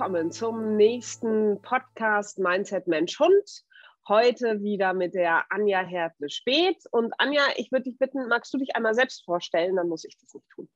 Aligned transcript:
Willkommen 0.00 0.32
zum 0.32 0.78
nächsten 0.78 1.60
Podcast 1.60 2.38
Mindset 2.38 2.86
Mensch 2.86 3.18
Hund. 3.18 3.64
Heute 4.08 4.62
wieder 4.62 4.94
mit 4.94 5.12
der 5.12 5.44
Anja 5.52 5.82
Hertle-Speth. 5.82 6.86
Und 6.90 7.12
Anja, 7.18 7.42
ich 7.56 7.70
würde 7.70 7.82
dich 7.82 7.98
bitten, 7.98 8.26
magst 8.26 8.54
du 8.54 8.56
dich 8.56 8.74
einmal 8.74 8.94
selbst 8.94 9.22
vorstellen? 9.26 9.76
Dann 9.76 9.90
muss 9.90 10.06
ich 10.06 10.16
das 10.16 10.32
nicht 10.32 10.48
tun. 10.48 10.70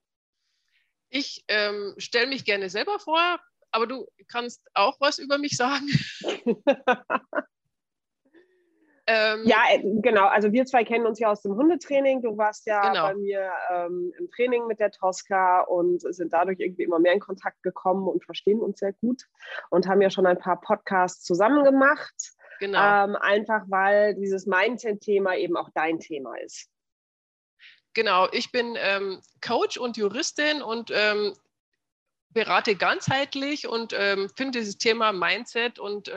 Ich 1.09 1.43
ähm, 1.49 1.95
stelle 1.97 2.27
mich 2.27 2.45
gerne 2.45 2.69
selber 2.69 2.99
vor, 2.99 3.41
aber 3.71 3.87
du 3.87 4.07
kannst 4.29 4.61
auch 4.75 5.01
was 5.01 5.19
über 5.19 5.39
mich 5.39 5.57
sagen. 5.57 5.89
Ähm, 9.07 9.43
ja, 9.45 9.59
äh, 9.71 9.83
genau. 10.01 10.27
Also 10.27 10.53
wir 10.53 10.65
zwei 10.65 10.85
kennen 10.85 11.07
uns 11.07 11.19
ja 11.19 11.31
aus 11.31 11.43
dem 11.43 11.55
Hundetraining. 11.55 12.23
Du 12.23 12.37
warst 12.39 12.67
ja 12.67 12.81
genau. 12.89 13.09
bei 13.09 13.15
mir 13.15 13.51
ähm, 13.71 14.13
im 14.19 14.31
Training 14.31 14.67
mit 14.67 14.81
der 14.81 14.91
Tosca 14.91 15.61
und 15.61 16.01
sind 16.15 16.33
dadurch 16.33 16.59
irgendwie 16.61 16.85
immer 16.85 16.99
mehr 16.99 17.13
in 17.13 17.21
Kontakt 17.21 17.63
gekommen 17.63 18.09
und 18.09 18.25
verstehen 18.25 18.61
uns 18.61 18.79
sehr 18.79 18.95
gut 18.95 19.25
und 19.71 19.87
haben 19.87 20.01
ja 20.01 20.09
schon 20.09 20.27
ein 20.27 20.39
paar 20.39 20.61
Podcasts 20.61 21.23
zusammen 21.23 21.65
gemacht. 21.65 22.15
Genau. 22.61 22.79
Ähm, 22.79 23.17
einfach 23.17 23.65
weil 23.69 24.15
dieses 24.15 24.47
Mindset-Thema 24.47 25.37
eben 25.37 25.57
auch 25.57 25.69
dein 25.75 25.99
Thema 25.99 26.35
ist. 26.37 26.71
Genau, 27.93 28.29
ich 28.33 28.51
bin 28.53 28.77
ähm, 28.79 29.21
Coach 29.41 29.77
und 29.77 29.97
Juristin 29.97 30.63
und 30.63 30.91
ähm, 30.93 31.35
berate 32.31 32.75
ganzheitlich 32.75 33.69
und 33.69 33.95
ähm, 33.97 34.29
finde 34.37 34.59
dieses 34.59 34.79
Thema 34.79 35.13
Mindset 35.13 35.79
und 35.79 36.11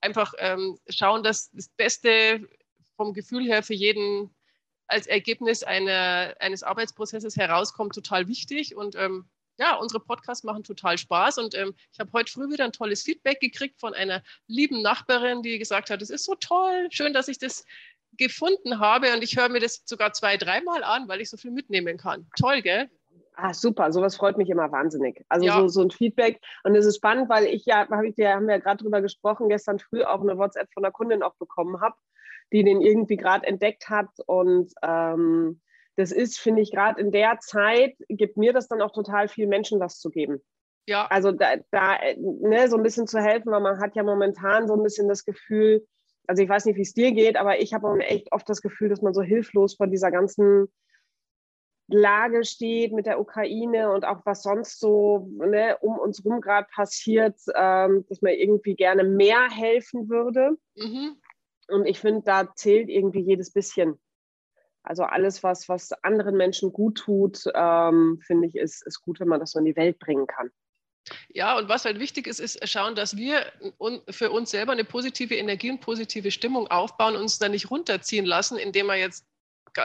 einfach 0.00 0.34
ähm, 0.38 0.78
schauen, 0.88 1.22
dass 1.22 1.50
das 1.52 1.68
Beste 1.68 2.48
vom 2.96 3.12
Gefühl 3.12 3.44
her 3.44 3.62
für 3.62 3.74
jeden 3.74 4.34
als 4.86 5.06
Ergebnis 5.06 5.62
eine, 5.62 6.34
eines 6.40 6.62
Arbeitsprozesses 6.62 7.36
herauskommt, 7.36 7.94
total 7.94 8.28
wichtig. 8.28 8.74
Und 8.74 8.96
ähm, 8.96 9.28
ja, 9.58 9.76
unsere 9.76 10.00
Podcasts 10.00 10.42
machen 10.42 10.64
total 10.64 10.98
Spaß. 10.98 11.38
Und 11.38 11.54
ähm, 11.54 11.74
ich 11.92 12.00
habe 12.00 12.10
heute 12.12 12.32
früh 12.32 12.50
wieder 12.50 12.64
ein 12.64 12.72
tolles 12.72 13.02
Feedback 13.02 13.40
gekriegt 13.40 13.78
von 13.78 13.94
einer 13.94 14.22
lieben 14.46 14.82
Nachbarin, 14.82 15.42
die 15.42 15.58
gesagt 15.58 15.90
hat, 15.90 16.02
es 16.02 16.10
ist 16.10 16.24
so 16.24 16.34
toll, 16.34 16.88
schön, 16.90 17.12
dass 17.12 17.28
ich 17.28 17.38
das 17.38 17.64
gefunden 18.16 18.80
habe. 18.80 19.12
Und 19.12 19.22
ich 19.22 19.36
höre 19.36 19.48
mir 19.48 19.60
das 19.60 19.82
sogar 19.84 20.12
zwei, 20.12 20.36
dreimal 20.36 20.82
an, 20.82 21.08
weil 21.08 21.20
ich 21.20 21.30
so 21.30 21.36
viel 21.36 21.52
mitnehmen 21.52 21.98
kann. 21.98 22.28
Toll, 22.38 22.62
gell? 22.62 22.90
Ah, 23.36 23.54
super, 23.54 23.92
sowas 23.92 24.16
freut 24.16 24.36
mich 24.36 24.50
immer 24.50 24.70
wahnsinnig. 24.70 25.24
Also 25.28 25.46
ja. 25.46 25.60
so, 25.60 25.68
so 25.68 25.82
ein 25.82 25.90
Feedback. 25.90 26.40
Und 26.64 26.74
es 26.74 26.84
ist 26.84 26.96
spannend, 26.96 27.28
weil 27.28 27.46
ich 27.46 27.64
ja, 27.64 27.88
hab 27.88 28.02
ich, 28.04 28.18
haben 28.24 28.46
wir 28.46 28.56
ja 28.56 28.60
gerade 28.60 28.82
drüber 28.82 29.00
gesprochen, 29.00 29.48
gestern 29.48 29.78
früh 29.78 30.02
auch 30.02 30.20
eine 30.20 30.36
WhatsApp 30.36 30.72
von 30.72 30.84
einer 30.84 30.92
Kundin 30.92 31.22
auch 31.22 31.34
bekommen 31.36 31.80
habe, 31.80 31.96
die 32.52 32.64
den 32.64 32.80
irgendwie 32.80 33.16
gerade 33.16 33.46
entdeckt 33.46 33.88
hat. 33.88 34.08
Und 34.26 34.72
ähm, 34.82 35.60
das 35.96 36.12
ist, 36.12 36.38
finde 36.38 36.62
ich, 36.62 36.72
gerade 36.72 37.00
in 37.00 37.12
der 37.12 37.38
Zeit, 37.40 37.94
gibt 38.08 38.36
mir 38.36 38.52
das 38.52 38.68
dann 38.68 38.82
auch 38.82 38.92
total 38.92 39.28
viel 39.28 39.46
Menschen 39.46 39.80
was 39.80 39.98
zu 39.98 40.10
geben. 40.10 40.40
Ja. 40.86 41.06
Also 41.06 41.30
da, 41.32 41.56
da 41.70 41.98
ne, 42.18 42.68
so 42.68 42.76
ein 42.76 42.82
bisschen 42.82 43.06
zu 43.06 43.20
helfen, 43.20 43.52
weil 43.52 43.60
man 43.60 43.80
hat 43.80 43.94
ja 43.94 44.02
momentan 44.02 44.66
so 44.66 44.74
ein 44.74 44.82
bisschen 44.82 45.08
das 45.08 45.24
Gefühl, 45.24 45.86
also 46.26 46.42
ich 46.42 46.48
weiß 46.48 46.64
nicht, 46.64 46.76
wie 46.76 46.82
es 46.82 46.94
dir 46.94 47.12
geht, 47.12 47.36
aber 47.36 47.60
ich 47.60 47.74
habe 47.74 47.98
echt 48.00 48.32
oft 48.32 48.48
das 48.48 48.60
Gefühl, 48.62 48.88
dass 48.88 49.02
man 49.02 49.14
so 49.14 49.22
hilflos 49.22 49.76
vor 49.76 49.86
dieser 49.86 50.10
ganzen 50.10 50.68
Lage 51.92 52.44
steht 52.44 52.92
mit 52.92 53.06
der 53.06 53.20
Ukraine 53.20 53.92
und 53.92 54.04
auch 54.04 54.24
was 54.24 54.42
sonst 54.42 54.80
so 54.80 55.28
ne, 55.38 55.76
um 55.80 55.98
uns 55.98 56.24
rum 56.24 56.40
gerade 56.40 56.68
passiert, 56.74 57.38
ähm, 57.54 58.04
dass 58.08 58.22
man 58.22 58.32
irgendwie 58.32 58.74
gerne 58.74 59.04
mehr 59.04 59.48
helfen 59.50 60.08
würde. 60.08 60.56
Mhm. 60.76 61.16
Und 61.68 61.86
ich 61.86 61.98
finde, 61.98 62.22
da 62.24 62.52
zählt 62.54 62.88
irgendwie 62.88 63.20
jedes 63.20 63.52
bisschen. 63.52 63.98
Also 64.82 65.04
alles, 65.04 65.42
was, 65.42 65.68
was 65.68 65.92
anderen 66.02 66.36
Menschen 66.36 66.72
gut 66.72 66.98
tut, 66.98 67.44
ähm, 67.54 68.20
finde 68.26 68.48
ich, 68.48 68.56
ist, 68.56 68.86
ist 68.86 69.02
gut, 69.02 69.20
wenn 69.20 69.28
man 69.28 69.40
das 69.40 69.52
so 69.52 69.58
in 69.58 69.66
die 69.66 69.76
Welt 69.76 69.98
bringen 69.98 70.26
kann. 70.26 70.50
Ja, 71.28 71.58
und 71.58 71.68
was 71.68 71.84
halt 71.84 71.98
wichtig 71.98 72.26
ist, 72.26 72.40
ist 72.40 72.66
schauen, 72.68 72.94
dass 72.94 73.16
wir 73.16 73.46
für 74.08 74.30
uns 74.30 74.50
selber 74.50 74.72
eine 74.72 74.84
positive 74.84 75.34
Energie 75.34 75.70
und 75.70 75.80
positive 75.80 76.30
Stimmung 76.30 76.68
aufbauen 76.68 77.16
und 77.16 77.22
uns 77.22 77.38
da 77.38 77.48
nicht 77.48 77.70
runterziehen 77.70 78.26
lassen, 78.26 78.58
indem 78.58 78.86
wir 78.86 78.96
jetzt 78.96 79.26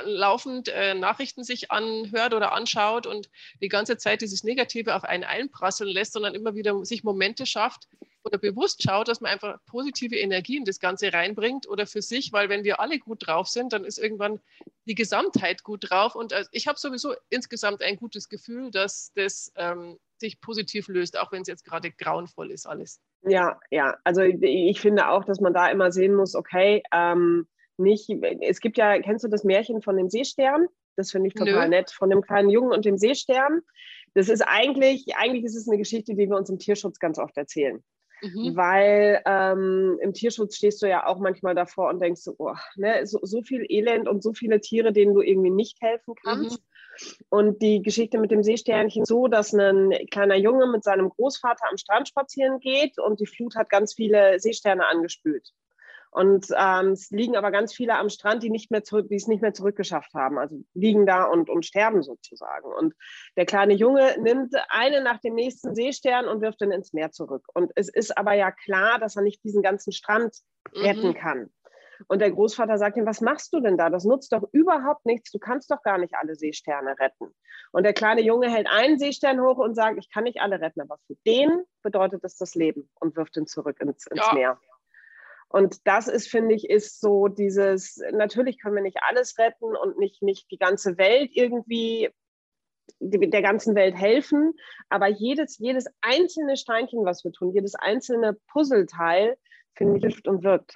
laufend 0.03 0.69
äh, 0.69 0.93
Nachrichten 0.93 1.43
sich 1.43 1.71
anhört 1.71 2.33
oder 2.33 2.53
anschaut 2.53 3.07
und 3.07 3.29
die 3.61 3.69
ganze 3.69 3.97
Zeit 3.97 4.21
dieses 4.21 4.43
Negative 4.43 4.95
auf 4.95 5.03
einen 5.03 5.23
einprasseln 5.23 5.89
lässt, 5.89 6.13
sondern 6.13 6.35
immer 6.35 6.55
wieder 6.55 6.83
sich 6.85 7.03
Momente 7.03 7.45
schafft 7.45 7.87
oder 8.25 8.37
bewusst 8.39 8.81
schaut, 8.83 9.07
dass 9.07 9.21
man 9.21 9.31
einfach 9.31 9.59
positive 9.67 10.17
Energie 10.17 10.57
in 10.57 10.65
das 10.65 10.79
Ganze 10.79 11.13
reinbringt 11.13 11.67
oder 11.67 11.85
für 11.85 12.01
sich, 12.01 12.33
weil 12.33 12.49
wenn 12.49 12.63
wir 12.63 12.79
alle 12.79 12.97
gut 12.99 13.27
drauf 13.27 13.47
sind, 13.47 13.71
dann 13.71 13.85
ist 13.85 13.99
irgendwann 13.99 14.39
die 14.85 14.95
Gesamtheit 14.95 15.63
gut 15.63 15.89
drauf. 15.89 16.15
Und 16.15 16.33
also 16.33 16.49
ich 16.51 16.67
habe 16.67 16.79
sowieso 16.79 17.13
insgesamt 17.29 17.83
ein 17.83 17.97
gutes 17.97 18.27
Gefühl, 18.27 18.71
dass 18.71 19.11
das 19.13 19.51
ähm, 19.55 19.99
sich 20.17 20.41
positiv 20.41 20.87
löst, 20.87 21.19
auch 21.19 21.31
wenn 21.31 21.43
es 21.43 21.47
jetzt 21.47 21.65
gerade 21.65 21.91
grauenvoll 21.91 22.51
ist 22.51 22.65
alles. 22.65 22.99
Ja, 23.21 23.59
ja, 23.69 23.97
also 24.03 24.21
ich 24.21 24.81
finde 24.81 25.07
auch, 25.09 25.23
dass 25.25 25.39
man 25.39 25.53
da 25.53 25.69
immer 25.69 25.91
sehen 25.91 26.15
muss, 26.15 26.35
okay, 26.35 26.83
ähm, 26.91 27.47
nicht, 27.77 28.09
es 28.41 28.59
gibt 28.59 28.77
ja, 28.77 28.99
kennst 29.01 29.23
du 29.23 29.27
das 29.27 29.43
Märchen 29.43 29.81
von 29.81 29.97
dem 29.97 30.09
Seestern? 30.09 30.67
Das 30.95 31.11
finde 31.11 31.27
ich 31.27 31.33
total 31.33 31.69
Nö. 31.69 31.75
nett, 31.75 31.91
von 31.91 32.09
dem 32.09 32.21
kleinen 32.21 32.49
Jungen 32.49 32.71
und 32.71 32.85
dem 32.85 32.97
Seestern. 32.97 33.61
Das 34.13 34.29
ist 34.29 34.41
eigentlich, 34.41 35.15
eigentlich 35.17 35.43
ist 35.43 35.55
es 35.55 35.67
eine 35.67 35.77
Geschichte, 35.77 36.15
die 36.15 36.29
wir 36.29 36.37
uns 36.37 36.49
im 36.49 36.59
Tierschutz 36.59 36.99
ganz 36.99 37.19
oft 37.19 37.35
erzählen. 37.35 37.83
Mhm. 38.21 38.55
Weil 38.55 39.21
ähm, 39.25 39.99
im 40.01 40.13
Tierschutz 40.13 40.55
stehst 40.55 40.81
du 40.81 40.87
ja 40.87 41.05
auch 41.05 41.19
manchmal 41.19 41.53
davor 41.53 41.89
und 41.89 42.01
denkst, 42.01 42.21
oh, 42.37 42.53
ne, 42.77 43.05
so, 43.05 43.19
so, 43.21 43.41
viel 43.41 43.65
Elend 43.67 44.07
und 44.07 44.23
so 44.23 44.33
viele 44.33 44.61
Tiere, 44.61 44.93
denen 44.93 45.13
du 45.13 45.21
irgendwie 45.21 45.51
nicht 45.51 45.81
helfen 45.81 46.15
kannst. 46.23 46.59
Mhm. 46.59 47.25
Und 47.29 47.61
die 47.61 47.81
Geschichte 47.81 48.17
mit 48.17 48.31
dem 48.31 48.41
Seesternchen 48.41 49.03
so, 49.03 49.27
dass 49.27 49.53
ein 49.53 49.91
kleiner 50.11 50.37
Junge 50.37 50.67
mit 50.67 50.85
seinem 50.85 51.09
Großvater 51.09 51.67
am 51.69 51.77
Strand 51.77 52.07
spazieren 52.07 52.59
geht 52.59 52.97
und 52.97 53.19
die 53.19 53.25
Flut 53.25 53.55
hat 53.55 53.69
ganz 53.69 53.93
viele 53.93 54.39
Seesterne 54.39 54.87
angespült. 54.87 55.51
Und 56.15 56.47
ähm, 56.57 56.91
es 56.91 57.11
liegen 57.11 57.35
aber 57.35 57.51
ganz 57.51 57.73
viele 57.73 57.97
am 57.97 58.07
Strand, 58.07 58.41
die 58.41 58.49
nicht 58.49 58.71
mehr 58.71 58.85
zurück, 58.85 59.09
die 59.09 59.15
es 59.15 59.27
nicht 59.27 59.41
mehr 59.41 59.53
zurückgeschafft 59.53 60.13
haben. 60.13 60.37
Also 60.37 60.63
liegen 60.73 61.05
da 61.05 61.25
und, 61.25 61.49
und 61.49 61.65
sterben 61.65 62.03
sozusagen. 62.03 62.71
Und 62.71 62.93
der 63.35 63.45
kleine 63.45 63.73
Junge 63.73 64.15
nimmt 64.21 64.55
einen 64.69 65.03
nach 65.03 65.19
dem 65.19 65.35
nächsten 65.35 65.75
Seestern 65.75 66.29
und 66.29 66.39
wirft 66.39 66.61
ihn 66.61 66.71
ins 66.71 66.93
Meer 66.93 67.11
zurück. 67.11 67.45
Und 67.53 67.73
es 67.75 67.89
ist 67.89 68.17
aber 68.17 68.31
ja 68.31 68.51
klar, 68.51 68.97
dass 68.97 69.17
er 69.17 69.23
nicht 69.23 69.43
diesen 69.43 69.61
ganzen 69.61 69.91
Strand 69.91 70.37
retten 70.73 71.09
mhm. 71.09 71.15
kann. 71.15 71.49
Und 72.07 72.19
der 72.19 72.31
Großvater 72.31 72.77
sagt 72.77 72.95
ihm, 72.95 73.05
was 73.05 73.19
machst 73.19 73.53
du 73.53 73.59
denn 73.59 73.77
da? 73.77 73.89
Das 73.89 74.05
nutzt 74.05 74.31
doch 74.31 74.47
überhaupt 74.53 75.05
nichts. 75.05 75.31
Du 75.31 75.39
kannst 75.39 75.69
doch 75.69 75.81
gar 75.83 75.97
nicht 75.97 76.13
alle 76.15 76.35
Seesterne 76.35 76.97
retten. 76.97 77.35
Und 77.73 77.83
der 77.83 77.93
kleine 77.93 78.21
Junge 78.21 78.49
hält 78.49 78.67
einen 78.69 78.97
Seestern 78.99 79.41
hoch 79.41 79.57
und 79.57 79.75
sagt, 79.75 79.97
ich 79.99 80.09
kann 80.09 80.23
nicht 80.23 80.39
alle 80.39 80.61
retten, 80.61 80.79
aber 80.79 80.97
für 81.07 81.15
den 81.27 81.63
bedeutet 81.81 82.23
es 82.23 82.37
das 82.37 82.55
Leben 82.55 82.89
und 83.01 83.17
wirft 83.17 83.35
ihn 83.35 83.47
zurück 83.47 83.81
ins, 83.81 84.07
ins 84.07 84.25
ja. 84.27 84.33
Meer. 84.33 84.59
Und 85.55 85.87
das 85.87 86.09
ist, 86.09 86.27
finde 86.27 86.53
ich, 86.53 86.69
ist 86.69 86.99
so 86.99 87.29
dieses, 87.29 88.01
natürlich 88.11 88.59
können 88.59 88.75
wir 88.75 88.81
nicht 88.81 88.97
alles 89.03 89.37
retten 89.37 89.73
und 89.73 89.97
nicht, 89.97 90.21
nicht 90.21 90.51
die 90.51 90.57
ganze 90.57 90.97
Welt 90.97 91.31
irgendwie 91.31 92.09
der 92.99 93.41
ganzen 93.41 93.73
Welt 93.73 93.95
helfen, 93.95 94.53
aber 94.89 95.07
jedes, 95.07 95.57
jedes 95.57 95.85
einzelne 96.01 96.57
Steinchen, 96.57 97.05
was 97.05 97.23
wir 97.23 97.31
tun, 97.31 97.53
jedes 97.53 97.73
einzelne 97.75 98.37
Puzzleteil, 98.51 99.37
finde 99.75 99.95
ich, 99.95 100.03
hilft 100.03 100.27
und 100.27 100.43
wirkt. 100.43 100.75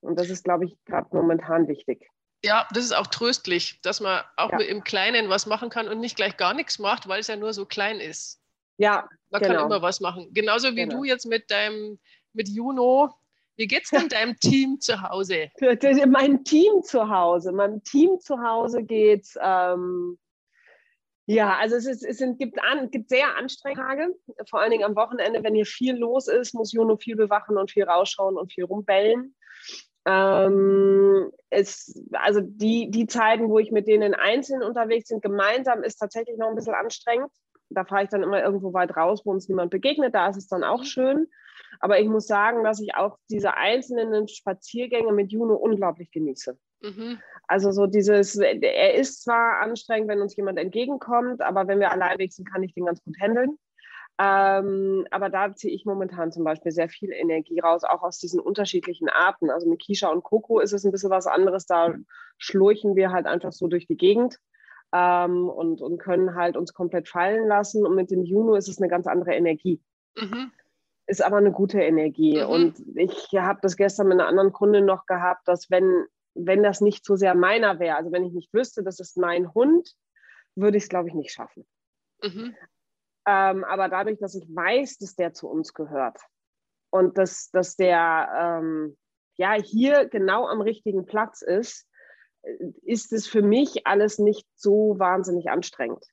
Und 0.00 0.18
das 0.18 0.30
ist, 0.30 0.44
glaube 0.44 0.64
ich, 0.64 0.78
gerade 0.86 1.08
momentan 1.12 1.68
wichtig. 1.68 2.08
Ja, 2.42 2.66
das 2.72 2.84
ist 2.84 2.96
auch 2.96 3.08
tröstlich, 3.08 3.82
dass 3.82 4.00
man 4.00 4.24
auch 4.38 4.52
ja. 4.52 4.60
im 4.60 4.82
Kleinen 4.82 5.28
was 5.28 5.44
machen 5.44 5.68
kann 5.68 5.88
und 5.88 6.00
nicht 6.00 6.16
gleich 6.16 6.38
gar 6.38 6.54
nichts 6.54 6.78
macht, 6.78 7.06
weil 7.06 7.20
es 7.20 7.26
ja 7.26 7.36
nur 7.36 7.52
so 7.52 7.66
klein 7.66 8.00
ist. 8.00 8.40
Ja, 8.78 9.06
man 9.28 9.42
genau. 9.42 9.56
kann 9.56 9.66
immer 9.66 9.82
was 9.82 10.00
machen. 10.00 10.30
Genauso 10.32 10.70
wie 10.70 10.86
genau. 10.86 10.96
du 10.96 11.04
jetzt 11.04 11.26
mit 11.26 11.50
deinem, 11.50 12.00
mit 12.32 12.48
Juno, 12.48 13.12
wie 13.60 13.66
geht 13.66 13.84
es 13.84 13.90
denn 13.90 14.08
deinem 14.08 14.36
Team 14.38 14.80
zu 14.80 15.02
Hause? 15.02 15.50
Mein 16.06 16.44
Team 16.44 16.82
zu 16.82 17.10
Hause. 17.10 17.52
Meinem 17.52 17.82
Team 17.84 18.18
zu 18.18 18.42
Hause 18.42 18.82
geht 18.82 19.28
ähm, 19.38 20.18
ja, 21.26 21.58
also 21.58 21.76
es, 21.76 21.86
ist, 21.86 22.02
es 22.02 22.18
sind, 22.18 22.38
gibt, 22.38 22.58
an, 22.60 22.90
gibt 22.90 23.10
sehr 23.10 23.36
anstrengende 23.36 23.86
Tage, 23.86 24.14
vor 24.48 24.60
allen 24.60 24.72
Dingen 24.72 24.84
am 24.84 24.96
Wochenende, 24.96 25.44
wenn 25.44 25.54
hier 25.54 25.66
viel 25.66 25.94
los 25.94 26.26
ist, 26.26 26.54
muss 26.54 26.72
Juno 26.72 26.96
viel 26.96 27.14
bewachen 27.14 27.56
und 27.56 27.70
viel 27.70 27.84
rausschauen 27.84 28.36
und 28.36 28.52
viel 28.52 28.64
rumbellen. 28.64 29.36
Ähm, 30.06 31.30
es, 31.50 32.02
also 32.12 32.40
die, 32.42 32.90
die 32.90 33.06
Zeiten, 33.06 33.48
wo 33.48 33.60
ich 33.60 33.70
mit 33.70 33.86
denen 33.86 34.14
einzeln 34.14 34.62
unterwegs 34.62 35.10
bin, 35.10 35.20
gemeinsam, 35.20 35.84
ist 35.84 35.98
tatsächlich 35.98 36.36
noch 36.36 36.48
ein 36.48 36.56
bisschen 36.56 36.74
anstrengend. 36.74 37.30
Da 37.70 37.84
fahre 37.84 38.04
ich 38.04 38.10
dann 38.10 38.22
immer 38.22 38.42
irgendwo 38.42 38.72
weit 38.72 38.96
raus, 38.96 39.22
wo 39.24 39.30
uns 39.30 39.48
niemand 39.48 39.70
begegnet. 39.70 40.14
Da 40.14 40.28
ist 40.28 40.36
es 40.36 40.48
dann 40.48 40.64
auch 40.64 40.84
schön. 40.84 41.28
Aber 41.78 42.00
ich 42.00 42.08
muss 42.08 42.26
sagen, 42.26 42.64
dass 42.64 42.80
ich 42.80 42.94
auch 42.94 43.16
diese 43.30 43.56
einzelnen 43.56 44.28
Spaziergänge 44.28 45.12
mit 45.12 45.32
Juno 45.32 45.54
unglaublich 45.54 46.10
genieße. 46.10 46.58
Mhm. 46.82 47.18
Also 47.46 47.72
so 47.72 47.86
dieses, 47.86 48.36
er 48.36 48.94
ist 48.94 49.22
zwar 49.22 49.60
anstrengend, 49.60 50.08
wenn 50.08 50.20
uns 50.20 50.36
jemand 50.36 50.58
entgegenkommt, 50.58 51.42
aber 51.42 51.68
wenn 51.68 51.80
wir 51.80 51.90
allein 51.90 52.18
weg 52.18 52.32
sind, 52.32 52.50
kann 52.50 52.62
ich 52.62 52.74
den 52.74 52.86
ganz 52.86 53.02
gut 53.02 53.16
handeln. 53.20 53.58
Ähm, 54.18 55.06
aber 55.10 55.30
da 55.30 55.54
ziehe 55.54 55.74
ich 55.74 55.86
momentan 55.86 56.30
zum 56.30 56.44
Beispiel 56.44 56.72
sehr 56.72 56.90
viel 56.90 57.10
Energie 57.10 57.58
raus, 57.60 57.84
auch 57.84 58.02
aus 58.02 58.18
diesen 58.18 58.38
unterschiedlichen 58.38 59.08
Arten. 59.08 59.50
Also 59.50 59.68
mit 59.68 59.80
Kisha 59.80 60.08
und 60.08 60.22
Coco 60.22 60.60
ist 60.60 60.72
es 60.72 60.84
ein 60.84 60.92
bisschen 60.92 61.10
was 61.10 61.26
anderes. 61.26 61.64
Da 61.64 61.94
schlurchen 62.36 62.96
wir 62.96 63.12
halt 63.12 63.26
einfach 63.26 63.52
so 63.52 63.66
durch 63.66 63.86
die 63.86 63.96
Gegend 63.96 64.38
ähm, 64.92 65.48
und, 65.48 65.80
und 65.80 65.98
können 65.98 66.34
halt 66.34 66.56
uns 66.56 66.72
komplett 66.74 67.08
fallen 67.08 67.46
lassen. 67.46 67.86
Und 67.86 67.94
mit 67.94 68.10
dem 68.10 68.24
Juno 68.24 68.54
ist 68.54 68.68
es 68.68 68.78
eine 68.78 68.88
ganz 68.88 69.06
andere 69.06 69.34
Energie. 69.34 69.80
Mhm. 70.16 70.50
Ist 71.06 71.22
aber 71.22 71.36
eine 71.36 71.52
gute 71.52 71.80
Energie. 71.80 72.42
Mhm. 72.42 72.48
Und 72.48 72.96
ich 72.96 73.28
habe 73.34 73.60
das 73.62 73.76
gestern 73.76 74.08
mit 74.08 74.18
einer 74.18 74.28
anderen 74.28 74.52
Kundin 74.52 74.84
noch 74.84 75.06
gehabt, 75.06 75.46
dass 75.46 75.70
wenn, 75.70 76.06
wenn 76.34 76.62
das 76.62 76.80
nicht 76.80 77.04
so 77.04 77.16
sehr 77.16 77.34
meiner 77.34 77.78
wäre, 77.78 77.96
also 77.96 78.12
wenn 78.12 78.24
ich 78.24 78.32
nicht 78.32 78.52
wüsste, 78.52 78.82
das 78.82 79.00
ist 79.00 79.16
mein 79.16 79.52
Hund, 79.54 79.94
würde 80.56 80.76
ich 80.76 80.84
es, 80.84 80.88
glaube 80.88 81.08
ich, 81.08 81.14
nicht 81.14 81.32
schaffen. 81.32 81.66
Mhm. 82.22 82.54
Ähm, 83.26 83.64
aber 83.64 83.88
dadurch, 83.88 84.18
dass 84.18 84.34
ich 84.34 84.46
weiß, 84.48 84.98
dass 84.98 85.14
der 85.14 85.32
zu 85.32 85.48
uns 85.48 85.74
gehört 85.74 86.18
und 86.90 87.18
dass, 87.18 87.50
dass 87.50 87.76
der 87.76 88.60
ähm, 88.62 88.96
ja 89.36 89.52
hier 89.52 90.08
genau 90.08 90.46
am 90.46 90.60
richtigen 90.60 91.06
Platz 91.06 91.42
ist, 91.42 91.86
ist 92.82 93.12
es 93.12 93.26
für 93.26 93.42
mich 93.42 93.86
alles 93.86 94.18
nicht 94.18 94.46
so 94.54 94.98
wahnsinnig 94.98 95.50
anstrengend. 95.50 96.04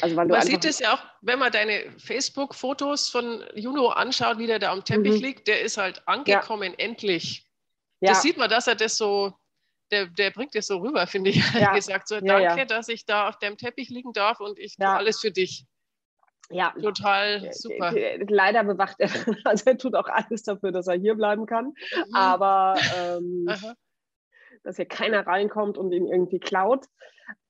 Also 0.00 0.16
man 0.16 0.40
sieht 0.40 0.64
es 0.64 0.78
ja 0.78 0.94
auch, 0.94 1.04
wenn 1.20 1.38
man 1.38 1.52
deine 1.52 1.92
Facebook-Fotos 1.98 3.10
von 3.10 3.44
Juno 3.54 3.88
anschaut, 3.88 4.38
wie 4.38 4.46
der 4.46 4.58
da 4.58 4.72
am 4.72 4.84
Teppich 4.84 5.16
mhm. 5.16 5.22
liegt, 5.22 5.48
der 5.48 5.60
ist 5.60 5.76
halt 5.76 6.06
angekommen, 6.08 6.74
ja. 6.78 6.86
endlich. 6.86 7.46
Ja. 8.00 8.10
Das 8.12 8.22
sieht 8.22 8.38
man, 8.38 8.48
dass 8.48 8.66
er 8.66 8.74
das 8.74 8.96
so, 8.96 9.34
der, 9.90 10.06
der 10.06 10.30
bringt 10.30 10.54
das 10.54 10.66
so 10.66 10.78
rüber, 10.78 11.06
finde 11.06 11.30
ich, 11.30 11.36
ja. 11.54 11.74
gesagt. 11.74 12.08
So, 12.08 12.20
danke, 12.20 12.64
dass 12.66 12.88
ich 12.88 13.04
da 13.04 13.28
auf 13.28 13.38
dem 13.38 13.58
Teppich 13.58 13.90
liegen 13.90 14.14
darf 14.14 14.40
und 14.40 14.58
ich 14.58 14.76
tue 14.76 14.88
alles 14.88 15.20
für 15.20 15.30
dich. 15.30 15.66
Ja. 16.50 16.74
Total 16.80 17.52
super. 17.52 17.92
Leider 18.28 18.64
bewacht 18.64 18.96
er, 18.98 19.10
also 19.44 19.70
er 19.70 19.78
tut 19.78 19.94
auch 19.94 20.08
alles 20.08 20.42
dafür, 20.42 20.72
dass 20.72 20.86
er 20.86 20.98
hier 20.98 21.14
bleiben 21.14 21.46
kann. 21.46 21.66
Mhm. 21.66 22.14
Aber 22.14 22.74
ähm, 22.96 23.46
dass 24.62 24.76
hier 24.76 24.86
keiner 24.86 25.26
reinkommt 25.26 25.78
und 25.78 25.92
ihn 25.92 26.06
irgendwie 26.06 26.40
klaut. 26.40 26.86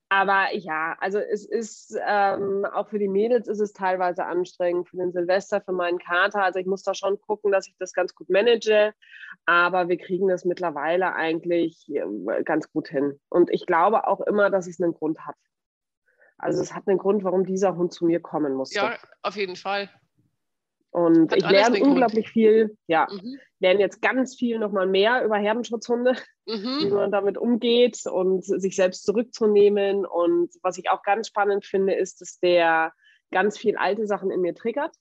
Aber 0.09 0.53
ja, 0.53 0.95
also 0.99 1.17
es 1.17 1.43
ist 1.43 1.97
ähm, 2.07 2.65
auch 2.71 2.87
für 2.89 2.99
die 2.99 3.07
Mädels 3.07 3.47
ist 3.47 3.59
es 3.59 3.73
teilweise 3.73 4.25
anstrengend, 4.25 4.87
für 4.87 4.97
den 4.97 5.11
Silvester, 5.11 5.59
für 5.61 5.71
meinen 5.71 5.97
Kater. 5.97 6.43
Also 6.43 6.59
ich 6.59 6.67
muss 6.67 6.83
da 6.83 6.93
schon 6.93 7.19
gucken, 7.19 7.51
dass 7.51 7.67
ich 7.67 7.75
das 7.79 7.93
ganz 7.93 8.13
gut 8.13 8.29
manage. 8.29 8.93
Aber 9.47 9.89
wir 9.89 9.97
kriegen 9.97 10.27
das 10.27 10.45
mittlerweile 10.45 11.15
eigentlich 11.15 11.89
äh, 11.89 12.43
ganz 12.43 12.71
gut 12.71 12.89
hin. 12.89 13.19
Und 13.29 13.49
ich 13.49 13.65
glaube 13.65 14.07
auch 14.07 14.21
immer, 14.21 14.51
dass 14.51 14.67
es 14.67 14.79
einen 14.79 14.93
Grund 14.93 15.19
hat. 15.25 15.35
Also 16.37 16.61
es 16.61 16.75
hat 16.75 16.87
einen 16.87 16.99
Grund, 16.99 17.23
warum 17.23 17.43
dieser 17.43 17.75
Hund 17.75 17.91
zu 17.91 18.05
mir 18.05 18.19
kommen 18.19 18.53
musste. 18.53 18.77
Ja, 18.77 18.97
auf 19.23 19.35
jeden 19.35 19.55
Fall. 19.55 19.89
Und 20.93 21.31
Hat 21.31 21.37
ich 21.39 21.49
lerne 21.49 21.83
unglaublich 21.83 22.25
Grund. 22.25 22.33
viel, 22.33 22.77
ja, 22.85 23.07
mhm. 23.11 23.39
lerne 23.59 23.79
jetzt 23.79 23.99
ganz 24.03 24.35
viel 24.35 24.59
nochmal 24.59 24.85
mehr 24.85 25.25
über 25.25 25.37
Herdenschutzhunde, 25.37 26.13
mhm. 26.45 26.77
wie 26.81 26.91
man 26.91 27.11
damit 27.11 27.35
umgeht 27.35 28.05
und 28.05 28.45
sich 28.45 28.75
selbst 28.75 29.03
zurückzunehmen. 29.03 30.05
Und 30.05 30.51
was 30.61 30.77
ich 30.77 30.91
auch 30.91 31.01
ganz 31.01 31.27
spannend 31.27 31.65
finde, 31.65 31.95
ist, 31.95 32.21
dass 32.21 32.39
der 32.39 32.93
ganz 33.31 33.57
viel 33.57 33.75
alte 33.75 34.05
Sachen 34.05 34.29
in 34.29 34.41
mir 34.41 34.53
triggert. 34.53 34.95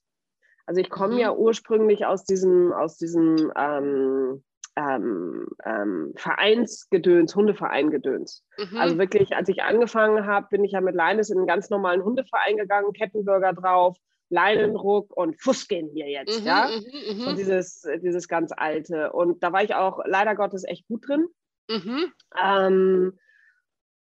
Also 0.65 0.81
ich 0.81 0.89
komme 0.89 1.15
mhm. 1.15 1.21
ja 1.21 1.37
ursprünglich 1.37 2.07
aus 2.07 2.25
diesem, 2.25 2.73
aus 2.73 2.97
diesem 2.97 3.53
ähm, 3.55 4.43
ähm, 4.77 5.47
ähm, 5.67 6.15
Vereinsgedöns, 6.17 7.37
Hundevereingedöns. 7.37 8.47
Mhm. 8.57 8.79
Also 8.79 8.97
wirklich, 8.97 9.37
als 9.37 9.51
ich 9.51 9.63
angefangen 9.63 10.27
habe, 10.27 10.47
bin 10.51 10.65
ich 10.65 10.73
ja 10.73 10.81
mit 10.81 10.95
Leines 10.95 11.29
in 11.29 11.37
einen 11.37 11.47
ganz 11.47 11.69
normalen 11.69 12.03
Hundeverein 12.03 12.57
gegangen, 12.57 12.95
Kettenbürger 12.95 13.53
drauf, 13.53 13.99
Leinenruck 14.33 15.15
und 15.17 15.41
Fuß 15.41 15.69
gehen 15.69 15.91
hier 15.93 16.09
jetzt, 16.09 16.41
mhm, 16.41 16.47
ja. 16.47 16.69
Mhm, 16.69 17.19
mhm, 17.19 17.27
und 17.29 17.39
dieses, 17.39 17.87
dieses 18.03 18.29
ganz 18.29 18.51
alte. 18.57 19.13
Und 19.13 19.43
da 19.43 19.53
war 19.53 19.63
ich 19.63 19.75
auch 19.75 20.01
leider 20.07 20.35
Gottes 20.35 20.65
echt 20.65 20.87
gut 20.89 21.07
drin. 21.07 21.27
Mhm. 21.69 22.13
Ähm, 22.43 23.19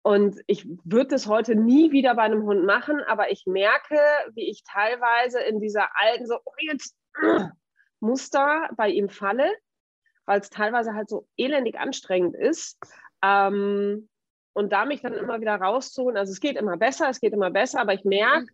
und 0.03 0.39
ich 0.47 0.67
würde 0.85 1.09
das 1.09 1.27
heute 1.27 1.55
nie 1.55 1.91
wieder 1.91 2.15
bei 2.15 2.23
einem 2.23 2.43
Hund 2.43 2.63
machen, 2.65 3.01
aber 3.07 3.31
ich 3.31 3.45
merke, 3.45 3.97
wie 4.33 4.49
ich 4.49 4.63
teilweise 4.63 5.41
in 5.41 5.59
dieser 5.59 5.89
alten 5.95 6.25
so 6.25 6.37
oh, 6.45 6.53
jetzt, 6.59 6.95
äh, 7.21 7.45
Muster 7.99 8.69
bei 8.77 8.89
ihm 8.89 9.09
falle, 9.09 9.51
weil 10.25 10.39
es 10.39 10.49
teilweise 10.49 10.93
halt 10.93 11.09
so 11.09 11.27
elendig 11.37 11.77
anstrengend 11.77 12.35
ist. 12.35 12.77
Ähm, 13.21 14.07
und 14.53 14.71
da 14.71 14.85
mich 14.85 15.01
dann 15.01 15.13
immer 15.13 15.41
wieder 15.41 15.55
rauszuholen, 15.55 16.17
also 16.17 16.31
es 16.31 16.39
geht 16.39 16.55
immer 16.55 16.77
besser, 16.77 17.09
es 17.09 17.19
geht 17.19 17.33
immer 17.33 17.49
besser, 17.49 17.81
aber 17.81 17.93
ich 17.93 18.05
merke, 18.05 18.47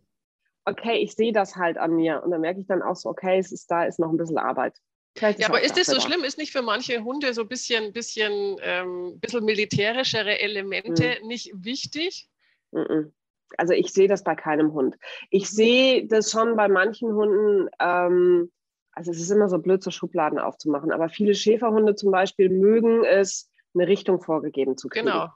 okay, 0.66 0.98
ich 0.98 1.14
sehe 1.14 1.32
das 1.32 1.56
halt 1.56 1.78
an 1.78 1.96
mir. 1.96 2.22
Und 2.22 2.30
dann 2.30 2.40
merke 2.40 2.60
ich 2.60 2.66
dann 2.66 2.82
auch 2.82 2.96
so, 2.96 3.08
okay, 3.08 3.38
es 3.38 3.52
ist 3.52 3.70
da, 3.70 3.84
ist 3.84 3.98
noch 3.98 4.10
ein 4.10 4.16
bisschen 4.16 4.38
Arbeit. 4.38 4.76
Vielleicht 5.16 5.38
ja, 5.38 5.48
aber 5.48 5.62
ist 5.62 5.78
das 5.78 5.86
so 5.86 5.98
schlimm? 5.98 6.24
Ist 6.24 6.36
nicht 6.36 6.52
für 6.52 6.60
manche 6.60 7.02
Hunde 7.02 7.32
so 7.32 7.42
ein 7.42 7.48
bisschen, 7.48 7.92
bisschen, 7.92 8.56
ähm, 8.60 9.18
bisschen 9.18 9.44
militärischere 9.44 10.40
Elemente 10.40 11.16
mhm. 11.22 11.28
nicht 11.28 11.52
wichtig? 11.54 12.28
Mhm. 12.72 13.14
Also 13.56 13.72
ich 13.72 13.92
sehe 13.92 14.08
das 14.08 14.24
bei 14.24 14.34
keinem 14.34 14.72
Hund. 14.72 14.96
Ich 15.30 15.44
mhm. 15.44 15.56
sehe 15.56 16.06
das 16.06 16.30
schon 16.30 16.56
bei 16.56 16.68
manchen 16.68 17.14
Hunden, 17.14 17.70
ähm, 17.80 18.52
also 18.92 19.10
es 19.10 19.20
ist 19.20 19.30
immer 19.30 19.48
so 19.48 19.58
blöd, 19.58 19.82
so 19.82 19.90
Schubladen 19.90 20.38
aufzumachen, 20.38 20.92
aber 20.92 21.08
viele 21.08 21.34
Schäferhunde 21.34 21.94
zum 21.94 22.10
Beispiel 22.10 22.50
mögen 22.50 23.04
es, 23.04 23.50
eine 23.74 23.88
Richtung 23.88 24.20
vorgegeben 24.20 24.76
zu 24.76 24.88
kriegen. 24.88 25.06
Genau. 25.06 25.28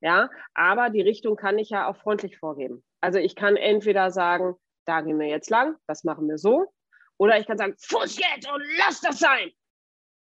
Ja, 0.00 0.28
aber 0.54 0.90
die 0.90 1.00
Richtung 1.00 1.36
kann 1.36 1.58
ich 1.58 1.70
ja 1.70 1.88
auch 1.88 1.96
freundlich 1.96 2.38
vorgeben. 2.38 2.84
Also 3.04 3.18
ich 3.18 3.36
kann 3.36 3.56
entweder 3.56 4.10
sagen, 4.10 4.54
da 4.86 5.02
gehen 5.02 5.18
wir 5.18 5.28
jetzt 5.28 5.50
lang, 5.50 5.76
das 5.86 6.04
machen 6.04 6.26
wir 6.26 6.38
so. 6.38 6.72
Oder 7.18 7.38
ich 7.38 7.46
kann 7.46 7.58
sagen, 7.58 7.74
Fuß 7.78 8.18
jetzt 8.18 8.50
und 8.50 8.62
lass 8.78 9.02
das 9.02 9.18
sein. 9.18 9.50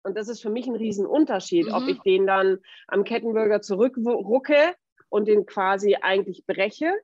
Und 0.04 0.16
das 0.16 0.28
ist 0.28 0.40
für 0.40 0.48
mich 0.48 0.68
ein 0.68 0.76
Riesenunterschied, 0.76 1.66
mhm. 1.66 1.74
ob 1.74 1.88
ich 1.88 1.98
den 2.02 2.28
dann 2.28 2.58
am 2.86 3.02
Kettenbürger 3.02 3.62
zurückrucke 3.62 4.76
und 5.08 5.26
den 5.26 5.44
quasi 5.44 5.96
eigentlich 6.00 6.46
breche 6.46 6.94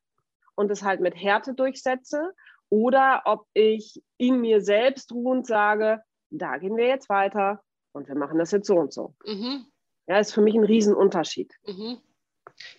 und 0.54 0.70
es 0.70 0.84
halt 0.84 1.00
mit 1.00 1.16
Härte 1.16 1.54
durchsetze 1.54 2.32
oder 2.68 3.22
ob 3.24 3.48
ich 3.52 4.00
in 4.16 4.40
mir 4.40 4.60
selbst 4.60 5.10
ruhend 5.10 5.44
sage, 5.44 6.04
da 6.30 6.56
gehen 6.58 6.76
wir 6.76 6.86
jetzt 6.86 7.08
weiter 7.08 7.60
und 7.92 8.06
wir 8.06 8.14
machen 8.14 8.38
das 8.38 8.52
jetzt 8.52 8.68
so 8.68 8.76
und 8.76 8.92
so. 8.92 9.16
Mhm. 9.26 9.66
Ja, 10.06 10.18
ist 10.18 10.34
für 10.34 10.40
mich 10.40 10.54
ein 10.54 10.64
Riesenunterschied. 10.64 11.52
Mhm. 11.66 11.98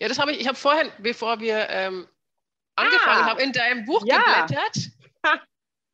Ja, 0.00 0.08
das 0.08 0.18
habe 0.18 0.32
ich, 0.32 0.40
ich 0.40 0.48
habe 0.48 0.56
vorhin, 0.56 0.88
bevor 1.02 1.40
wir 1.40 1.68
ähm, 1.68 2.06
angefangen 2.76 3.22
ah, 3.22 3.30
habe, 3.30 3.42
in 3.42 3.52
deinem 3.52 3.84
Buch 3.84 4.04
ja. 4.06 4.18
geblättert. 4.18 4.90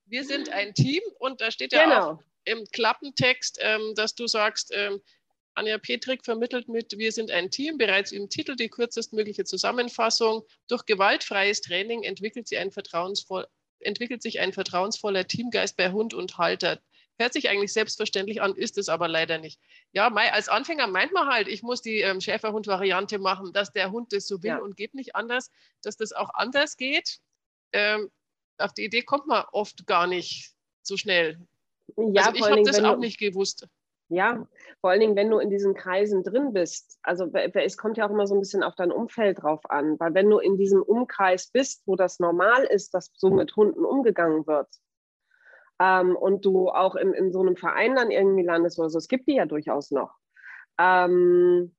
Wir 0.06 0.24
sind 0.24 0.50
ein 0.50 0.74
Team 0.74 1.00
und 1.18 1.40
da 1.40 1.50
steht 1.50 1.72
ja 1.72 1.84
genau. 1.84 2.10
auch 2.10 2.22
im 2.44 2.64
Klappentext, 2.72 3.58
ähm, 3.60 3.94
dass 3.94 4.14
du 4.14 4.26
sagst, 4.26 4.72
ähm, 4.74 5.00
Anja 5.54 5.78
Petrik 5.78 6.24
vermittelt 6.24 6.68
mit 6.68 6.98
Wir 6.98 7.12
sind 7.12 7.30
ein 7.30 7.50
Team 7.50 7.78
bereits 7.78 8.12
im 8.12 8.28
Titel 8.28 8.56
die 8.56 8.68
kürzestmögliche 8.68 9.44
Zusammenfassung. 9.44 10.42
Durch 10.68 10.84
gewaltfreies 10.86 11.60
Training 11.60 12.02
entwickelt 12.02 12.48
sich 12.48 12.58
ein 12.58 12.72
vertrauensvoller 12.72 13.46
Teamgeist 15.26 15.76
bei 15.76 15.92
Hund 15.92 16.14
und 16.14 16.38
Halter. 16.38 16.80
Hört 17.18 17.32
sich 17.32 17.48
eigentlich 17.48 17.72
selbstverständlich 17.72 18.40
an, 18.42 18.54
ist 18.54 18.78
es 18.78 18.88
aber 18.88 19.06
leider 19.06 19.38
nicht. 19.38 19.60
Ja, 19.92 20.08
als 20.12 20.48
Anfänger 20.48 20.86
meint 20.86 21.12
man 21.12 21.28
halt, 21.28 21.46
ich 21.46 21.62
muss 21.62 21.82
die 21.82 22.00
ähm, 22.00 22.20
Schäferhund-Variante 22.20 23.18
machen, 23.18 23.52
dass 23.52 23.72
der 23.72 23.92
Hund 23.92 24.12
das 24.12 24.26
so 24.26 24.42
will 24.42 24.50
ja. 24.50 24.58
und 24.58 24.76
geht 24.76 24.94
nicht 24.94 25.14
anders, 25.14 25.50
dass 25.82 25.96
das 25.96 26.12
auch 26.12 26.30
anders 26.34 26.76
geht. 26.76 27.20
Ähm, 27.72 28.10
auf 28.58 28.72
die 28.72 28.84
Idee 28.84 29.02
kommt 29.02 29.26
man 29.26 29.44
oft 29.52 29.86
gar 29.86 30.06
nicht 30.06 30.52
so 30.82 30.96
schnell. 30.96 31.38
Ja, 31.96 32.26
also 32.26 32.36
ich 32.36 32.50
habe 32.50 32.62
das 32.62 32.82
auch 32.82 32.98
nicht 32.98 33.18
gewusst. 33.18 33.66
Ja, 34.08 34.46
vor 34.82 34.90
allen 34.90 35.00
Dingen, 35.00 35.16
wenn 35.16 35.30
du 35.30 35.38
in 35.38 35.48
diesen 35.48 35.74
Kreisen 35.74 36.22
drin 36.22 36.52
bist. 36.52 36.98
Also 37.02 37.30
es 37.32 37.78
kommt 37.78 37.96
ja 37.96 38.06
auch 38.06 38.10
immer 38.10 38.26
so 38.26 38.34
ein 38.34 38.40
bisschen 38.40 38.62
auf 38.62 38.74
dein 38.74 38.92
Umfeld 38.92 39.42
drauf 39.42 39.60
an. 39.70 39.98
Weil 39.98 40.12
wenn 40.12 40.28
du 40.28 40.38
in 40.38 40.58
diesem 40.58 40.82
Umkreis 40.82 41.46
bist, 41.46 41.82
wo 41.86 41.96
das 41.96 42.18
normal 42.18 42.64
ist, 42.64 42.92
dass 42.92 43.10
so 43.14 43.30
mit 43.30 43.56
Hunden 43.56 43.86
umgegangen 43.86 44.46
wird, 44.46 44.68
ähm, 45.80 46.16
und 46.16 46.44
du 46.44 46.68
auch 46.68 46.94
in, 46.94 47.12
in 47.12 47.32
so 47.32 47.40
einem 47.40 47.56
Verein 47.56 47.94
dann 47.94 48.10
irgendwie 48.10 48.44
landest 48.44 48.78
oder 48.78 48.90
so, 48.90 48.98
es 48.98 49.08
gibt 49.08 49.28
die 49.28 49.36
ja 49.36 49.46
durchaus 49.46 49.90
noch. 49.90 50.14
Ähm, 50.78 51.74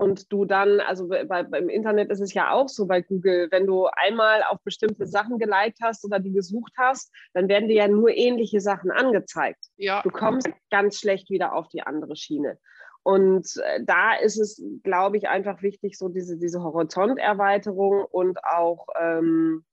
und 0.00 0.32
du 0.32 0.46
dann, 0.46 0.80
also 0.80 1.08
bei, 1.08 1.42
beim 1.42 1.68
Internet 1.68 2.10
ist 2.10 2.20
es 2.20 2.32
ja 2.32 2.52
auch 2.52 2.70
so 2.70 2.86
bei 2.86 3.02
Google, 3.02 3.48
wenn 3.50 3.66
du 3.66 3.86
einmal 3.86 4.42
auf 4.48 4.56
bestimmte 4.64 5.06
Sachen 5.06 5.38
geliked 5.38 5.76
hast 5.82 6.06
oder 6.06 6.18
die 6.18 6.32
gesucht 6.32 6.72
hast, 6.78 7.12
dann 7.34 7.48
werden 7.48 7.68
dir 7.68 7.76
ja 7.76 7.88
nur 7.88 8.08
ähnliche 8.08 8.62
Sachen 8.62 8.90
angezeigt. 8.90 9.62
Ja. 9.76 10.00
Du 10.02 10.08
kommst 10.08 10.48
ganz 10.70 10.98
schlecht 10.98 11.28
wieder 11.28 11.52
auf 11.52 11.68
die 11.68 11.82
andere 11.82 12.16
Schiene. 12.16 12.58
Und 13.02 13.46
äh, 13.62 13.84
da 13.84 14.14
ist 14.14 14.38
es, 14.38 14.62
glaube 14.82 15.18
ich, 15.18 15.28
einfach 15.28 15.60
wichtig, 15.60 15.98
so 15.98 16.08
diese, 16.08 16.38
diese 16.38 16.62
Horizonterweiterung 16.62 18.06
und 18.10 18.42
auch 18.42 18.86
ähm, 18.98 19.66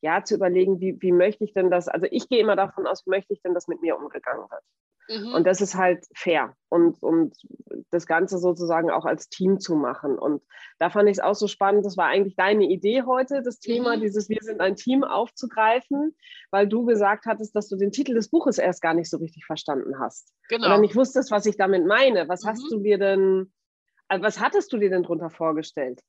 ja, 0.00 0.22
zu 0.22 0.34
überlegen, 0.34 0.80
wie, 0.80 0.96
wie 1.00 1.12
möchte 1.12 1.44
ich 1.44 1.52
denn 1.54 1.70
das, 1.70 1.88
also 1.88 2.06
ich 2.10 2.28
gehe 2.28 2.40
immer 2.40 2.56
davon 2.56 2.86
aus, 2.86 3.06
wie 3.06 3.10
möchte 3.10 3.32
ich 3.32 3.42
denn, 3.42 3.54
dass 3.54 3.68
mit 3.68 3.80
mir 3.80 3.96
umgegangen 3.96 4.48
wird. 4.50 4.62
Mhm. 5.08 5.34
Und 5.34 5.46
das 5.46 5.60
ist 5.60 5.76
halt 5.76 6.04
fair 6.14 6.54
und, 6.68 7.00
und 7.02 7.36
das 7.90 8.06
Ganze 8.06 8.38
sozusagen 8.38 8.90
auch 8.90 9.04
als 9.04 9.28
Team 9.28 9.60
zu 9.60 9.76
machen. 9.76 10.18
Und 10.18 10.42
da 10.78 10.90
fand 10.90 11.08
ich 11.08 11.18
es 11.18 11.20
auch 11.20 11.34
so 11.34 11.46
spannend, 11.46 11.86
das 11.86 11.96
war 11.96 12.06
eigentlich 12.06 12.36
deine 12.36 12.64
Idee 12.64 13.02
heute, 13.02 13.42
das 13.42 13.60
Thema, 13.60 13.96
mhm. 13.96 14.00
dieses 14.00 14.28
Wir 14.28 14.40
sind 14.40 14.60
ein 14.60 14.76
Team 14.76 15.04
aufzugreifen, 15.04 16.16
weil 16.50 16.66
du 16.66 16.84
gesagt 16.84 17.26
hattest, 17.26 17.54
dass 17.54 17.68
du 17.68 17.76
den 17.76 17.92
Titel 17.92 18.14
des 18.14 18.28
Buches 18.28 18.58
erst 18.58 18.82
gar 18.82 18.94
nicht 18.94 19.08
so 19.08 19.18
richtig 19.18 19.44
verstanden 19.44 19.98
hast. 20.00 20.32
Genau. 20.48 20.66
Oder 20.66 20.78
nicht 20.78 20.96
wusstest, 20.96 21.30
was 21.30 21.46
ich 21.46 21.56
damit 21.56 21.86
meine. 21.86 22.28
Was 22.28 22.44
mhm. 22.44 22.48
hast 22.48 22.70
du 22.70 22.80
dir 22.80 22.98
denn, 22.98 23.52
also 24.08 24.24
was 24.24 24.40
hattest 24.40 24.72
du 24.72 24.78
dir 24.78 24.90
denn 24.90 25.02
darunter 25.02 25.30
vorgestellt? 25.30 26.00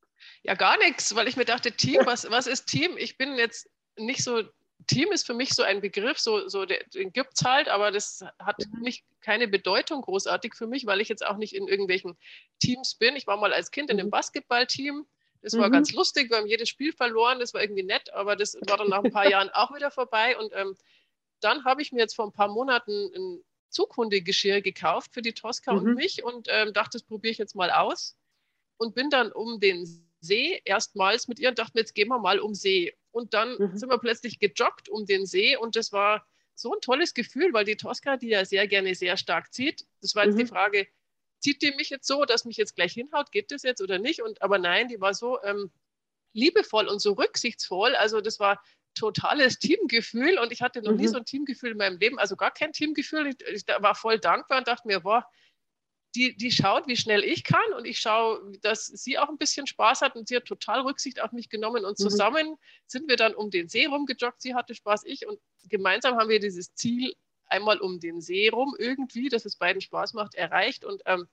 Ja, 0.42 0.54
gar 0.54 0.76
nichts, 0.78 1.14
weil 1.14 1.28
ich 1.28 1.36
mir 1.36 1.44
dachte, 1.44 1.70
Team, 1.70 2.00
was, 2.04 2.28
was 2.30 2.48
ist 2.48 2.66
Team? 2.66 2.96
Ich 2.96 3.16
bin 3.16 3.36
jetzt 3.36 3.68
nicht 3.98 4.22
so 4.22 4.42
Team 4.86 5.10
ist 5.12 5.26
für 5.26 5.34
mich 5.34 5.50
so 5.50 5.62
ein 5.62 5.80
Begriff, 5.80 6.18
so, 6.18 6.48
so 6.48 6.64
der, 6.64 6.82
den 6.94 7.12
gibt 7.12 7.32
es 7.34 7.44
halt, 7.44 7.68
aber 7.68 7.90
das 7.90 8.24
hat 8.38 8.56
nicht, 8.80 9.04
keine 9.20 9.48
Bedeutung 9.48 10.02
großartig 10.02 10.54
für 10.54 10.66
mich, 10.66 10.86
weil 10.86 11.00
ich 11.00 11.08
jetzt 11.08 11.26
auch 11.26 11.36
nicht 11.36 11.54
in 11.54 11.68
irgendwelchen 11.68 12.16
Teams 12.60 12.94
bin. 12.94 13.16
Ich 13.16 13.26
war 13.26 13.36
mal 13.36 13.52
als 13.52 13.70
Kind 13.70 13.90
in 13.90 13.98
einem 13.98 14.08
mhm. 14.08 14.12
Basketballteam. 14.12 15.06
Das 15.42 15.56
war 15.56 15.68
mhm. 15.68 15.72
ganz 15.72 15.92
lustig, 15.92 16.30
wir 16.30 16.38
haben 16.38 16.46
jedes 16.46 16.68
Spiel 16.68 16.92
verloren, 16.92 17.38
das 17.38 17.54
war 17.54 17.60
irgendwie 17.60 17.82
nett, 17.82 18.12
aber 18.12 18.34
das 18.34 18.54
war 18.66 18.76
dann 18.76 18.88
nach 18.88 19.04
ein 19.04 19.12
paar 19.12 19.28
Jahren 19.30 19.50
auch 19.50 19.74
wieder 19.74 19.90
vorbei. 19.90 20.38
Und 20.38 20.52
ähm, 20.54 20.76
dann 21.40 21.64
habe 21.64 21.82
ich 21.82 21.92
mir 21.92 22.00
jetzt 22.00 22.16
vor 22.16 22.26
ein 22.26 22.32
paar 22.32 22.48
Monaten 22.48 23.10
ein 23.14 23.44
Zughundegeschirr 23.68 24.62
gekauft 24.62 25.12
für 25.12 25.22
die 25.22 25.34
Tosca 25.34 25.72
mhm. 25.72 25.78
und 25.78 25.94
mich 25.94 26.24
und 26.24 26.48
ähm, 26.50 26.72
dachte, 26.72 26.98
das 26.98 27.02
probiere 27.02 27.32
ich 27.32 27.38
jetzt 27.38 27.54
mal 27.54 27.70
aus. 27.70 28.16
Und 28.78 28.94
bin 28.94 29.10
dann 29.10 29.32
um 29.32 29.58
den 29.58 30.07
See 30.20 30.60
erstmals 30.64 31.28
mit 31.28 31.38
ihr 31.38 31.50
und 31.50 31.58
dachte, 31.58 31.78
jetzt 31.78 31.94
gehen 31.94 32.08
wir 32.08 32.18
mal 32.18 32.40
um 32.40 32.54
See. 32.54 32.94
Und 33.10 33.34
dann 33.34 33.56
mhm. 33.58 33.76
sind 33.76 33.88
wir 33.88 33.98
plötzlich 33.98 34.38
gejoggt 34.38 34.88
um 34.88 35.06
den 35.06 35.26
See 35.26 35.56
und 35.56 35.76
das 35.76 35.92
war 35.92 36.26
so 36.54 36.74
ein 36.74 36.80
tolles 36.80 37.14
Gefühl, 37.14 37.52
weil 37.52 37.64
die 37.64 37.76
Tosca, 37.76 38.16
die 38.16 38.28
ja 38.28 38.44
sehr 38.44 38.66
gerne 38.66 38.94
sehr 38.94 39.16
stark 39.16 39.52
zieht, 39.52 39.86
das 40.00 40.14
war 40.14 40.24
jetzt 40.24 40.34
mhm. 40.34 40.40
die 40.40 40.46
Frage, 40.46 40.88
zieht 41.38 41.62
die 41.62 41.72
mich 41.72 41.90
jetzt 41.90 42.06
so, 42.06 42.24
dass 42.24 42.44
mich 42.44 42.56
jetzt 42.56 42.74
gleich 42.74 42.92
hinhaut, 42.92 43.30
geht 43.30 43.50
das 43.52 43.62
jetzt 43.62 43.80
oder 43.80 43.98
nicht? 43.98 44.22
Und 44.22 44.42
aber 44.42 44.58
nein, 44.58 44.88
die 44.88 45.00
war 45.00 45.14
so 45.14 45.40
ähm, 45.42 45.70
liebevoll 46.32 46.88
und 46.88 47.00
so 47.00 47.12
rücksichtsvoll. 47.12 47.94
Also 47.94 48.20
das 48.20 48.40
war 48.40 48.60
totales 48.94 49.58
Teamgefühl 49.60 50.38
und 50.38 50.52
ich 50.52 50.62
hatte 50.62 50.82
noch 50.82 50.92
mhm. 50.92 50.98
nie 50.98 51.08
so 51.08 51.18
ein 51.18 51.24
Teamgefühl 51.24 51.72
in 51.72 51.78
meinem 51.78 51.98
Leben, 51.98 52.18
also 52.18 52.36
gar 52.36 52.50
kein 52.50 52.72
Teamgefühl. 52.72 53.28
Ich, 53.28 53.36
ich 53.46 53.64
war 53.78 53.94
voll 53.94 54.18
dankbar 54.18 54.58
und 54.58 54.68
dachte 54.68 54.86
mir, 54.88 55.00
boah, 55.00 55.24
die, 56.14 56.36
die 56.36 56.50
schaut, 56.50 56.86
wie 56.86 56.96
schnell 56.96 57.22
ich 57.22 57.44
kann 57.44 57.72
und 57.76 57.84
ich 57.84 58.00
schaue, 58.00 58.52
dass 58.62 58.86
sie 58.86 59.18
auch 59.18 59.28
ein 59.28 59.38
bisschen 59.38 59.66
Spaß 59.66 60.00
hat 60.00 60.16
und 60.16 60.28
sie 60.28 60.36
hat 60.36 60.46
total 60.46 60.80
Rücksicht 60.80 61.20
auf 61.20 61.32
mich 61.32 61.48
genommen 61.48 61.84
und 61.84 61.98
mhm. 61.98 62.02
zusammen 62.02 62.56
sind 62.86 63.08
wir 63.08 63.16
dann 63.16 63.34
um 63.34 63.50
den 63.50 63.68
See 63.68 63.86
rumgejoggt. 63.86 64.40
Sie 64.40 64.54
hatte 64.54 64.74
Spaß, 64.74 65.04
ich 65.04 65.26
und 65.26 65.38
gemeinsam 65.68 66.16
haben 66.16 66.28
wir 66.28 66.40
dieses 66.40 66.74
Ziel 66.74 67.14
einmal 67.46 67.78
um 67.78 68.00
den 68.00 68.20
See 68.20 68.48
rum 68.48 68.74
irgendwie, 68.78 69.28
dass 69.28 69.44
es 69.44 69.56
beiden 69.56 69.80
Spaß 69.80 70.14
macht, 70.14 70.34
erreicht 70.34 70.84
und 70.84 71.02
ähm, 71.06 71.28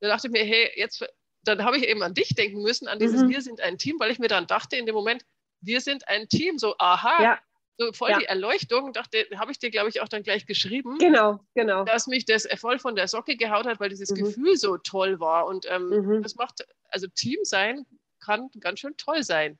da 0.00 0.08
dachte 0.08 0.28
ich 0.28 0.32
mir, 0.32 0.44
hey, 0.44 0.70
jetzt, 0.76 1.04
dann 1.44 1.64
habe 1.64 1.76
ich 1.76 1.88
eben 1.88 2.02
an 2.02 2.14
dich 2.14 2.34
denken 2.34 2.62
müssen, 2.62 2.88
an 2.88 2.98
dieses 2.98 3.22
mhm. 3.22 3.30
Wir 3.30 3.42
sind 3.42 3.60
ein 3.60 3.78
Team, 3.78 3.98
weil 3.98 4.10
ich 4.10 4.18
mir 4.18 4.28
dann 4.28 4.46
dachte 4.46 4.76
in 4.76 4.86
dem 4.86 4.94
Moment, 4.94 5.24
wir 5.60 5.80
sind 5.80 6.08
ein 6.08 6.28
Team, 6.28 6.58
so 6.58 6.74
aha, 6.78 7.22
ja 7.22 7.38
so 7.78 7.92
voll 7.92 8.10
ja. 8.10 8.18
die 8.18 8.26
Erleuchtung, 8.26 8.92
dachte, 8.92 9.26
habe 9.36 9.50
ich 9.50 9.58
dir, 9.58 9.70
glaube 9.70 9.88
ich, 9.88 10.00
auch 10.00 10.08
dann 10.08 10.22
gleich 10.22 10.46
geschrieben. 10.46 10.98
Genau, 10.98 11.40
genau. 11.54 11.84
Dass 11.84 12.06
mich 12.06 12.24
das 12.24 12.46
voll 12.56 12.78
von 12.78 12.96
der 12.96 13.08
Socke 13.08 13.36
gehaut 13.36 13.66
hat, 13.66 13.80
weil 13.80 13.88
dieses 13.88 14.10
mhm. 14.10 14.16
Gefühl 14.16 14.56
so 14.56 14.76
toll 14.78 15.20
war. 15.20 15.46
Und 15.46 15.66
ähm, 15.68 15.88
mhm. 15.88 16.22
das 16.22 16.34
macht, 16.36 16.66
also 16.88 17.06
Team 17.08 17.38
sein 17.42 17.86
kann 18.20 18.50
ganz 18.60 18.80
schön 18.80 18.96
toll 18.96 19.22
sein. 19.22 19.58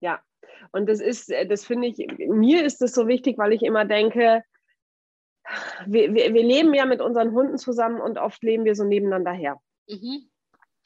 Ja, 0.00 0.22
und 0.72 0.88
das 0.88 1.00
ist, 1.00 1.30
äh, 1.30 1.46
das 1.46 1.64
finde 1.64 1.88
ich, 1.88 2.06
mir 2.18 2.64
ist 2.64 2.80
das 2.80 2.92
so 2.92 3.06
wichtig, 3.06 3.38
weil 3.38 3.52
ich 3.52 3.62
immer 3.62 3.84
denke, 3.84 4.44
wir, 5.86 6.14
wir, 6.14 6.32
wir 6.32 6.42
leben 6.42 6.72
ja 6.74 6.86
mit 6.86 7.00
unseren 7.00 7.32
Hunden 7.32 7.58
zusammen 7.58 8.00
und 8.00 8.18
oft 8.18 8.42
leben 8.42 8.64
wir 8.64 8.74
so 8.74 8.84
nebeneinander 8.84 9.32
her. 9.32 9.60
Mhm. 9.88 10.30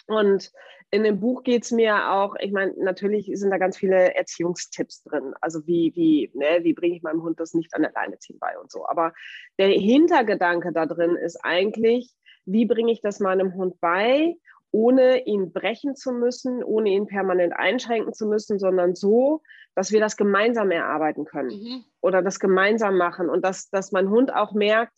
Und 0.06 0.50
in 0.90 1.04
dem 1.04 1.20
Buch 1.20 1.42
geht 1.42 1.64
es 1.64 1.70
mir 1.70 2.10
auch, 2.12 2.34
ich 2.40 2.52
meine, 2.52 2.72
natürlich 2.78 3.30
sind 3.34 3.50
da 3.50 3.58
ganz 3.58 3.76
viele 3.76 4.14
Erziehungstipps 4.14 5.02
drin. 5.02 5.34
Also 5.40 5.66
wie, 5.66 5.92
wie, 5.94 6.30
ne, 6.34 6.60
wie 6.62 6.72
bringe 6.72 6.96
ich 6.96 7.02
meinem 7.02 7.22
Hund 7.22 7.38
das 7.40 7.52
nicht 7.52 7.74
an 7.74 7.82
der 7.82 7.92
Leine 7.92 8.18
ziehen 8.18 8.38
bei 8.38 8.58
und 8.58 8.70
so. 8.70 8.86
Aber 8.86 9.12
der 9.58 9.68
Hintergedanke 9.68 10.72
da 10.72 10.86
drin 10.86 11.16
ist 11.16 11.36
eigentlich, 11.44 12.14
wie 12.46 12.64
bringe 12.64 12.90
ich 12.90 13.02
das 13.02 13.20
meinem 13.20 13.54
Hund 13.54 13.78
bei, 13.80 14.36
ohne 14.70 15.26
ihn 15.26 15.52
brechen 15.52 15.94
zu 15.94 16.12
müssen, 16.12 16.62
ohne 16.62 16.90
ihn 16.90 17.06
permanent 17.06 17.54
einschränken 17.54 18.14
zu 18.14 18.26
müssen, 18.26 18.58
sondern 18.58 18.94
so, 18.94 19.42
dass 19.74 19.92
wir 19.92 20.00
das 20.00 20.16
gemeinsam 20.16 20.70
erarbeiten 20.70 21.24
können 21.24 21.50
mhm. 21.50 21.84
oder 22.00 22.22
das 22.22 22.40
gemeinsam 22.40 22.96
machen 22.96 23.28
und 23.28 23.44
dass, 23.44 23.68
dass 23.70 23.92
mein 23.92 24.08
Hund 24.08 24.32
auch 24.32 24.52
merkt, 24.52 24.96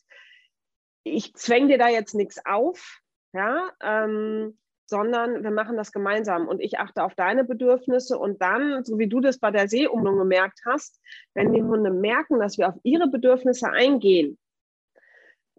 ich 1.02 1.34
zwänge 1.34 1.68
dir 1.68 1.78
da 1.78 1.88
jetzt 1.88 2.14
nichts 2.14 2.40
auf, 2.44 3.00
ja, 3.32 3.70
ähm, 3.82 4.58
sondern 4.90 5.42
wir 5.44 5.52
machen 5.52 5.76
das 5.76 5.92
gemeinsam 5.92 6.48
und 6.48 6.60
ich 6.60 6.78
achte 6.78 7.04
auf 7.04 7.14
deine 7.14 7.44
Bedürfnisse 7.44 8.18
und 8.18 8.42
dann, 8.42 8.84
so 8.84 8.98
wie 8.98 9.08
du 9.08 9.20
das 9.20 9.38
bei 9.38 9.50
der 9.50 9.68
Seeumlung 9.68 10.18
gemerkt 10.18 10.60
hast, 10.66 11.00
wenn 11.32 11.52
die 11.52 11.62
Hunde 11.62 11.90
merken, 11.90 12.40
dass 12.40 12.58
wir 12.58 12.68
auf 12.68 12.74
ihre 12.82 13.08
Bedürfnisse 13.08 13.70
eingehen, 13.70 14.36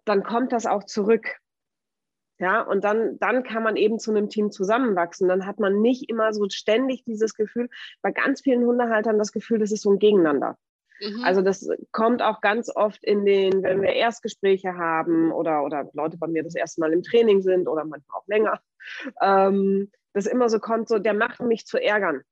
dann 0.05 0.23
kommt 0.23 0.51
das 0.51 0.65
auch 0.65 0.83
zurück. 0.83 1.37
Ja, 2.39 2.61
und 2.61 2.83
dann, 2.83 3.19
dann 3.19 3.43
kann 3.43 3.63
man 3.63 3.75
eben 3.75 3.99
zu 3.99 4.11
einem 4.11 4.27
Team 4.27 4.51
zusammenwachsen. 4.51 5.27
Dann 5.27 5.45
hat 5.45 5.59
man 5.59 5.79
nicht 5.79 6.09
immer 6.09 6.33
so 6.33 6.49
ständig 6.49 7.03
dieses 7.05 7.35
Gefühl, 7.35 7.69
bei 8.01 8.11
ganz 8.11 8.41
vielen 8.41 8.65
Hundehaltern 8.65 9.19
das 9.19 9.31
Gefühl, 9.31 9.59
das 9.59 9.71
ist 9.71 9.83
so 9.83 9.91
ein 9.91 9.99
Gegeneinander. 9.99 10.57
Mhm. 10.99 11.23
Also 11.23 11.41
das 11.41 11.69
kommt 11.91 12.21
auch 12.21 12.41
ganz 12.41 12.69
oft 12.75 13.03
in 13.03 13.25
den, 13.25 13.63
wenn 13.63 13.81
wir 13.81 13.93
Erstgespräche 13.93 14.75
haben 14.75 15.31
oder, 15.31 15.63
oder 15.63 15.89
Leute 15.93 16.17
bei 16.17 16.27
mir 16.27 16.43
das 16.43 16.55
erste 16.55 16.81
Mal 16.81 16.93
im 16.93 17.03
Training 17.03 17.41
sind 17.41 17.67
oder 17.67 17.85
manchmal 17.85 18.19
auch 18.19 18.27
länger, 18.27 18.59
ähm, 19.21 19.91
das 20.13 20.25
immer 20.25 20.49
so 20.49 20.59
kommt, 20.59 20.89
so, 20.89 20.99
der 20.99 21.13
macht 21.13 21.41
mich 21.41 21.65
zu 21.65 21.81
ärgern. 21.81 22.23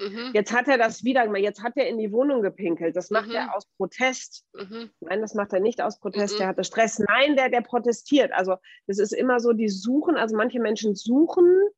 Mhm. 0.00 0.30
Jetzt 0.32 0.52
hat 0.52 0.68
er 0.68 0.78
das 0.78 1.02
wieder 1.02 1.24
gemacht, 1.24 1.42
jetzt 1.42 1.62
hat 1.62 1.76
er 1.76 1.88
in 1.88 1.98
die 1.98 2.12
Wohnung 2.12 2.40
gepinkelt. 2.40 2.94
Das 2.94 3.10
macht 3.10 3.28
mhm. 3.28 3.34
er 3.34 3.56
aus 3.56 3.66
Protest. 3.76 4.44
Mhm. 4.54 4.90
Nein, 5.00 5.20
das 5.20 5.34
macht 5.34 5.52
er 5.52 5.60
nicht 5.60 5.82
aus 5.82 5.98
Protest, 5.98 6.34
mhm. 6.34 6.38
der 6.38 6.46
hatte 6.48 6.64
Stress. 6.64 7.00
Nein, 7.00 7.34
der, 7.36 7.48
der 7.48 7.62
protestiert. 7.62 8.32
Also 8.32 8.56
das 8.86 8.98
ist 8.98 9.12
immer 9.12 9.40
so, 9.40 9.52
die 9.52 9.68
suchen, 9.68 10.16
also 10.16 10.36
manche 10.36 10.60
Menschen 10.60 10.94
suchen 10.94 11.68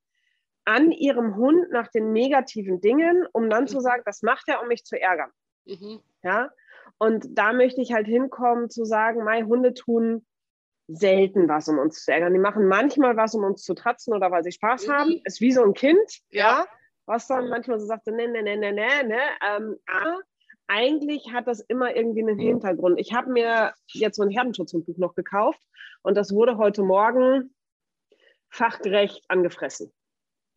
an 0.66 0.92
ihrem 0.92 1.36
Hund 1.36 1.70
nach 1.70 1.88
den 1.88 2.12
negativen 2.12 2.80
Dingen, 2.82 3.26
um 3.32 3.48
dann 3.48 3.66
zu 3.66 3.78
mhm. 3.78 3.82
sagen, 3.82 4.02
das 4.04 4.22
macht 4.22 4.48
er, 4.48 4.60
um 4.60 4.68
mich 4.68 4.84
zu 4.84 5.00
ärgern. 5.00 5.30
Mhm. 5.64 6.00
Ja, 6.22 6.50
und 6.98 7.26
da 7.30 7.54
möchte 7.54 7.80
ich 7.80 7.94
halt 7.94 8.06
hinkommen 8.06 8.68
zu 8.68 8.84
sagen, 8.84 9.24
meine 9.24 9.46
Hunde 9.46 9.72
tun 9.72 10.26
selten 10.92 11.48
was, 11.48 11.68
um 11.68 11.78
uns 11.78 12.04
zu 12.04 12.12
ärgern. 12.12 12.32
Die 12.32 12.38
machen 12.38 12.66
manchmal 12.66 13.16
was, 13.16 13.34
um 13.34 13.44
uns 13.44 13.62
zu 13.62 13.74
tratzen 13.74 14.14
oder 14.14 14.30
weil 14.30 14.42
sie 14.42 14.52
Spaß 14.52 14.86
mhm. 14.86 14.92
haben. 14.92 15.20
Ist 15.24 15.40
wie 15.40 15.52
so 15.52 15.62
ein 15.62 15.74
Kind, 15.74 16.20
ja, 16.30 16.60
ja 16.60 16.66
was 17.06 17.26
dann 17.26 17.48
manchmal 17.48 17.80
so 17.80 17.86
sagt, 17.86 18.06
ne, 18.06 18.28
ne, 18.28 18.42
ne, 18.42 18.56
ne, 18.56 18.72
ne, 18.72 19.04
ne. 19.04 19.20
Ähm, 19.44 19.76
aber 19.86 20.20
eigentlich 20.68 21.32
hat 21.32 21.48
das 21.48 21.60
immer 21.60 21.96
irgendwie 21.96 22.22
einen 22.22 22.38
Hintergrund. 22.38 23.00
Ich 23.00 23.12
habe 23.12 23.32
mir 23.32 23.74
jetzt 23.88 24.16
so 24.16 24.22
ein 24.22 24.30
Herdenschutzbuch 24.30 24.96
noch 24.96 25.16
gekauft 25.16 25.60
und 26.02 26.16
das 26.16 26.32
wurde 26.32 26.56
heute 26.56 26.84
Morgen 26.84 27.52
fachgerecht 28.48 29.24
angefressen. 29.26 29.92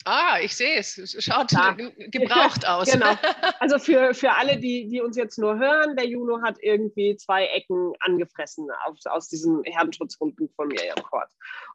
Ah, 0.05 0.37
ich 0.41 0.55
sehe 0.55 0.77
es. 0.77 1.15
Schaut 1.19 1.51
ja. 1.51 1.75
gebraucht 2.09 2.65
aus. 2.67 2.91
genau. 2.91 3.13
Also 3.59 3.79
für, 3.79 4.13
für 4.13 4.31
alle, 4.31 4.57
die, 4.57 4.89
die 4.89 4.99
uns 4.99 5.15
jetzt 5.15 5.37
nur 5.37 5.57
hören, 5.57 5.95
der 5.95 6.05
Juno 6.05 6.41
hat 6.41 6.57
irgendwie 6.61 7.15
zwei 7.15 7.45
Ecken 7.45 7.93
angefressen 8.01 8.67
auf, 8.85 8.97
aus 9.05 9.29
diesem 9.29 9.63
Herdenschutzhundbuch 9.63 10.49
von 10.55 10.67
mir 10.67 10.81
im 10.83 11.03
Kort. 11.03 11.29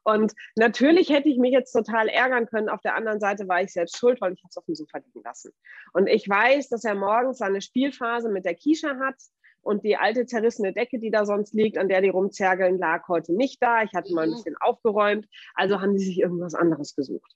Und 0.04 0.34
natürlich 0.56 1.08
hätte 1.08 1.28
ich 1.28 1.38
mich 1.38 1.52
jetzt 1.52 1.72
total 1.72 2.08
ärgern 2.08 2.46
können. 2.46 2.68
Auf 2.68 2.82
der 2.82 2.94
anderen 2.94 3.20
Seite 3.20 3.48
war 3.48 3.62
ich 3.62 3.72
selbst 3.72 3.96
schuld, 3.96 4.20
weil 4.20 4.34
ich 4.34 4.42
es 4.48 4.56
auf 4.56 4.66
dem 4.66 4.74
Sofa 4.74 4.98
liegen 4.98 5.22
lassen. 5.24 5.52
Und 5.94 6.08
ich 6.08 6.28
weiß, 6.28 6.68
dass 6.68 6.84
er 6.84 6.94
morgens 6.94 7.38
seine 7.38 7.62
Spielphase 7.62 8.28
mit 8.28 8.44
der 8.44 8.54
Kisha 8.54 8.98
hat. 8.98 9.16
Und 9.60 9.84
die 9.84 9.96
alte 9.96 10.24
zerrissene 10.24 10.72
Decke, 10.72 10.98
die 10.98 11.10
da 11.10 11.26
sonst 11.26 11.52
liegt, 11.52 11.78
an 11.78 11.88
der 11.88 12.00
die 12.00 12.08
rumzergeln, 12.08 12.78
lag 12.78 13.08
heute 13.08 13.34
nicht 13.34 13.62
da. 13.62 13.82
Ich 13.82 13.92
hatte 13.92 14.14
mal 14.14 14.22
ein 14.22 14.30
mhm. 14.30 14.34
bisschen 14.34 14.56
aufgeräumt. 14.58 15.26
Also 15.54 15.80
haben 15.80 15.94
die 15.94 16.04
sich 16.04 16.18
irgendwas 16.18 16.54
anderes 16.54 16.94
gesucht. 16.94 17.34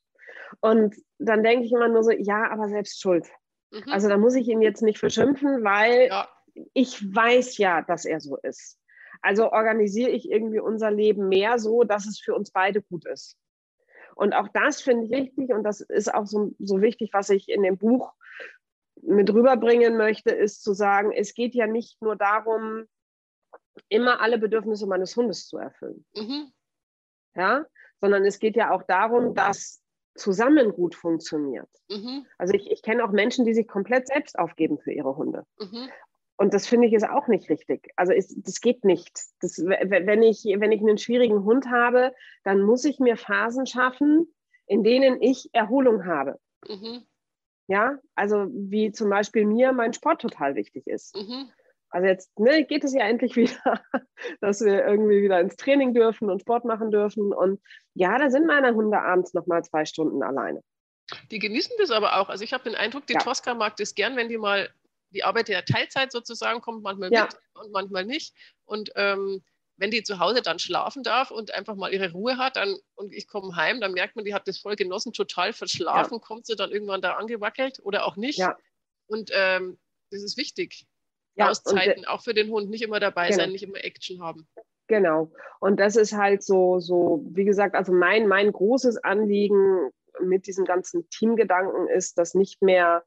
Und 0.61 0.97
dann 1.19 1.43
denke 1.43 1.65
ich 1.65 1.73
immer 1.73 1.89
nur 1.89 2.03
so, 2.03 2.11
ja, 2.11 2.51
aber 2.51 2.69
selbst 2.69 3.01
schuld. 3.01 3.27
Mhm. 3.71 3.85
Also 3.91 4.09
da 4.09 4.17
muss 4.17 4.35
ich 4.35 4.49
ihn 4.49 4.63
jetzt 4.63 4.83
nicht 4.83 4.99
verschimpfen, 4.99 5.65
weil 5.65 6.09
ja. 6.09 6.29
ich 6.75 7.15
weiß 7.15 7.59
ja, 7.59 7.83
dass 7.83 8.05
er 8.05 8.21
so 8.21 8.37
ist. 8.37 8.79
Also 9.21 9.53
organisiere 9.53 10.11
ich 10.11 10.31
irgendwie 10.31 10.61
unser 10.61 10.91
Leben 10.91 11.29
mehr 11.29 11.59
so, 11.59 11.85
dass 11.85 12.07
es 12.07 12.19
für 12.19 12.35
uns 12.35 12.51
beide 12.51 12.83
gut 12.83 13.07
ist. 13.07 13.37
Und 14.15 14.35
auch 14.35 14.49
das 14.49 14.83
finde 14.83 15.07
ich 15.07 15.11
wichtig 15.11 15.51
und 15.55 15.63
das 15.65 15.81
ist 15.81 16.13
auch 16.13 16.27
so, 16.27 16.55
so 16.59 16.83
wichtig, 16.83 17.11
was 17.13 17.31
ich 17.31 17.49
in 17.49 17.63
dem 17.63 17.79
Buch 17.79 18.13
mit 19.01 19.33
rüberbringen 19.33 19.97
möchte, 19.97 20.31
ist 20.31 20.63
zu 20.63 20.75
sagen, 20.75 21.13
es 21.13 21.35
geht 21.35 21.55
ja 21.55 21.67
nicht 21.67 22.01
nur 22.03 22.17
darum, 22.17 22.87
immer 23.89 24.21
alle 24.21 24.39
Bedürfnisse 24.39 24.87
meines 24.87 25.17
Hundes 25.17 25.49
zu 25.49 25.57
erfüllen. 25.57 26.05
Mhm. 26.15 26.53
Ja, 27.35 27.65
sondern 28.01 28.25
es 28.25 28.39
geht 28.39 28.57
ja 28.57 28.71
auch 28.71 28.83
darum, 28.83 29.35
dass 29.35 29.82
zusammen 30.15 30.73
gut 30.73 30.95
funktioniert. 30.95 31.69
Mhm. 31.91 32.27
Also 32.39 32.55
ich, 32.55 32.71
ich 32.71 32.83
kenne 32.83 33.05
auch 33.05 33.11
Menschen, 33.11 33.45
die 33.45 33.55
sich 33.55 33.67
komplett 33.67 34.09
selbst 34.09 34.39
aufgeben 34.39 34.79
für 34.79 34.93
ihre 34.93 35.17
Hunde. 35.17 35.45
Mhm. 35.59 35.89
Und 36.37 36.55
das 36.55 36.67
finde 36.67 36.89
ich 36.89 36.93
ist 36.93 37.09
auch 37.09 37.29
nicht 37.29 37.49
richtig. 37.51 37.93
Also 37.97 38.13
ist, 38.13 38.35
das 38.47 38.61
geht 38.61 38.85
nicht. 38.85 39.17
Das, 39.41 39.59
wenn, 39.59 40.23
ich, 40.23 40.45
wenn 40.45 40.73
ich 40.73 40.81
einen 40.81 40.99
schwierigen 40.99 41.45
Hund 41.45 41.71
habe, 41.71 42.13
dann 42.45 42.63
muss 42.63 42.85
ich 42.85 42.99
mir 42.99 43.17
Phasen 43.17 43.67
schaffen, 43.67 44.27
in 44.67 44.83
denen 44.83 45.21
ich 45.23 45.51
Erholung 45.53 46.05
habe. 46.05 46.39
Mhm. 46.67 47.05
Ja, 47.69 47.99
also 48.15 48.49
wie 48.51 48.91
zum 48.93 49.09
Beispiel 49.09 49.47
mir 49.47 49.73
mein 49.73 49.93
Sport 49.93 50.21
total 50.21 50.57
wichtig 50.57 50.87
ist. 50.87 51.15
Mhm. 51.17 51.51
Also 51.93 52.07
jetzt 52.07 52.39
ne, 52.39 52.65
geht 52.65 52.85
es 52.85 52.95
ja 52.95 53.07
endlich 53.07 53.37
wieder, 53.37 53.83
dass 54.41 54.61
wir 54.61 54.85
irgendwie 54.85 55.23
wieder 55.23 55.41
ins 55.41 55.57
Training 55.57 55.95
dürfen 55.95 56.31
und 56.31 56.41
Sport 56.41 56.65
machen 56.65 56.91
dürfen. 56.91 57.33
Und 57.33 57.61
ja, 57.95 58.19
da 58.19 58.31
sind 58.31 58.47
meine 58.47 58.75
Hunde 58.75 58.99
abends 58.99 59.35
noch 59.35 59.47
mal 59.47 59.63
zwei 59.63 59.85
Stunden 59.85 60.23
alleine. 60.23 60.63
Die 61.31 61.39
genießen 61.39 61.77
das 61.79 61.91
aber 61.91 62.17
auch. 62.17 62.29
Also 62.29 62.43
ich 62.43 62.53
habe 62.53 62.65
den 62.65 62.75
Eindruck, 62.75 63.07
die 63.07 63.15
ja. 63.15 63.21
Tosca 63.21 63.55
mag 63.55 63.77
das 63.77 63.95
gern, 63.95 64.17
wenn 64.17 64.29
die 64.29 64.39
mal 64.39 64.71
die 65.13 65.25
arbeitet 65.25 65.55
ja 65.55 65.63
Teilzeit 65.63 66.11
sozusagen, 66.13 66.61
kommt 66.61 66.83
manchmal 66.83 67.13
ja. 67.13 67.25
mit 67.25 67.37
und 67.55 67.73
manchmal 67.73 68.05
nicht. 68.05 68.35
Und 68.65 68.91
ähm, 68.97 69.43
wenn 69.77 69.91
die 69.91 70.03
zu 70.03 70.19
Hause 70.19 70.43
dann 70.43 70.59
schlafen 70.59 71.03
darf 71.03 71.31
und 71.31 71.53
einfach 71.53 71.75
mal 71.75 71.93
ihre 71.93 72.13
Ruhe 72.13 72.37
hat 72.37 72.57
dann, 72.57 72.77
und 72.95 73.13
ich 73.13 73.27
komme 73.27 73.57
heim, 73.57 73.81
dann 73.81 73.93
merkt 73.93 74.17
man, 74.17 74.25
die 74.25 74.35
hat 74.35 74.49
das 74.49 74.59
voll 74.59 74.77
genossen, 74.77 75.13
total 75.13 75.53
verschlafen, 75.53 76.15
ja. 76.15 76.21
kommt 76.21 76.47
sie 76.47 76.57
dann 76.57 76.71
irgendwann 76.71 77.03
da 77.03 77.15
angewackelt 77.15 77.81
oder 77.83 78.07
auch 78.07 78.17
nicht. 78.17 78.41
Und 79.07 79.31
ähm, 79.35 79.79
das 80.11 80.23
ist 80.23 80.37
wichtig. 80.37 80.87
Ja, 81.35 81.49
Auszeiten, 81.49 82.05
auch 82.07 82.23
für 82.23 82.35
den 82.35 82.51
Hund, 82.51 82.69
nicht 82.69 82.83
immer 82.83 83.01
dabei 83.01 83.29
genau. 83.29 83.41
sein, 83.41 83.53
nicht 83.53 83.63
immer 83.63 83.83
Action 83.83 84.23
haben. 84.23 84.47
Genau. 84.89 85.33
Und 85.61 85.81
das 85.81 85.97
ist 85.97 86.13
halt 86.15 86.43
so, 86.43 86.79
so, 86.79 87.25
wie 87.31 87.45
gesagt, 87.45 87.75
also 87.75 87.93
mein, 87.93 88.27
mein 88.27 88.53
großes 88.53 88.99
Anliegen 88.99 89.91
mit 90.21 90.47
diesem 90.47 90.65
ganzen 90.65 91.09
Teamgedanken 91.09 91.89
ist, 91.89 92.19
das 92.19 92.35
nicht 92.35 92.61
mehr 92.61 93.03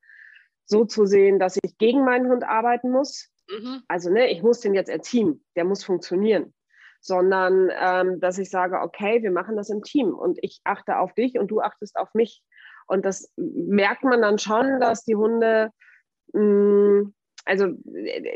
so 0.66 0.86
zu 0.86 1.06
sehen, 1.06 1.38
dass 1.38 1.60
ich 1.62 1.78
gegen 1.78 2.04
meinen 2.04 2.30
Hund 2.30 2.44
arbeiten 2.44 2.92
muss. 2.92 3.30
Mhm. 3.48 3.84
Also, 3.88 4.10
ne, 4.10 4.32
ich 4.32 4.42
muss 4.42 4.62
den 4.62 4.74
jetzt 4.74 4.90
erziehen, 4.90 5.46
der 5.56 5.66
muss 5.66 5.84
funktionieren. 5.84 6.54
Sondern, 7.02 7.70
ähm, 7.80 8.20
dass 8.20 8.40
ich 8.40 8.50
sage, 8.50 8.80
okay, 8.82 9.22
wir 9.22 9.30
machen 9.30 9.56
das 9.56 9.70
im 9.70 9.84
Team 9.84 10.16
und 10.16 10.40
ich 10.42 10.62
achte 10.64 10.98
auf 10.98 11.14
dich 11.14 11.38
und 11.38 11.52
du 11.52 11.62
achtest 11.62 11.98
auf 11.98 12.12
mich. 12.16 12.42
Und 12.88 13.06
das 13.06 13.32
merkt 13.36 14.04
man 14.04 14.22
dann 14.22 14.40
schon, 14.40 14.80
dass 14.80 15.04
die 15.04 15.16
Hunde 15.16 15.70
mh, 16.34 16.42
mm, 16.42 17.14
also 17.46 17.68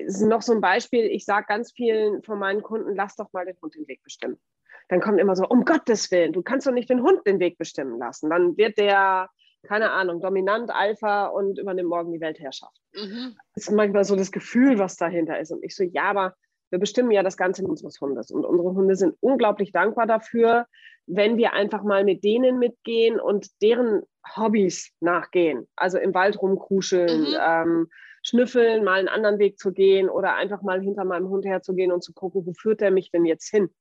es 0.05 0.21
ist 0.21 0.27
noch 0.27 0.41
so 0.41 0.53
ein 0.53 0.61
Beispiel, 0.61 1.05
ich 1.05 1.25
sage 1.25 1.45
ganz 1.47 1.71
vielen 1.71 2.21
von 2.23 2.39
meinen 2.39 2.61
Kunden, 2.61 2.95
lass 2.95 3.15
doch 3.15 3.33
mal 3.33 3.45
den 3.45 3.57
Hund 3.61 3.75
den 3.75 3.87
Weg 3.87 4.03
bestimmen. 4.03 4.39
Dann 4.87 5.01
kommt 5.01 5.19
immer 5.19 5.35
so, 5.35 5.47
um 5.47 5.65
Gottes 5.65 6.11
Willen, 6.11 6.33
du 6.33 6.41
kannst 6.41 6.65
doch 6.67 6.71
nicht 6.71 6.89
den 6.89 7.03
Hund 7.03 7.25
den 7.25 7.39
Weg 7.39 7.57
bestimmen 7.57 7.99
lassen. 7.99 8.29
Dann 8.29 8.57
wird 8.57 8.77
der, 8.77 9.29
keine 9.63 9.91
Ahnung, 9.91 10.21
dominant, 10.21 10.71
Alpha 10.71 11.27
und 11.27 11.59
übernimmt 11.59 11.89
morgen 11.89 12.11
die 12.11 12.21
Weltherrschaft. 12.21 12.79
Mhm. 12.93 13.35
Das 13.55 13.65
ist 13.67 13.71
manchmal 13.71 14.03
so 14.03 14.15
das 14.15 14.31
Gefühl, 14.31 14.79
was 14.79 14.95
dahinter 14.95 15.39
ist. 15.39 15.51
Und 15.51 15.63
ich 15.63 15.75
so, 15.75 15.83
ja, 15.83 16.03
aber 16.03 16.35
wir 16.71 16.79
bestimmen 16.79 17.11
ja 17.11 17.23
das 17.23 17.37
Ganze 17.37 17.63
in 17.63 17.69
unseres 17.69 17.99
Hundes. 17.99 18.31
Und 18.31 18.45
unsere 18.45 18.73
Hunde 18.73 18.95
sind 18.95 19.15
unglaublich 19.21 19.71
dankbar 19.71 20.05
dafür, 20.05 20.67
wenn 21.07 21.37
wir 21.37 21.53
einfach 21.53 21.83
mal 21.83 22.03
mit 22.03 22.23
denen 22.23 22.59
mitgehen 22.59 23.19
und 23.19 23.47
deren 23.61 24.03
Hobbys 24.35 24.91
nachgehen. 24.99 25.67
Also 25.75 25.97
im 25.97 26.13
Wald 26.13 26.39
rumkruscheln, 26.39 27.21
mhm. 27.21 27.35
ähm, 27.39 27.87
schnüffeln, 28.29 28.83
mal 28.83 28.99
einen 28.99 29.07
anderen 29.07 29.39
Weg 29.39 29.59
zu 29.59 29.71
gehen 29.73 30.09
oder 30.09 30.35
einfach 30.35 30.61
mal 30.61 30.81
hinter 30.81 31.03
meinem 31.03 31.29
Hund 31.29 31.45
herzugehen 31.45 31.91
und 31.91 32.03
zu 32.03 32.13
gucken, 32.13 32.45
wo 32.45 32.53
führt 32.53 32.81
er 32.81 32.91
mich 32.91 33.11
denn 33.11 33.25
jetzt 33.25 33.49
hin? 33.49 33.73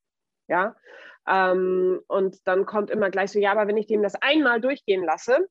Ja. 0.49 0.77
Ähm, 1.27 2.01
und 2.09 2.47
dann 2.47 2.67
kommt 2.67 2.91
immer 2.91 3.11
gleich 3.11 3.31
so, 3.31 3.39
ja, 3.39 3.53
aber 3.53 3.67
wenn 3.69 3.77
ich 3.77 3.87
dem 3.87 4.03
das 4.03 4.15
einmal 4.17 4.61
durchgehen 4.61 5.05
lasse, 5.05 5.49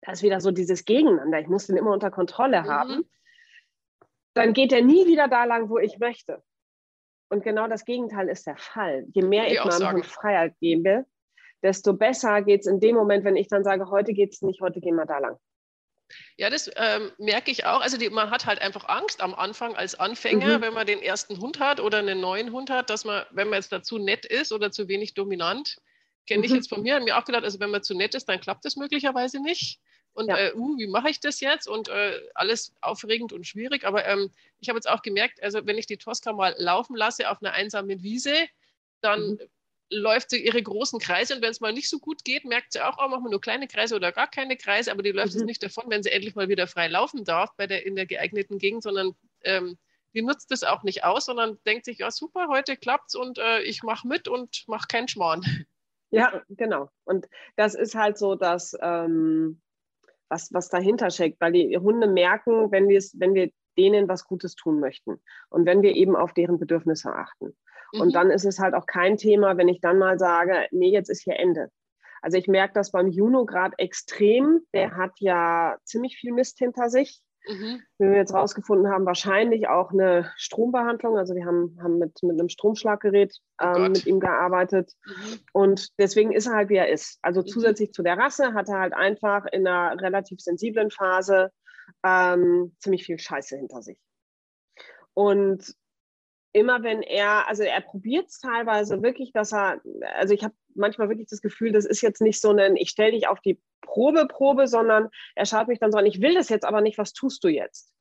da 0.00 0.12
ist 0.12 0.22
wieder 0.22 0.40
so 0.40 0.50
dieses 0.50 0.84
Gegeneinander. 0.84 1.40
Ich 1.40 1.48
muss 1.48 1.66
den 1.66 1.76
immer 1.76 1.92
unter 1.92 2.10
Kontrolle 2.10 2.62
mhm. 2.62 2.66
haben. 2.66 3.10
Dann 4.34 4.52
geht 4.52 4.72
er 4.72 4.82
nie 4.82 5.06
wieder 5.06 5.28
da 5.28 5.44
lang, 5.44 5.68
wo 5.68 5.78
ich 5.78 5.98
möchte. 5.98 6.42
Und 7.30 7.42
genau 7.42 7.68
das 7.68 7.84
Gegenteil 7.84 8.28
ist 8.28 8.46
der 8.46 8.56
Fall. 8.56 9.06
Je 9.12 9.22
mehr 9.22 9.46
ich, 9.46 9.54
ich 9.54 9.64
meinem 9.64 9.96
Hund 9.96 10.06
Freiheit 10.06 10.54
gebe, 10.60 11.06
desto 11.62 11.94
besser 11.94 12.42
geht 12.42 12.60
es 12.60 12.66
in 12.66 12.80
dem 12.80 12.96
Moment, 12.96 13.24
wenn 13.24 13.36
ich 13.36 13.48
dann 13.48 13.64
sage, 13.64 13.90
heute 13.90 14.12
geht 14.12 14.34
es 14.34 14.42
nicht, 14.42 14.60
heute 14.60 14.80
gehen 14.80 14.96
wir 14.96 15.06
da 15.06 15.18
lang. 15.18 15.38
Ja, 16.36 16.50
das 16.50 16.70
ähm, 16.76 17.12
merke 17.18 17.50
ich 17.50 17.64
auch. 17.64 17.80
Also 17.80 17.96
die, 17.96 18.10
man 18.10 18.30
hat 18.30 18.46
halt 18.46 18.60
einfach 18.60 18.88
Angst 18.88 19.20
am 19.20 19.34
Anfang 19.34 19.74
als 19.74 19.94
Anfänger, 19.94 20.58
mhm. 20.58 20.62
wenn 20.62 20.74
man 20.74 20.86
den 20.86 21.00
ersten 21.00 21.38
Hund 21.40 21.60
hat 21.60 21.80
oder 21.80 21.98
einen 21.98 22.20
neuen 22.20 22.52
Hund 22.52 22.70
hat, 22.70 22.90
dass 22.90 23.04
man, 23.04 23.24
wenn 23.30 23.48
man 23.48 23.58
jetzt 23.58 23.72
dazu 23.72 23.98
nett 23.98 24.26
ist 24.26 24.52
oder 24.52 24.70
zu 24.70 24.88
wenig 24.88 25.14
dominant, 25.14 25.80
kenne 26.26 26.40
mhm. 26.40 26.44
ich 26.44 26.50
jetzt 26.52 26.68
von 26.68 26.82
mir, 26.82 26.94
habe 26.94 27.04
mir 27.04 27.18
auch 27.18 27.24
gedacht, 27.24 27.44
also 27.44 27.60
wenn 27.60 27.70
man 27.70 27.82
zu 27.82 27.94
nett 27.94 28.14
ist, 28.14 28.28
dann 28.28 28.40
klappt 28.40 28.64
das 28.64 28.76
möglicherweise 28.76 29.40
nicht. 29.40 29.80
Und 30.12 30.28
ja. 30.28 30.36
äh, 30.36 30.54
uh, 30.54 30.78
wie 30.78 30.86
mache 30.86 31.10
ich 31.10 31.20
das 31.20 31.40
jetzt? 31.40 31.66
Und 31.66 31.88
äh, 31.88 32.20
alles 32.34 32.72
aufregend 32.80 33.32
und 33.32 33.46
schwierig. 33.46 33.84
Aber 33.84 34.04
ähm, 34.06 34.30
ich 34.60 34.68
habe 34.68 34.76
jetzt 34.76 34.88
auch 34.88 35.02
gemerkt, 35.02 35.42
also 35.42 35.66
wenn 35.66 35.78
ich 35.78 35.86
die 35.86 35.96
Tosca 35.96 36.32
mal 36.32 36.54
laufen 36.58 36.94
lasse 36.94 37.30
auf 37.30 37.42
einer 37.42 37.52
einsamen 37.52 38.02
Wiese, 38.02 38.34
dann 39.00 39.30
mhm 39.30 39.38
läuft 39.90 40.30
sie 40.30 40.44
ihre 40.44 40.62
großen 40.62 40.98
Kreise 40.98 41.34
und 41.34 41.42
wenn 41.42 41.50
es 41.50 41.60
mal 41.60 41.72
nicht 41.72 41.88
so 41.88 41.98
gut 41.98 42.24
geht, 42.24 42.44
merkt 42.44 42.72
sie 42.72 42.80
auch, 42.80 42.98
oh, 42.98 43.08
machen 43.08 43.24
wir 43.24 43.30
nur 43.30 43.40
kleine 43.40 43.68
Kreise 43.68 43.94
oder 43.96 44.12
gar 44.12 44.28
keine 44.28 44.56
Kreise, 44.56 44.90
aber 44.90 45.02
die 45.02 45.12
läuft 45.12 45.34
mhm. 45.34 45.40
es 45.40 45.46
nicht 45.46 45.62
davon, 45.62 45.84
wenn 45.88 46.02
sie 46.02 46.10
endlich 46.10 46.34
mal 46.34 46.48
wieder 46.48 46.66
frei 46.66 46.88
laufen 46.88 47.24
darf 47.24 47.54
bei 47.56 47.66
der, 47.66 47.86
in 47.86 47.96
der 47.96 48.06
geeigneten 48.06 48.58
Gegend, 48.58 48.82
sondern 48.82 49.14
ähm, 49.42 49.78
die 50.14 50.22
nutzt 50.22 50.50
es 50.52 50.62
auch 50.62 50.82
nicht 50.82 51.04
aus, 51.04 51.26
sondern 51.26 51.58
denkt 51.66 51.84
sich, 51.84 51.98
ja 51.98 52.10
super, 52.10 52.48
heute 52.48 52.76
klappt's 52.76 53.14
und 53.14 53.38
äh, 53.38 53.62
ich 53.62 53.82
mache 53.82 54.06
mit 54.06 54.28
und 54.28 54.64
mache 54.68 54.86
keinen 54.88 55.08
Schmarrn. 55.08 55.42
Ja, 56.10 56.44
genau. 56.48 56.90
Und 57.02 57.26
das 57.56 57.74
ist 57.74 57.96
halt 57.96 58.18
so, 58.18 58.36
dass 58.36 58.76
ähm, 58.80 59.60
was, 60.28 60.52
was 60.52 60.68
dahinter 60.68 61.10
steckt, 61.10 61.40
weil 61.40 61.52
die 61.52 61.76
Hunde 61.76 62.06
merken, 62.06 62.70
wenn, 62.70 62.88
wenn 62.88 63.34
wir 63.34 63.50
denen 63.76 64.08
was 64.08 64.24
Gutes 64.24 64.54
tun 64.54 64.78
möchten 64.78 65.20
und 65.50 65.66
wenn 65.66 65.82
wir 65.82 65.96
eben 65.96 66.14
auf 66.14 66.32
deren 66.32 66.58
Bedürfnisse 66.58 67.12
achten. 67.12 67.56
Und 67.92 68.08
mhm. 68.08 68.12
dann 68.12 68.30
ist 68.30 68.44
es 68.44 68.58
halt 68.58 68.74
auch 68.74 68.86
kein 68.86 69.16
Thema, 69.16 69.56
wenn 69.56 69.68
ich 69.68 69.80
dann 69.80 69.98
mal 69.98 70.18
sage, 70.18 70.66
nee, 70.70 70.90
jetzt 70.90 71.10
ist 71.10 71.22
hier 71.22 71.38
Ende. 71.38 71.70
Also 72.22 72.38
ich 72.38 72.48
merke 72.48 72.74
das 72.74 72.90
beim 72.90 73.08
Juno 73.08 73.44
gerade 73.44 73.78
extrem. 73.78 74.62
Der 74.72 74.96
hat 74.96 75.12
ja 75.18 75.76
ziemlich 75.84 76.16
viel 76.16 76.32
Mist 76.32 76.58
hinter 76.58 76.88
sich. 76.88 77.20
Mhm. 77.46 77.82
Wie 77.98 78.08
wir 78.08 78.16
jetzt 78.16 78.32
rausgefunden 78.32 78.90
haben, 78.90 79.04
wahrscheinlich 79.04 79.68
auch 79.68 79.92
eine 79.92 80.32
Strombehandlung. 80.36 81.18
Also 81.18 81.34
wir 81.34 81.44
haben, 81.44 81.78
haben 81.82 81.98
mit, 81.98 82.22
mit 82.22 82.40
einem 82.40 82.48
Stromschlaggerät 82.48 83.36
oh 83.62 83.66
ähm, 83.76 83.92
mit 83.92 84.06
ihm 84.06 84.20
gearbeitet. 84.20 84.92
Mhm. 85.04 85.38
Und 85.52 85.88
deswegen 85.98 86.32
ist 86.32 86.46
er 86.46 86.54
halt, 86.54 86.70
wie 86.70 86.76
er 86.76 86.88
ist. 86.88 87.18
Also 87.20 87.42
mhm. 87.42 87.46
zusätzlich 87.46 87.92
zu 87.92 88.02
der 88.02 88.16
Rasse 88.16 88.54
hat 88.54 88.70
er 88.70 88.80
halt 88.80 88.94
einfach 88.94 89.44
in 89.52 89.66
einer 89.66 90.00
relativ 90.00 90.40
sensiblen 90.40 90.90
Phase 90.90 91.50
ähm, 92.02 92.74
ziemlich 92.78 93.04
viel 93.04 93.18
Scheiße 93.18 93.56
hinter 93.56 93.82
sich. 93.82 93.98
Und 95.12 95.74
immer 96.54 96.82
wenn 96.84 97.02
er, 97.02 97.48
also 97.48 97.64
er 97.64 97.80
probiert 97.80 98.28
es 98.28 98.38
teilweise 98.38 99.02
wirklich, 99.02 99.32
dass 99.32 99.52
er, 99.52 99.80
also 100.16 100.32
ich 100.32 100.44
habe 100.44 100.54
manchmal 100.74 101.08
wirklich 101.08 101.28
das 101.28 101.42
Gefühl, 101.42 101.72
das 101.72 101.84
ist 101.84 102.00
jetzt 102.00 102.22
nicht 102.22 102.40
so 102.40 102.50
ein, 102.50 102.76
ich 102.76 102.90
stelle 102.90 103.10
dich 103.10 103.26
auf 103.26 103.40
die 103.40 103.60
Probe, 103.82 104.26
Probe, 104.26 104.68
sondern 104.68 105.08
er 105.34 105.46
schaut 105.46 105.66
mich 105.66 105.80
dann 105.80 105.90
so 105.90 105.98
an, 105.98 106.06
ich 106.06 106.22
will 106.22 106.34
das 106.34 106.48
jetzt 106.48 106.64
aber 106.64 106.80
nicht, 106.80 106.96
was 106.96 107.12
tust 107.12 107.42
du 107.42 107.48
jetzt? 107.48 107.92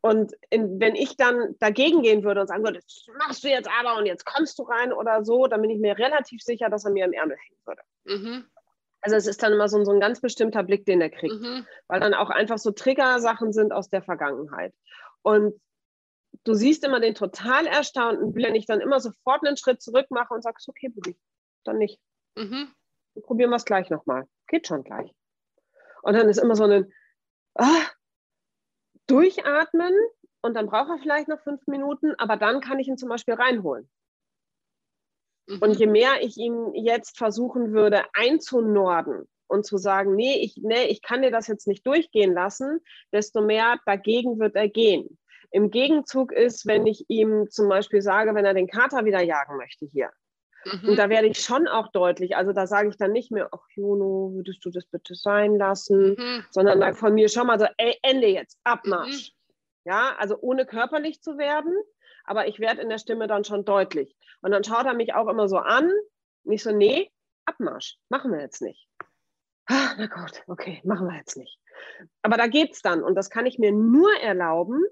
Und 0.00 0.34
in, 0.50 0.78
wenn 0.80 0.94
ich 0.94 1.16
dann 1.16 1.56
dagegen 1.58 2.02
gehen 2.02 2.22
würde 2.22 2.42
und 2.42 2.46
sagen 2.46 2.62
würde, 2.62 2.78
das 2.78 3.06
machst 3.18 3.42
du 3.42 3.48
jetzt 3.48 3.68
aber 3.80 3.98
und 3.98 4.06
jetzt 4.06 4.24
kommst 4.24 4.58
du 4.58 4.62
rein 4.62 4.92
oder 4.92 5.24
so, 5.24 5.46
dann 5.46 5.60
bin 5.60 5.70
ich 5.70 5.80
mir 5.80 5.98
relativ 5.98 6.42
sicher, 6.42 6.70
dass 6.70 6.84
er 6.84 6.92
mir 6.92 7.06
im 7.06 7.12
Ärmel 7.12 7.36
hängen 7.36 7.60
würde. 7.64 7.82
Mhm. 8.04 8.44
Also 9.00 9.16
es 9.16 9.26
ist 9.26 9.42
dann 9.42 9.52
immer 9.52 9.68
so, 9.68 9.82
so, 9.84 9.92
ein 9.92 10.00
ganz 10.00 10.20
bestimmter 10.20 10.62
Blick, 10.62 10.86
den 10.86 11.00
er 11.00 11.10
kriegt, 11.10 11.40
mhm. 11.40 11.66
weil 11.88 12.00
dann 12.00 12.14
auch 12.14 12.30
einfach 12.30 12.58
so 12.58 12.70
Trigger-Sachen 12.70 13.52
sind 13.52 13.72
aus 13.72 13.88
der 13.88 14.02
Vergangenheit. 14.02 14.72
Und 15.22 15.54
du 16.44 16.54
siehst 16.54 16.84
immer 16.84 17.00
den 17.00 17.14
total 17.14 17.66
erstaunten, 17.66 18.34
wenn 18.34 18.54
ich 18.54 18.66
dann 18.66 18.80
immer 18.80 19.00
sofort 19.00 19.46
einen 19.46 19.56
Schritt 19.56 19.82
zurück 19.82 20.06
mache 20.10 20.34
und 20.34 20.42
sagst, 20.42 20.68
okay, 20.68 20.88
Bubi, 20.88 21.16
dann 21.64 21.78
nicht. 21.78 22.00
Mhm. 22.36 22.72
Probieren 23.22 23.50
wir 23.50 23.56
es 23.56 23.64
gleich 23.64 23.90
nochmal. 23.90 24.26
Geht 24.48 24.66
schon 24.66 24.84
gleich. 24.84 25.14
Und 26.02 26.14
dann 26.14 26.28
ist 26.28 26.38
immer 26.38 26.56
so 26.56 26.64
ein 26.64 26.92
ah, 27.54 27.86
Durchatmen 29.06 29.94
und 30.42 30.54
dann 30.54 30.66
braucht 30.66 30.90
er 30.90 30.98
vielleicht 30.98 31.28
noch 31.28 31.40
fünf 31.40 31.66
Minuten, 31.66 32.14
aber 32.18 32.36
dann 32.36 32.60
kann 32.60 32.78
ich 32.78 32.88
ihn 32.88 32.98
zum 32.98 33.08
Beispiel 33.08 33.34
reinholen. 33.34 33.88
Mhm. 35.46 35.58
Und 35.60 35.78
je 35.78 35.86
mehr 35.86 36.22
ich 36.22 36.36
ihn 36.36 36.74
jetzt 36.74 37.16
versuchen 37.16 37.72
würde 37.72 38.04
einzunorden 38.12 39.26
und 39.46 39.64
zu 39.64 39.78
sagen, 39.78 40.14
nee 40.14 40.38
ich, 40.42 40.58
nee, 40.62 40.84
ich 40.84 41.00
kann 41.00 41.22
dir 41.22 41.30
das 41.30 41.46
jetzt 41.46 41.66
nicht 41.66 41.86
durchgehen 41.86 42.34
lassen, 42.34 42.80
desto 43.12 43.40
mehr 43.40 43.78
dagegen 43.86 44.38
wird 44.38 44.56
er 44.56 44.68
gehen. 44.68 45.18
Im 45.54 45.70
Gegenzug 45.70 46.32
ist, 46.32 46.66
wenn 46.66 46.84
ich 46.84 47.04
ihm 47.06 47.48
zum 47.48 47.68
Beispiel 47.68 48.02
sage, 48.02 48.34
wenn 48.34 48.44
er 48.44 48.54
den 48.54 48.66
Kater 48.66 49.04
wieder 49.04 49.20
jagen 49.20 49.56
möchte 49.56 49.86
hier. 49.86 50.10
Mhm. 50.64 50.88
Und 50.88 50.96
da 50.96 51.08
werde 51.08 51.28
ich 51.28 51.38
schon 51.38 51.68
auch 51.68 51.92
deutlich, 51.92 52.36
also 52.36 52.52
da 52.52 52.66
sage 52.66 52.88
ich 52.88 52.96
dann 52.96 53.12
nicht 53.12 53.30
mehr, 53.30 53.50
ach 53.52 53.64
Juno, 53.76 54.32
würdest 54.34 54.64
du 54.64 54.70
das 54.70 54.84
bitte 54.86 55.14
sein 55.14 55.56
lassen, 55.56 56.16
mhm. 56.18 56.44
sondern 56.50 56.80
dann 56.80 56.94
von 56.94 57.14
mir 57.14 57.28
schon 57.28 57.46
mal 57.46 57.60
so, 57.60 57.66
ey, 57.76 57.96
Ende 58.02 58.26
jetzt, 58.26 58.58
Abmarsch. 58.64 59.30
Mhm. 59.30 59.92
Ja, 59.92 60.16
also 60.18 60.36
ohne 60.40 60.66
körperlich 60.66 61.22
zu 61.22 61.38
werden, 61.38 61.72
aber 62.24 62.48
ich 62.48 62.58
werde 62.58 62.82
in 62.82 62.88
der 62.88 62.98
Stimme 62.98 63.28
dann 63.28 63.44
schon 63.44 63.64
deutlich. 63.64 64.16
Und 64.42 64.50
dann 64.50 64.64
schaut 64.64 64.86
er 64.86 64.94
mich 64.94 65.14
auch 65.14 65.28
immer 65.28 65.46
so 65.46 65.58
an, 65.58 65.88
nicht 66.42 66.64
so, 66.64 66.72
nee, 66.72 67.12
Abmarsch, 67.44 67.96
machen 68.08 68.32
wir 68.32 68.40
jetzt 68.40 68.60
nicht. 68.60 68.88
Ah, 69.66 69.94
na 69.98 70.06
gut, 70.06 70.42
okay, 70.48 70.80
machen 70.82 71.06
wir 71.06 71.16
jetzt 71.16 71.36
nicht. 71.36 71.60
Aber 72.22 72.38
da 72.38 72.48
geht 72.48 72.72
es 72.72 72.82
dann 72.82 73.04
und 73.04 73.14
das 73.14 73.30
kann 73.30 73.46
ich 73.46 73.60
mir 73.60 73.70
nur 73.70 74.10
erlauben, 74.20 74.82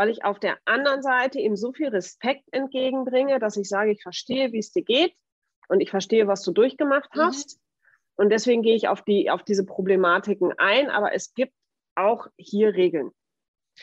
weil 0.00 0.08
ich 0.08 0.24
auf 0.24 0.40
der 0.40 0.56
anderen 0.64 1.02
Seite 1.02 1.40
ihm 1.40 1.56
so 1.56 1.74
viel 1.74 1.88
Respekt 1.88 2.44
entgegenbringe, 2.52 3.38
dass 3.38 3.58
ich 3.58 3.68
sage, 3.68 3.90
ich 3.90 4.02
verstehe, 4.02 4.50
wie 4.50 4.58
es 4.58 4.72
dir 4.72 4.82
geht 4.82 5.12
und 5.68 5.82
ich 5.82 5.90
verstehe, 5.90 6.26
was 6.26 6.42
du 6.42 6.52
durchgemacht 6.52 7.14
mhm. 7.14 7.20
hast. 7.20 7.58
Mhm. 7.58 7.62
Und 8.14 8.30
deswegen 8.30 8.62
gehe 8.62 8.74
ich 8.74 8.88
auf, 8.88 9.04
die, 9.04 9.28
auf 9.28 9.42
diese 9.42 9.66
Problematiken 9.66 10.54
ein, 10.56 10.88
aber 10.88 11.12
es 11.12 11.34
gibt 11.34 11.52
auch 11.96 12.28
hier 12.38 12.72
Regeln. 12.72 13.10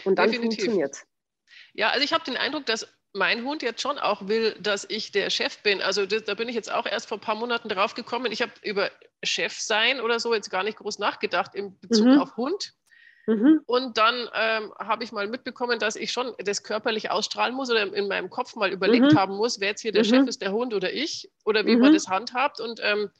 Und 0.06 0.17
dann 0.17 0.34
funktioniert 0.34 0.93
es. 0.93 1.06
Ja, 1.73 1.89
also 1.89 2.03
ich 2.03 2.13
habe 2.13 2.23
den 2.23 2.36
Eindruck, 2.36 2.65
dass 2.65 2.91
mein 3.13 3.45
Hund 3.45 3.62
jetzt 3.62 3.84
schon 3.84 3.99
auch 3.99 4.27
will, 4.27 4.56
dass 4.60 4.88
ich 4.89 5.12
der 5.12 5.30
Chef 5.30 5.62
bin. 5.62 5.84
Also 5.84 6.08
das, 6.08 6.23
da 6.23 6.34
bin 6.34 6.49
ich 6.49 6.56
jetzt 6.56 6.71
auch 6.73 6.88
erst 6.88 7.10
vor 7.10 7.19
ein 7.19 7.21
paar 7.21 7.36
Monaten 7.36 7.69
drauf 7.69 7.93
gekommen. 7.93 8.32
Ich 8.32 8.41
habe 8.41 8.53
über 8.63 8.89
Chef 9.21 9.53
sein 9.53 10.01
oder 10.01 10.19
so 10.19 10.34
jetzt 10.34 10.49
gar 10.49 10.63
nicht 10.63 10.80
groß 10.80 10.97
nachgedacht 10.97 11.53
im 11.53 11.80
Bezug 11.80 12.08
mhm. 12.08 12.21
auf 12.21 12.38
Hund. 12.38 12.73
Mhm. 13.27 13.61
Und 13.65 13.97
dann 13.97 14.29
ähm, 14.33 14.73
habe 14.79 15.03
ich 15.03 15.11
mal 15.11 15.27
mitbekommen, 15.27 15.79
dass 15.79 15.97
ich 15.97 16.13
schon 16.13 16.33
das 16.37 16.63
körperlich 16.63 17.11
ausstrahlen 17.11 17.53
muss 17.53 17.69
oder 17.69 17.93
in 17.93 18.07
meinem 18.07 18.29
Kopf 18.29 18.55
mal 18.55 18.71
überlegt 18.71 19.11
mhm. 19.11 19.17
haben 19.17 19.35
muss, 19.35 19.59
wer 19.59 19.69
jetzt 19.69 19.81
hier 19.81 19.91
der 19.91 20.05
mhm. 20.05 20.09
Chef 20.09 20.27
ist, 20.27 20.41
der 20.41 20.53
Hund 20.53 20.73
oder 20.73 20.93
ich 20.93 21.29
oder 21.43 21.65
wie 21.65 21.75
man 21.75 21.89
mhm. 21.89 21.95
das 21.95 22.07
handhabt. 22.07 22.61
Und 22.61 22.79
ähm, 22.81 23.11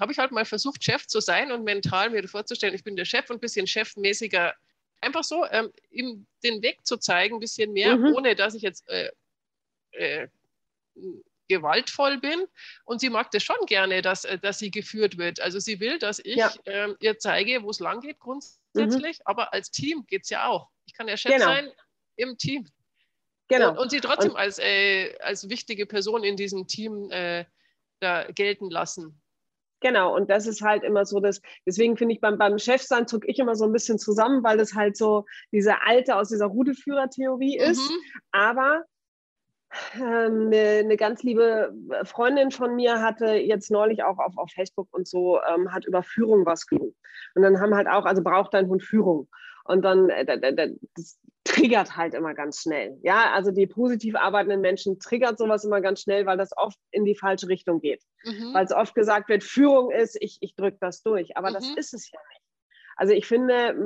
habe 0.00 0.10
ich 0.10 0.18
halt 0.18 0.32
mal 0.32 0.44
versucht, 0.44 0.82
Chef 0.82 1.06
zu 1.06 1.20
sein 1.20 1.52
und 1.52 1.62
mental 1.62 2.10
mir 2.10 2.26
vorzustellen, 2.26 2.74
ich 2.74 2.82
bin 2.82 2.96
der 2.96 3.04
Chef 3.04 3.30
und 3.30 3.36
ein 3.36 3.40
bisschen 3.40 3.68
chefmäßiger, 3.68 4.52
einfach 5.00 5.22
so, 5.22 5.46
ähm, 5.52 5.72
ihm 5.90 6.26
den 6.42 6.60
Weg 6.62 6.84
zu 6.84 6.96
zeigen, 6.96 7.36
ein 7.36 7.40
bisschen 7.40 7.72
mehr, 7.72 7.96
mhm. 7.96 8.14
ohne 8.16 8.34
dass 8.34 8.54
ich 8.54 8.62
jetzt 8.62 8.88
äh, 8.88 9.10
äh, 9.92 10.26
gewaltvoll 11.48 12.18
bin. 12.18 12.46
Und 12.84 13.00
sie 13.00 13.10
mag 13.10 13.30
das 13.30 13.44
schon 13.44 13.64
gerne, 13.66 14.02
dass, 14.02 14.24
äh, 14.24 14.38
dass 14.38 14.58
sie 14.58 14.72
geführt 14.72 15.18
wird. 15.18 15.40
Also 15.40 15.60
sie 15.60 15.78
will, 15.78 16.00
dass 16.00 16.18
ich 16.18 16.36
ja. 16.36 16.52
ähm, 16.66 16.96
ihr 16.98 17.18
zeige, 17.18 17.62
wo 17.62 17.70
es 17.70 17.78
lang 17.78 18.00
geht, 18.00 18.18
grundsätzlich 18.18 18.61
grundsätzlich, 18.72 19.18
mhm. 19.18 19.22
aber 19.26 19.52
als 19.52 19.70
Team 19.70 20.04
geht 20.06 20.22
es 20.24 20.30
ja 20.30 20.48
auch. 20.48 20.68
Ich 20.86 20.94
kann 20.94 21.08
ja 21.08 21.16
Chef 21.16 21.32
genau. 21.32 21.46
sein 21.46 21.70
im 22.16 22.36
Team. 22.38 22.66
Genau. 23.48 23.70
Und, 23.70 23.78
und 23.78 23.90
sie 23.90 24.00
trotzdem 24.00 24.32
und, 24.32 24.36
als, 24.36 24.58
äh, 24.58 25.16
als 25.20 25.48
wichtige 25.48 25.86
Person 25.86 26.24
in 26.24 26.36
diesem 26.36 26.66
Team 26.66 27.10
äh, 27.10 27.44
da 28.00 28.24
gelten 28.30 28.70
lassen. 28.70 29.20
Genau, 29.80 30.14
und 30.14 30.30
das 30.30 30.46
ist 30.46 30.62
halt 30.62 30.84
immer 30.84 31.04
so, 31.04 31.18
dass, 31.18 31.42
deswegen 31.66 31.96
finde 31.96 32.14
ich 32.14 32.20
beim, 32.20 32.38
beim 32.38 32.56
Chefsein 32.58 33.08
zucke 33.08 33.26
ich 33.26 33.40
immer 33.40 33.56
so 33.56 33.64
ein 33.64 33.72
bisschen 33.72 33.98
zusammen, 33.98 34.44
weil 34.44 34.56
das 34.56 34.74
halt 34.74 34.96
so 34.96 35.26
diese 35.50 35.82
alte 35.82 36.16
aus 36.16 36.28
dieser 36.28 36.46
Rudelführertheorie 36.46 37.58
ist. 37.58 37.90
Mhm. 37.90 37.96
Aber 38.30 38.84
ähm, 39.94 40.50
eine 40.52 40.96
ganz 40.96 41.22
liebe 41.22 41.72
Freundin 42.04 42.50
von 42.50 42.74
mir 42.74 43.00
hatte 43.00 43.34
jetzt 43.34 43.70
neulich 43.70 44.02
auch 44.04 44.18
auf, 44.18 44.36
auf 44.36 44.50
Facebook 44.50 44.88
und 44.92 45.06
so, 45.06 45.40
ähm, 45.42 45.72
hat 45.72 45.84
über 45.84 46.02
Führung 46.02 46.46
was 46.46 46.66
gelungen. 46.66 46.94
Und 47.34 47.42
dann 47.42 47.60
haben 47.60 47.74
halt 47.74 47.88
auch, 47.88 48.04
also 48.04 48.22
braucht 48.22 48.54
dein 48.54 48.68
Hund 48.68 48.82
Führung. 48.82 49.28
Und 49.64 49.82
dann, 49.82 50.10
äh, 50.10 50.24
das 50.94 51.18
triggert 51.44 51.96
halt 51.96 52.14
immer 52.14 52.34
ganz 52.34 52.60
schnell. 52.62 52.98
Ja, 53.02 53.32
also 53.32 53.50
die 53.50 53.66
positiv 53.66 54.14
arbeitenden 54.14 54.60
Menschen 54.60 54.98
triggert 54.98 55.38
sowas 55.38 55.64
immer 55.64 55.80
ganz 55.80 56.02
schnell, 56.02 56.26
weil 56.26 56.36
das 56.36 56.56
oft 56.56 56.78
in 56.90 57.04
die 57.04 57.16
falsche 57.16 57.48
Richtung 57.48 57.80
geht. 57.80 58.02
Mhm. 58.24 58.54
Weil 58.54 58.64
es 58.64 58.72
oft 58.72 58.94
gesagt 58.94 59.28
wird, 59.28 59.42
Führung 59.42 59.90
ist, 59.90 60.16
ich, 60.20 60.38
ich 60.40 60.54
drücke 60.54 60.78
das 60.80 61.02
durch. 61.02 61.36
Aber 61.36 61.50
mhm. 61.50 61.54
das 61.54 61.68
ist 61.76 61.94
es 61.94 62.10
ja 62.10 62.20
nicht. 62.30 62.41
Also 62.96 63.12
ich 63.12 63.26
finde, 63.26 63.76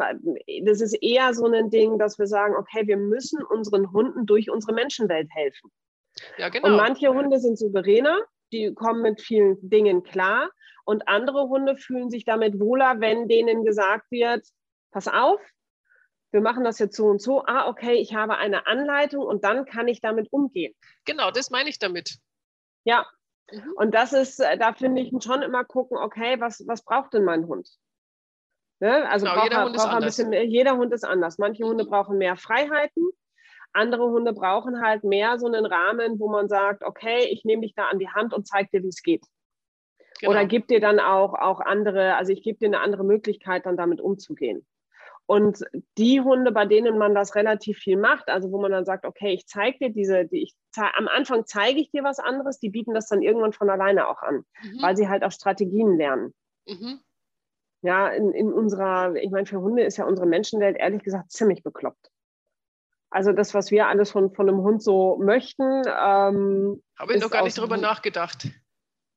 das 0.65 0.81
ist 0.81 0.95
eher 1.03 1.35
so 1.35 1.47
ein 1.47 1.71
Ding, 1.71 1.99
dass 1.99 2.19
wir 2.19 2.27
sagen, 2.27 2.55
okay, 2.57 2.87
wir 2.87 2.97
müssen 2.97 3.43
unseren 3.43 3.93
Hunden 3.93 4.27
durch 4.27 4.51
unsere 4.51 4.75
Menschenwelt 4.75 5.29
helfen. 5.33 5.71
Ja, 6.39 6.49
genau. 6.49 6.69
Und 6.69 6.77
manche 6.77 7.09
Hunde 7.09 7.39
sind 7.39 7.59
souveräner, 7.59 8.19
die 8.53 8.75
kommen 8.75 9.03
mit 9.03 9.21
vielen 9.21 9.57
Dingen 9.69 10.03
klar. 10.03 10.51
Und 10.85 11.09
andere 11.09 11.49
Hunde 11.49 11.77
fühlen 11.77 12.11
sich 12.11 12.25
damit 12.25 12.61
wohler, 12.61 13.01
wenn 13.01 13.29
denen 13.29 13.65
gesagt 13.65 14.11
wird, 14.11 14.47
pass 14.93 15.09
auf, 15.09 15.41
wir 16.31 16.41
machen 16.41 16.65
das 16.65 16.79
jetzt 16.79 16.97
so 16.97 17.07
und 17.07 17.21
so. 17.21 17.45
Ah, 17.47 17.69
okay, 17.69 17.95
ich 17.95 18.15
habe 18.15 18.37
eine 18.37 18.67
Anleitung 18.67 19.25
und 19.25 19.45
dann 19.45 19.65
kann 19.65 19.89
ich 19.89 20.01
damit 20.01 20.33
umgehen. 20.33 20.75
Genau, 21.05 21.31
das 21.31 21.51
meine 21.51 21.69
ich 21.71 21.79
damit. 21.79 22.19
Ja. 22.85 23.07
Mhm. 23.51 23.73
Und 23.77 23.95
das 23.95 24.13
ist, 24.13 24.41
äh, 24.41 24.59
da 24.59 24.73
finde 24.73 25.03
ich 25.03 25.13
schon 25.23 25.43
immer 25.43 25.65
gucken, 25.65 25.97
okay, 25.97 26.41
was, 26.41 26.65
was 26.67 26.85
braucht 26.85 27.15
denn 27.15 27.25
mein 27.25 27.47
Hund? 27.47 27.69
Ne? 28.81 29.09
Also 29.09 29.25
genau, 29.25 29.37
braucht, 29.37 29.45
jeder, 29.51 29.65
Hund 29.65 29.77
braucht 29.77 29.89
ein 29.89 30.03
bisschen 30.03 30.29
mehr, 30.31 30.45
jeder 30.45 30.77
Hund 30.77 30.93
ist 30.93 31.05
anders. 31.05 31.39
Manche 31.39 31.65
Hunde 31.65 31.85
brauchen 31.85 32.19
mehr 32.19 32.37
Freiheiten. 32.37 33.11
Andere 33.73 34.05
Hunde 34.05 34.33
brauchen 34.33 34.83
halt 34.83 35.05
mehr 35.05 35.39
so 35.39 35.47
einen 35.47 35.67
Rahmen, 35.67 36.19
wo 36.19 36.29
man 36.29 36.49
sagt, 36.49 36.83
okay, 36.83 37.27
ich 37.31 37.45
nehme 37.45 37.63
dich 37.63 37.75
da 37.75 37.87
an 37.89 37.99
die 37.99 38.09
Hand 38.09 38.33
und 38.33 38.47
zeige 38.47 38.69
dir, 38.73 38.83
wie 38.83 38.89
es 38.89 39.03
geht. 39.03 39.25
Genau. 40.21 40.33
Oder 40.33 40.47
gib 40.47 40.69
dir 40.69 40.81
dann 40.81 40.99
auch, 40.99 41.35
auch 41.35 41.61
andere, 41.61 42.17
also 42.17 42.33
ich 42.33 42.43
gebe 42.43 42.59
dir 42.59 42.67
eine 42.67 42.81
andere 42.81 43.05
Möglichkeit, 43.05 43.67
dann 43.67 43.77
damit 43.77 44.01
umzugehen. 44.01 44.67
Und 45.27 45.65
die 45.99 46.21
Hunde, 46.21 46.53
bei 46.53 46.67
denen 46.67 46.99
man 46.99 47.15
das 47.15 47.35
relativ 47.35 47.79
viel 47.79 47.97
macht, 47.97 48.29
also 48.29 48.53
wo 48.53 48.61
man 48.61 48.71
dann 48.71 48.85
sagt, 48.85 49.05
okay, 49.05 49.35
ich 49.35 49.47
zeige 49.47 49.79
dir 49.79 49.91
diese, 49.91 50.25
die 50.25 50.43
ich 50.43 50.55
am 50.77 51.09
Anfang 51.09 51.47
zeige 51.47 51.81
ich 51.81 51.91
dir 51.91 52.05
was 52.05 52.21
anderes, 52.21 52.61
die 52.61 52.71
bieten 52.71 52.95
das 52.95 53.09
dann 53.09 53.23
irgendwann 53.23 53.53
von 53.53 53.69
alleine 53.69 54.09
auch 54.09 54.23
an, 54.23 54.45
mhm. 54.63 54.83
weil 54.83 54.97
sie 54.97 55.09
halt 55.09 55.25
auch 55.25 55.33
Strategien 55.33 55.97
lernen. 55.97 56.33
Mhm. 56.67 57.01
Ja, 57.87 58.09
in, 58.09 58.33
in 58.33 58.53
unserer, 58.53 59.15
ich 59.15 59.31
meine, 59.31 59.47
für 59.47 59.61
Hunde 59.61 59.85
ist 59.85 59.97
ja 59.97 60.07
unsere 60.07 60.27
Menschenwelt 60.27 60.77
ehrlich 60.77 61.05
gesagt 61.05 61.31
ziemlich 61.31 61.63
bekloppt. 61.63 62.11
Also 63.11 63.33
das, 63.33 63.55
was 63.55 63.71
wir 63.71 63.87
alles 63.87 64.11
von, 64.11 64.33
von 64.33 64.49
einem 64.49 64.63
Hund 64.63 64.83
so 64.83 65.17
möchten. 65.19 65.63
Ähm, 65.87 66.83
Habe 66.99 67.15
ich 67.15 67.21
noch 67.21 67.31
gar 67.31 67.45
nicht 67.45 67.57
drüber 67.57 67.77
nachgedacht. 67.77 68.49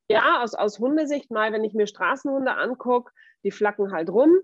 Ja, 0.07 0.43
aus, 0.43 0.53
aus 0.53 0.77
Hundesicht 0.77 1.31
mal, 1.31 1.51
wenn 1.51 1.63
ich 1.63 1.73
mir 1.73 1.87
Straßenhunde 1.87 2.55
angucke, 2.55 3.11
die 3.43 3.49
flacken 3.49 3.91
halt 3.91 4.11
rum. 4.11 4.37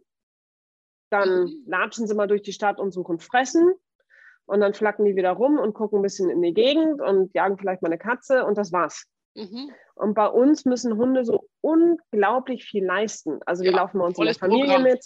Dann 1.11 1.43
mhm. 1.43 1.63
latschen 1.67 2.07
sie 2.07 2.15
mal 2.15 2.27
durch 2.27 2.41
die 2.41 2.53
Stadt 2.53 2.79
und 2.79 2.93
suchen 2.93 3.19
Fressen. 3.19 3.73
Und 4.47 4.59
dann 4.59 4.73
flacken 4.73 5.05
die 5.05 5.15
wieder 5.15 5.33
rum 5.33 5.59
und 5.59 5.73
gucken 5.73 5.99
ein 5.99 6.03
bisschen 6.03 6.31
in 6.31 6.41
die 6.41 6.53
Gegend 6.53 6.99
und 6.99 7.31
jagen 7.35 7.59
vielleicht 7.59 7.83
mal 7.83 7.89
eine 7.89 7.99
Katze 7.99 8.43
und 8.43 8.57
das 8.57 8.71
war's. 8.71 9.05
Mhm. 9.35 9.71
Und 9.95 10.13
bei 10.13 10.27
uns 10.27 10.65
müssen 10.65 10.97
Hunde 10.97 11.23
so 11.23 11.47
unglaublich 11.61 12.65
viel 12.65 12.85
leisten. 12.85 13.39
Also 13.45 13.63
die 13.63 13.69
ja, 13.69 13.77
laufen 13.77 13.99
bei 13.99 14.05
uns 14.05 14.17
in 14.17 14.25
der 14.25 14.35
Familie 14.35 14.75
Programm. 14.75 14.83
mit. 14.83 15.05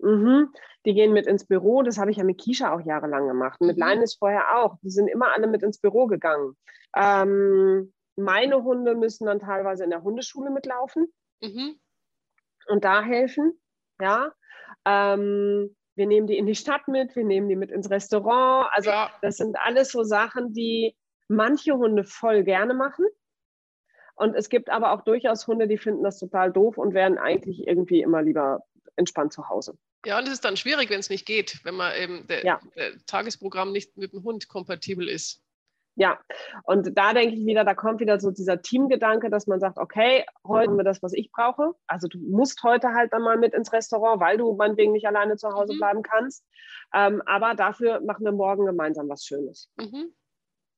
Mhm. 0.00 0.52
Die 0.86 0.94
gehen 0.94 1.12
mit 1.12 1.26
ins 1.26 1.44
Büro. 1.44 1.82
Das 1.82 1.98
habe 1.98 2.10
ich 2.10 2.18
ja 2.18 2.24
mit 2.24 2.40
Kisha 2.40 2.72
auch 2.72 2.80
jahrelang 2.80 3.26
gemacht. 3.26 3.60
Mit 3.60 3.78
mhm. 3.78 3.84
Linus 3.84 4.16
vorher 4.16 4.58
auch. 4.58 4.76
Die 4.82 4.90
sind 4.90 5.08
immer 5.08 5.32
alle 5.34 5.48
mit 5.48 5.62
ins 5.62 5.80
Büro 5.80 6.06
gegangen. 6.06 6.56
Ähm, 6.96 7.92
meine 8.16 8.62
Hunde 8.62 8.94
müssen 8.94 9.26
dann 9.26 9.40
teilweise 9.40 9.84
in 9.84 9.90
der 9.90 10.02
Hundeschule 10.02 10.50
mitlaufen 10.50 11.12
mhm. 11.40 11.78
und 12.68 12.84
da 12.84 13.02
helfen. 13.02 13.60
Ja. 14.00 14.32
Ähm, 14.84 15.74
wir 15.96 16.06
nehmen 16.06 16.28
die 16.28 16.38
in 16.38 16.46
die 16.46 16.54
Stadt 16.54 16.86
mit, 16.86 17.16
wir 17.16 17.24
nehmen 17.24 17.48
die 17.48 17.56
mit 17.56 17.72
ins 17.72 17.90
Restaurant. 17.90 18.68
Also 18.72 18.90
ja. 18.90 19.10
das 19.20 19.36
sind 19.36 19.58
alles 19.58 19.90
so 19.90 20.04
Sachen, 20.04 20.52
die 20.52 20.96
manche 21.26 21.74
Hunde 21.74 22.04
voll 22.04 22.44
gerne 22.44 22.72
machen. 22.74 23.04
Und 24.18 24.34
es 24.34 24.48
gibt 24.48 24.68
aber 24.68 24.92
auch 24.92 25.02
durchaus 25.02 25.46
Hunde, 25.46 25.68
die 25.68 25.78
finden 25.78 26.02
das 26.02 26.18
total 26.18 26.52
doof 26.52 26.76
und 26.76 26.92
wären 26.92 27.18
eigentlich 27.18 27.66
irgendwie 27.66 28.02
immer 28.02 28.22
lieber 28.22 28.64
entspannt 28.96 29.32
zu 29.32 29.48
Hause. 29.48 29.78
Ja, 30.04 30.18
und 30.18 30.26
es 30.26 30.34
ist 30.34 30.44
dann 30.44 30.56
schwierig, 30.56 30.90
wenn 30.90 31.00
es 31.00 31.10
nicht 31.10 31.26
geht, 31.26 31.60
wenn 31.64 31.74
man 31.74 31.94
eben 31.96 32.26
der, 32.26 32.44
ja. 32.44 32.60
der 32.76 32.92
Tagesprogramm 33.06 33.72
nicht 33.72 33.96
mit 33.96 34.12
dem 34.12 34.24
Hund 34.24 34.48
kompatibel 34.48 35.08
ist. 35.08 35.42
Ja, 35.94 36.16
und 36.62 36.96
da 36.96 37.12
denke 37.12 37.34
ich 37.34 37.44
wieder, 37.44 37.64
da 37.64 37.74
kommt 37.74 37.98
wieder 37.98 38.20
so 38.20 38.30
dieser 38.30 38.62
Teamgedanke, 38.62 39.30
dass 39.30 39.48
man 39.48 39.58
sagt, 39.58 39.78
okay, 39.78 40.24
heute 40.46 40.70
haben 40.70 40.76
wir 40.76 40.84
das, 40.84 41.02
was 41.02 41.12
ich 41.12 41.32
brauche. 41.32 41.72
Also 41.88 42.06
du 42.06 42.18
musst 42.18 42.62
heute 42.62 42.94
halt 42.94 43.12
dann 43.12 43.22
mal 43.22 43.36
mit 43.36 43.52
ins 43.52 43.72
Restaurant, 43.72 44.20
weil 44.20 44.36
du 44.36 44.54
meinetwegen 44.54 44.92
nicht 44.92 45.08
alleine 45.08 45.36
zu 45.36 45.48
Hause 45.48 45.74
mhm. 45.74 45.78
bleiben 45.78 46.02
kannst. 46.02 46.44
Ähm, 46.94 47.20
aber 47.26 47.54
dafür 47.56 48.00
machen 48.00 48.24
wir 48.24 48.30
morgen 48.30 48.64
gemeinsam 48.64 49.08
was 49.08 49.24
Schönes. 49.24 49.72
Mhm. 49.76 50.14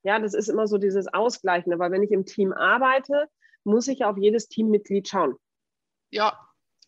Ja, 0.02 0.18
das 0.18 0.34
ist 0.34 0.48
immer 0.48 0.66
so 0.66 0.78
dieses 0.78 1.12
Ausgleichende, 1.12 1.78
weil 1.78 1.90
wenn 1.90 2.02
ich 2.02 2.10
im 2.10 2.24
Team 2.24 2.52
arbeite, 2.52 3.28
muss 3.64 3.88
ich 3.88 4.04
auf 4.04 4.16
jedes 4.16 4.48
Teammitglied 4.48 5.08
schauen. 5.08 5.36
Ja, 6.10 6.38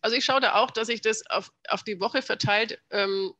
also 0.01 0.15
ich 0.15 0.25
schaue 0.25 0.41
da 0.41 0.55
auch, 0.55 0.71
dass 0.71 0.89
ich 0.89 1.01
das 1.01 1.25
auf, 1.29 1.51
auf 1.69 1.83
die 1.83 1.99
Woche 1.99 2.21
verteilt 2.21 2.81
ähm, 2.89 3.33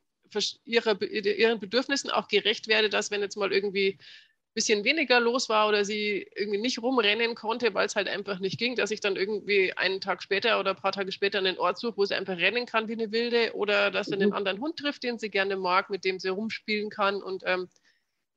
ihre, 0.64 0.96
ihren 1.04 1.60
Bedürfnissen 1.60 2.10
auch 2.10 2.28
gerecht 2.28 2.68
werde, 2.68 2.90
dass 2.90 3.12
wenn 3.12 3.22
jetzt 3.22 3.36
mal 3.36 3.52
irgendwie 3.52 3.98
ein 4.00 4.54
bisschen 4.56 4.84
weniger 4.84 5.20
los 5.20 5.50
war 5.50 5.68
oder 5.68 5.84
sie 5.84 6.28
irgendwie 6.36 6.60
nicht 6.60 6.82
rumrennen 6.82 7.36
konnte, 7.36 7.74
weil 7.74 7.86
es 7.86 7.96
halt 7.96 8.08
einfach 8.08 8.40
nicht 8.40 8.60
ging, 8.60 8.76
dass 8.76 8.92
ich 8.92 9.00
dann 9.00 9.16
irgendwie 9.16 9.74
einen 9.74 10.00
Tag 10.00 10.24
später 10.24 10.60
oder 10.60 10.72
ein 10.72 10.76
paar 10.76 10.92
Tage 10.92 11.12
später 11.12 11.40
einen 11.40 11.58
Ort 11.58 11.80
suche, 11.80 11.98
wo 11.98 12.06
sie 12.06 12.16
einfach 12.16 12.38
rennen 12.38 12.66
kann 12.66 12.88
wie 12.88 12.94
eine 12.94 13.12
Wilde 13.12 13.54
oder 13.56 13.92
dass 13.92 14.08
sie 14.08 14.16
mhm. 14.16 14.22
einen 14.22 14.34
anderen 14.34 14.60
Hund 14.60 14.78
trifft, 14.78 15.04
den 15.04 15.20
sie 15.20 15.30
gerne 15.30 15.56
mag, 15.56 15.90
mit 15.90 16.06
dem 16.06 16.20
sie 16.20 16.30
rumspielen 16.30 16.90
kann 16.90 17.22
und 17.22 17.44
ähm, 17.46 17.68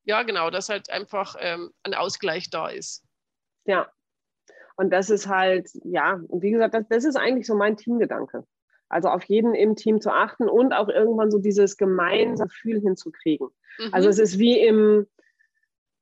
ja, 0.06 0.22
genau, 0.22 0.50
dass 0.50 0.68
halt 0.68 0.88
einfach 0.90 1.36
ähm, 1.38 1.70
ein 1.82 1.94
Ausgleich 1.94 2.48
da 2.48 2.68
ist. 2.68 3.04
Ja, 3.66 3.90
und 4.76 4.90
das 4.90 5.10
ist 5.10 5.26
halt, 5.26 5.68
ja, 5.84 6.20
und 6.28 6.42
wie 6.42 6.52
gesagt, 6.52 6.74
das, 6.74 6.84
das 6.88 7.04
ist 7.04 7.16
eigentlich 7.16 7.46
so 7.46 7.56
mein 7.56 7.76
Teamgedanke. 7.76 8.44
Also 8.88 9.08
auf 9.08 9.24
jeden 9.24 9.54
im 9.54 9.74
Team 9.74 10.00
zu 10.00 10.10
achten 10.12 10.48
und 10.48 10.72
auch 10.72 10.88
irgendwann 10.88 11.30
so 11.30 11.38
dieses 11.38 11.76
gemeinsame 11.76 12.48
Gefühl 12.48 12.80
hinzukriegen. 12.80 13.48
Mhm. 13.78 13.88
Also 13.92 14.08
es 14.08 14.20
ist 14.20 14.38
wie 14.38 14.60
im, 14.60 15.08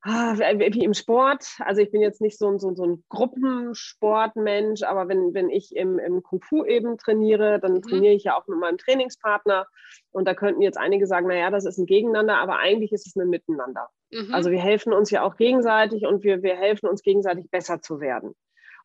wie 0.04 0.84
im 0.84 0.94
Sport. 0.94 1.46
Also 1.60 1.80
ich 1.80 1.90
bin 1.90 2.00
jetzt 2.02 2.20
nicht 2.20 2.38
so 2.38 2.48
ein, 2.48 2.58
so, 2.58 2.74
so 2.74 2.84
ein 2.84 3.04
Gruppensportmensch, 3.08 4.82
aber 4.82 5.08
wenn, 5.08 5.32
wenn 5.32 5.48
ich 5.48 5.74
im, 5.74 5.98
im 5.98 6.22
Kung 6.22 6.42
Fu 6.42 6.64
eben 6.64 6.98
trainiere, 6.98 7.58
dann 7.58 7.74
mhm. 7.74 7.82
trainiere 7.82 8.14
ich 8.14 8.24
ja 8.24 8.36
auch 8.36 8.46
mit 8.46 8.58
meinem 8.58 8.78
Trainingspartner. 8.78 9.66
Und 10.12 10.28
da 10.28 10.34
könnten 10.34 10.62
jetzt 10.62 10.78
einige 10.78 11.06
sagen, 11.06 11.28
naja, 11.28 11.50
das 11.50 11.64
ist 11.64 11.78
ein 11.78 11.86
Gegeneinander, 11.86 12.36
aber 12.36 12.58
eigentlich 12.58 12.92
ist 12.92 13.06
es 13.06 13.16
ein 13.16 13.30
Miteinander. 13.30 13.88
Mhm. 14.10 14.34
Also 14.34 14.50
wir 14.50 14.60
helfen 14.60 14.92
uns 14.92 15.10
ja 15.10 15.22
auch 15.22 15.36
gegenseitig 15.36 16.06
und 16.06 16.22
wir, 16.22 16.42
wir 16.42 16.56
helfen 16.56 16.88
uns 16.88 17.02
gegenseitig 17.02 17.50
besser 17.50 17.80
zu 17.80 18.00
werden. 18.00 18.34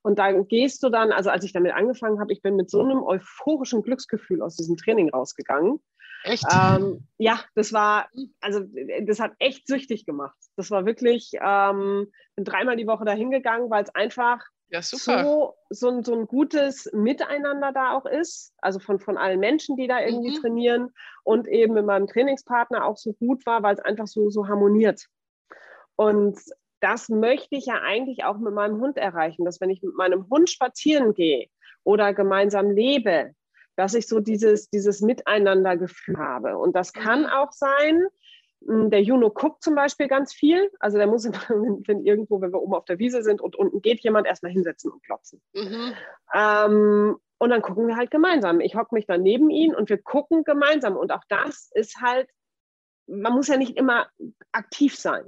Und 0.02 0.18
da 0.18 0.32
gehst 0.32 0.82
du 0.84 0.90
dann, 0.90 1.12
also 1.12 1.30
als 1.30 1.44
ich 1.44 1.52
damit 1.52 1.74
angefangen 1.74 2.22
habe, 2.22 2.32
ich 2.32 2.42
bin 2.42 2.56
mit 2.56 2.70
so 2.70 2.82
einem 2.82 3.04
euphorischen 3.04 3.84
Glücksgefühl 3.84 4.42
aus 4.42 4.56
diesem 4.56 4.78
Training 4.78 5.10
rausgegangen. 5.10 5.82
Echt? 6.24 6.46
Ähm, 6.52 7.08
ja, 7.18 7.40
das 7.56 7.74
war, 7.74 8.10
also 8.42 8.62
das 9.04 9.20
hat 9.20 9.34
echt 9.40 9.68
süchtig 9.68 10.06
gemacht. 10.06 10.38
Das 10.56 10.70
war 10.72 10.86
wirklich, 10.86 11.32
ähm, 11.42 12.12
bin 12.36 12.46
dreimal 12.46 12.76
die 12.76 12.88
Woche 12.88 13.06
dahin 13.06 13.32
gegangen, 13.32 13.70
weil 13.70 13.84
es 13.84 13.94
einfach, 13.96 14.44
ja. 14.72 14.84
So, 14.84 15.56
so, 15.72 15.90
ein, 15.90 16.04
so 16.04 16.14
ein 16.14 16.28
gutes 16.28 16.92
Miteinander 16.94 17.72
da 17.72 17.94
auch 17.94 18.06
ist, 18.06 18.54
also 18.60 18.80
von, 18.80 19.00
von 19.00 19.18
allen 19.18 19.40
Menschen, 19.40 19.78
die 19.78 19.88
da 19.88 20.00
irgendwie 20.00 20.38
mhm. 20.38 20.42
trainieren 20.42 20.94
und 21.24 21.48
eben 21.48 21.74
mit 21.74 21.86
meinem 21.86 22.06
Trainingspartner 22.06 22.86
auch 22.86 22.98
so 22.98 23.14
gut 23.14 23.46
war, 23.48 23.64
weil 23.64 23.74
es 23.74 23.80
einfach 23.80 24.06
so, 24.06 24.30
so 24.30 24.48
harmoniert. 24.48 25.08
Und 25.96 26.40
das 26.82 27.10
möchte 27.10 27.56
ich 27.56 27.66
ja 27.66 27.82
eigentlich 27.82 28.24
auch 28.24 28.38
mit 28.38 28.54
meinem 28.54 28.80
Hund 28.80 28.98
erreichen, 28.98 29.44
dass 29.44 29.60
wenn 29.60 29.72
ich 29.72 29.82
mit 29.82 29.96
meinem 29.96 30.30
Hund 30.30 30.50
spazieren 30.50 31.14
gehe 31.14 31.48
oder 31.84 32.14
gemeinsam 32.14 32.70
lebe, 32.70 33.34
dass 33.80 33.94
ich 33.94 34.10
so 34.10 34.20
dieses, 34.20 34.70
dieses 34.70 35.00
Miteinandergefühl 35.00 36.18
habe. 36.18 36.58
Und 36.58 36.76
das 36.76 36.92
kann 36.92 37.22
mhm. 37.22 37.28
auch 37.28 37.54
sein, 37.54 38.08
hm, 38.68 38.90
der 38.90 39.02
Juno 39.02 39.30
guckt 39.30 39.64
zum 39.64 39.74
Beispiel 39.74 40.10
ganz 40.10 40.34
viel. 40.34 40.70
Also 40.82 40.98
der 40.98 41.08
muss, 41.08 41.24
wenn, 41.50 41.88
wenn, 41.88 42.04
irgendwo, 42.04 42.42
wenn 42.42 42.52
wir 42.52 42.62
oben 42.62 42.74
auf 42.74 42.84
der 42.84 43.00
Wiese 43.00 43.24
sind 43.24 43.40
und 43.40 43.56
unten 43.56 43.82
geht 43.82 44.02
jemand, 44.02 44.28
erstmal 44.28 44.52
hinsetzen 44.52 44.92
und 44.92 45.02
klotzen. 45.06 45.42
Mhm. 45.54 45.94
Ähm, 46.34 47.18
und 47.38 47.50
dann 47.50 47.62
gucken 47.62 47.88
wir 47.88 47.96
halt 47.96 48.12
gemeinsam. 48.12 48.60
Ich 48.60 48.76
hocke 48.76 48.94
mich 48.94 49.06
dann 49.06 49.22
neben 49.22 49.50
ihn 49.50 49.74
und 49.74 49.88
wir 49.88 49.98
gucken 49.98 50.44
gemeinsam. 50.44 50.98
Und 50.98 51.14
auch 51.14 51.24
das 51.30 51.72
ist 51.74 52.02
halt, 52.02 52.30
man 53.08 53.32
muss 53.32 53.48
ja 53.48 53.56
nicht 53.56 53.78
immer 53.78 54.10
aktiv 54.52 54.98
sein. 54.98 55.24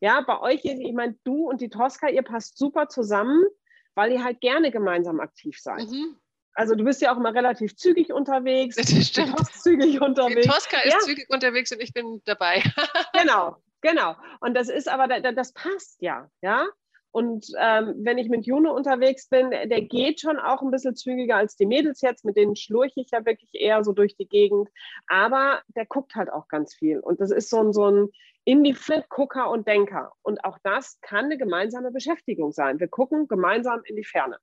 Ja, 0.00 0.20
bei 0.26 0.38
euch, 0.42 0.62
ich 0.62 0.92
meine, 0.92 1.16
du 1.24 1.48
und 1.48 1.62
die 1.62 1.70
Tosca, 1.70 2.10
ihr 2.10 2.22
passt 2.22 2.58
super 2.58 2.88
zusammen, 2.88 3.46
weil 3.94 4.12
ihr 4.12 4.22
halt 4.22 4.42
gerne 4.42 4.70
gemeinsam 4.70 5.20
aktiv 5.20 5.58
seid. 5.58 5.88
Mhm. 5.88 6.18
Also 6.58 6.74
du 6.74 6.82
bist 6.82 7.00
ja 7.00 7.12
auch 7.12 7.16
immer 7.16 7.32
relativ 7.32 7.76
zügig 7.76 8.12
unterwegs. 8.12 8.74
Das 8.74 8.90
stimmt. 9.06 9.38
zügig 9.62 10.00
unterwegs. 10.00 10.42
Die 10.42 10.48
Tosca 10.48 10.78
ist 10.80 10.92
ja. 10.92 10.98
zügig 10.98 11.30
unterwegs 11.30 11.70
und 11.70 11.80
ich 11.80 11.92
bin 11.92 12.20
dabei. 12.24 12.64
genau, 13.12 13.58
genau. 13.80 14.16
Und 14.40 14.54
das 14.54 14.68
ist 14.68 14.88
aber, 14.88 15.06
das 15.06 15.52
passt 15.52 16.02
ja, 16.02 16.28
ja. 16.42 16.66
Und 17.12 17.46
ähm, 17.60 17.94
wenn 17.98 18.18
ich 18.18 18.28
mit 18.28 18.44
Juno 18.44 18.74
unterwegs 18.74 19.28
bin, 19.28 19.50
der 19.50 19.82
geht 19.82 20.20
schon 20.20 20.36
auch 20.36 20.60
ein 20.60 20.72
bisschen 20.72 20.96
zügiger 20.96 21.36
als 21.36 21.54
die 21.54 21.64
Mädels 21.64 22.00
jetzt, 22.00 22.24
mit 22.24 22.36
denen 22.36 22.56
schlurche 22.56 23.00
ich 23.00 23.10
ja 23.12 23.24
wirklich 23.24 23.50
eher 23.52 23.84
so 23.84 23.92
durch 23.92 24.16
die 24.16 24.28
Gegend. 24.28 24.68
Aber 25.06 25.62
der 25.68 25.86
guckt 25.86 26.16
halt 26.16 26.28
auch 26.28 26.48
ganz 26.48 26.74
viel. 26.74 26.98
Und 26.98 27.20
das 27.20 27.30
ist 27.30 27.50
so 27.50 27.60
ein, 27.60 27.72
so 27.72 27.88
ein 27.88 28.08
Indie-Flip-Gucker 28.46 29.48
und 29.48 29.68
Denker. 29.68 30.12
Und 30.22 30.44
auch 30.44 30.58
das 30.64 30.98
kann 31.02 31.26
eine 31.26 31.38
gemeinsame 31.38 31.92
Beschäftigung 31.92 32.50
sein. 32.50 32.80
Wir 32.80 32.88
gucken 32.88 33.28
gemeinsam 33.28 33.80
in 33.84 33.94
die 33.94 34.04
Ferne. 34.04 34.38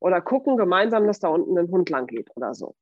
Oder 0.00 0.20
gucken 0.20 0.56
gemeinsam, 0.56 1.06
dass 1.06 1.20
da 1.20 1.28
unten 1.28 1.58
ein 1.58 1.68
Hund 1.68 1.90
lang 1.90 2.06
geht 2.06 2.28
oder 2.36 2.54
so. 2.54 2.76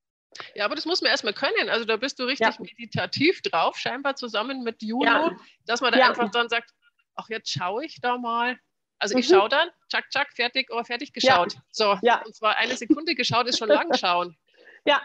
Ja, 0.55 0.67
aber 0.67 0.75
das 0.75 0.85
muss 0.85 1.01
man 1.01 1.11
erstmal 1.11 1.33
können. 1.33 1.71
Also 1.71 1.85
da 1.85 1.97
bist 1.97 2.19
du 2.19 2.25
richtig 2.25 2.47
ja. 2.47 2.55
meditativ 2.59 3.41
drauf, 3.43 3.79
scheinbar 3.79 4.17
zusammen 4.17 4.63
mit 4.63 4.83
Juno, 4.83 5.05
ja. 5.05 5.37
dass 5.65 5.81
man 5.81 5.93
da 5.93 5.99
ja. 5.99 6.09
einfach 6.09 6.31
dann 6.31 6.49
sagt, 6.49 6.71
ach, 7.15 7.29
jetzt 7.31 7.51
schaue 7.51 7.85
ich 7.85 8.01
da 8.01 8.19
mal. 8.19 8.59
Also 8.99 9.15
mhm. 9.15 9.21
ich 9.21 9.29
schaue 9.29 9.49
dann, 9.49 9.69
tschack, 9.89 10.11
tschack, 10.11 10.29
fertig, 10.35 10.69
oh, 10.71 10.83
fertig 10.85 11.13
geschaut. 11.13 11.57
So, 11.71 11.99
ja. 12.03 12.23
und 12.25 12.35
zwar 12.35 12.57
eine 12.57 12.77
Sekunde 12.77 13.15
geschaut 13.15 13.47
ist 13.47 13.59
schon 13.59 13.69
lang 13.69 13.93
schauen. 13.99 14.37
Ja. 14.85 15.03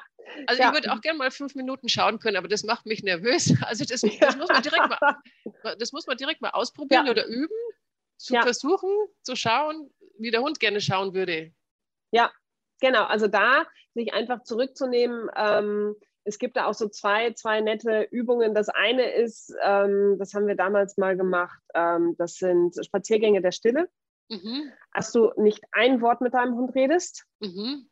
Also 0.48 0.64
ich 0.64 0.72
würde 0.72 0.94
auch 0.94 1.02
gerne 1.02 1.18
mal 1.18 1.32
fünf 1.32 1.56
Minuten 1.56 1.90
schauen 1.90 2.20
können, 2.20 2.38
aber 2.38 2.48
das 2.48 2.64
macht 2.64 2.86
mich 2.86 3.04
nervös. 3.04 3.54
Also 3.66 3.86
das, 3.86 4.02
das 4.02 4.38
muss 4.38 4.50
man 4.50 4.62
direkt 4.62 4.88
mal, 4.88 5.16
das 5.80 5.92
muss 5.92 6.08
man 6.08 6.18
direkt 6.18 6.42
mal 6.42 6.52
ausprobieren 6.52 7.10
oder 7.10 7.26
üben, 7.26 7.56
zu 8.18 8.36
versuchen, 8.36 8.90
zu 9.24 9.36
schauen, 9.36 9.90
wie 10.20 10.32
der 10.32 10.42
Hund 10.42 10.60
gerne 10.60 10.80
schauen 10.80 11.14
würde. 11.14 11.52
Ja, 12.12 12.32
genau. 12.80 13.04
Also 13.04 13.28
da 13.28 13.66
sich 13.94 14.14
einfach 14.14 14.44
zurückzunehmen. 14.44 15.30
Ähm, 15.36 15.96
es 16.24 16.38
gibt 16.38 16.56
da 16.56 16.68
auch 16.68 16.74
so 16.74 16.88
zwei, 16.88 17.34
zwei 17.34 17.62
nette 17.62 18.08
Übungen. 18.12 18.54
Das 18.54 18.70
eine 18.70 19.12
ist, 19.12 19.54
ähm, 19.64 20.18
das 20.20 20.34
haben 20.34 20.48
wir 20.48 20.56
damals 20.56 20.98
mal 20.98 21.18
gemacht, 21.18 21.60
ähm, 21.74 22.16
das 22.18 22.36
sind 22.36 22.76
Spaziergänge 22.86 23.42
der 23.42 23.52
Stille. 23.52 23.90
Mhm. 24.30 24.72
Dass 24.94 25.12
du 25.12 25.32
nicht 25.36 25.64
ein 25.72 26.02
Wort 26.02 26.22
mit 26.22 26.34
deinem 26.34 26.56
Hund 26.56 26.76
redest. 26.76 27.26
Mhm 27.40 27.91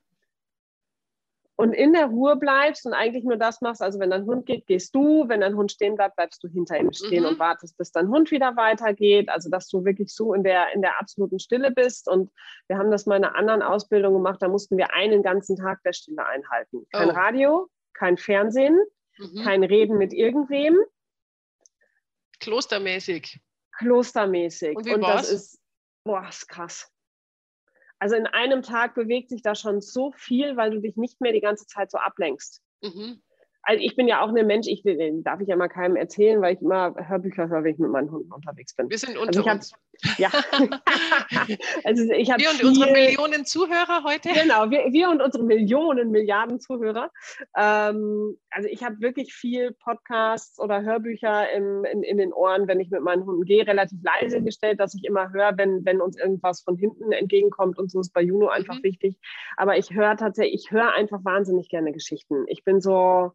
und 1.59 1.73
in 1.73 1.91
der 1.91 2.05
Ruhe 2.05 2.37
bleibst 2.37 2.85
und 2.85 2.93
eigentlich 2.93 3.25
nur 3.25 3.35
das 3.35 3.59
machst, 3.59 3.81
also 3.81 3.99
wenn 3.99 4.11
dein 4.11 4.25
Hund 4.25 4.45
geht, 4.45 4.65
gehst 4.65 4.95
du, 4.95 5.27
wenn 5.27 5.41
dein 5.41 5.57
Hund 5.57 5.73
stehen 5.73 5.95
bleibt, 5.95 6.15
bleibst 6.15 6.41
du 6.41 6.47
hinter 6.47 6.79
ihm 6.79 6.93
stehen 6.93 7.23
mhm. 7.23 7.31
und 7.31 7.39
wartest, 7.39 7.77
bis 7.77 7.91
dein 7.91 8.07
Hund 8.07 8.31
wieder 8.31 8.55
weitergeht, 8.55 9.27
also 9.27 9.49
dass 9.49 9.67
du 9.67 9.83
wirklich 9.83 10.13
so 10.13 10.33
in 10.33 10.45
der, 10.45 10.73
in 10.73 10.81
der 10.81 11.01
absoluten 11.01 11.37
Stille 11.37 11.71
bist 11.71 12.07
und 12.07 12.31
wir 12.69 12.77
haben 12.77 12.91
das 12.91 13.07
mal 13.07 13.17
in 13.17 13.25
einer 13.25 13.35
anderen 13.35 13.61
Ausbildung 13.61 14.13
gemacht, 14.13 14.41
da 14.41 14.47
mussten 14.47 14.77
wir 14.77 14.93
einen 14.93 15.21
ganzen 15.21 15.57
Tag 15.57 15.83
der 15.83 15.91
Stille 15.91 16.25
einhalten. 16.25 16.87
Kein 16.93 17.09
oh. 17.09 17.13
Radio, 17.13 17.67
kein 17.91 18.15
Fernsehen, 18.15 18.79
mhm. 19.17 19.43
kein 19.43 19.61
Reden 19.65 19.97
mit 19.97 20.13
irgendwem. 20.13 20.79
Klostermäßig. 22.39 23.37
Klostermäßig. 23.77 24.77
Und, 24.77 24.85
wie 24.85 24.93
und 24.93 25.01
das 25.01 25.29
ist, 25.29 25.59
boah, 26.05 26.25
ist 26.29 26.47
krass. 26.47 26.89
Also 27.99 28.15
in 28.15 28.27
einem 28.27 28.61
Tag 28.61 28.95
bewegt 28.95 29.29
sich 29.29 29.41
da 29.41 29.55
schon 29.55 29.81
so 29.81 30.11
viel, 30.11 30.55
weil 30.57 30.71
du 30.71 30.79
dich 30.79 30.95
nicht 30.95 31.21
mehr 31.21 31.33
die 31.33 31.41
ganze 31.41 31.65
Zeit 31.65 31.91
so 31.91 31.97
ablenkst. 31.97 32.61
Mhm 32.81 33.21
also 33.63 33.83
ich 33.83 33.95
bin 33.95 34.07
ja 34.07 34.21
auch 34.21 34.33
ein 34.33 34.47
Mensch, 34.47 34.67
ich 34.67 34.83
darf 35.23 35.41
ich 35.41 35.47
ja 35.47 35.55
mal 35.55 35.67
keinem 35.67 35.95
erzählen, 35.95 36.41
weil 36.41 36.55
ich 36.55 36.61
immer 36.61 36.95
Hörbücher 36.97 37.49
höre, 37.49 37.63
wenn 37.63 37.73
ich 37.73 37.79
mit 37.79 37.91
meinen 37.91 38.09
Hunden 38.09 38.31
unterwegs 38.31 38.73
bin. 38.73 38.89
Wir 38.89 38.97
sind 38.97 39.17
unter 39.17 39.39
also 39.39 39.49
uns. 39.49 39.73
Hab, 39.73 40.19
ja. 40.19 40.29
also 41.83 42.03
ich 42.13 42.29
wir 42.29 42.49
und 42.49 42.55
viel, 42.55 42.67
unsere 42.67 42.91
Millionen 42.91 43.45
Zuhörer 43.45 44.03
heute. 44.05 44.29
Genau, 44.29 44.69
wir, 44.69 44.91
wir 44.91 45.09
und 45.09 45.21
unsere 45.21 45.43
Millionen, 45.43 46.11
Milliarden 46.11 46.59
Zuhörer. 46.59 47.11
Ähm, 47.57 48.37
also 48.49 48.69
ich 48.69 48.83
habe 48.83 49.01
wirklich 49.01 49.33
viel 49.33 49.73
Podcasts 49.73 50.59
oder 50.59 50.81
Hörbücher 50.81 51.51
im, 51.51 51.83
in, 51.85 52.03
in 52.03 52.17
den 52.17 52.33
Ohren, 52.33 52.67
wenn 52.67 52.79
ich 52.79 52.89
mit 52.89 53.01
meinen 53.01 53.25
Hunden 53.25 53.43
gehe, 53.43 53.67
relativ 53.67 53.99
leise 54.03 54.41
gestellt, 54.41 54.79
dass 54.79 54.95
ich 54.95 55.03
immer 55.03 55.31
höre, 55.33 55.57
wenn, 55.57 55.85
wenn 55.85 56.01
uns 56.01 56.17
irgendwas 56.17 56.61
von 56.61 56.77
hinten 56.77 57.11
entgegenkommt 57.11 57.77
und 57.77 57.91
so 57.91 57.99
ist 57.99 58.13
bei 58.13 58.21
Juno 58.21 58.47
einfach 58.47 58.77
mhm. 58.77 58.83
wichtig. 58.83 59.17
Aber 59.57 59.77
ich 59.77 59.91
höre 59.91 60.15
tatsächlich, 60.15 60.63
ich 60.63 60.71
höre 60.71 60.93
einfach 60.93 61.23
wahnsinnig 61.25 61.69
gerne 61.69 61.91
Geschichten. 61.91 62.45
Ich 62.47 62.63
bin 62.63 62.79
so, 62.79 63.33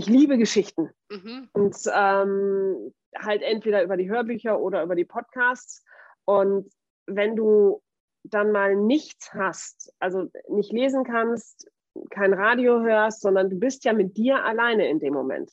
ich 0.00 0.06
liebe 0.06 0.38
Geschichten. 0.38 0.90
Mhm. 1.10 1.48
Und 1.52 1.76
ähm, 1.94 2.92
halt 3.16 3.42
entweder 3.42 3.82
über 3.82 3.96
die 3.96 4.08
Hörbücher 4.08 4.58
oder 4.58 4.82
über 4.82 4.94
die 4.94 5.04
Podcasts. 5.04 5.84
Und 6.24 6.72
wenn 7.06 7.36
du 7.36 7.82
dann 8.24 8.50
mal 8.50 8.76
nichts 8.76 9.32
hast, 9.34 9.92
also 9.98 10.30
nicht 10.48 10.72
lesen 10.72 11.04
kannst, 11.04 11.70
kein 12.10 12.32
Radio 12.32 12.80
hörst, 12.80 13.20
sondern 13.20 13.50
du 13.50 13.58
bist 13.58 13.84
ja 13.84 13.92
mit 13.92 14.16
dir 14.16 14.42
alleine 14.44 14.88
in 14.88 15.00
dem 15.00 15.12
Moment. 15.12 15.50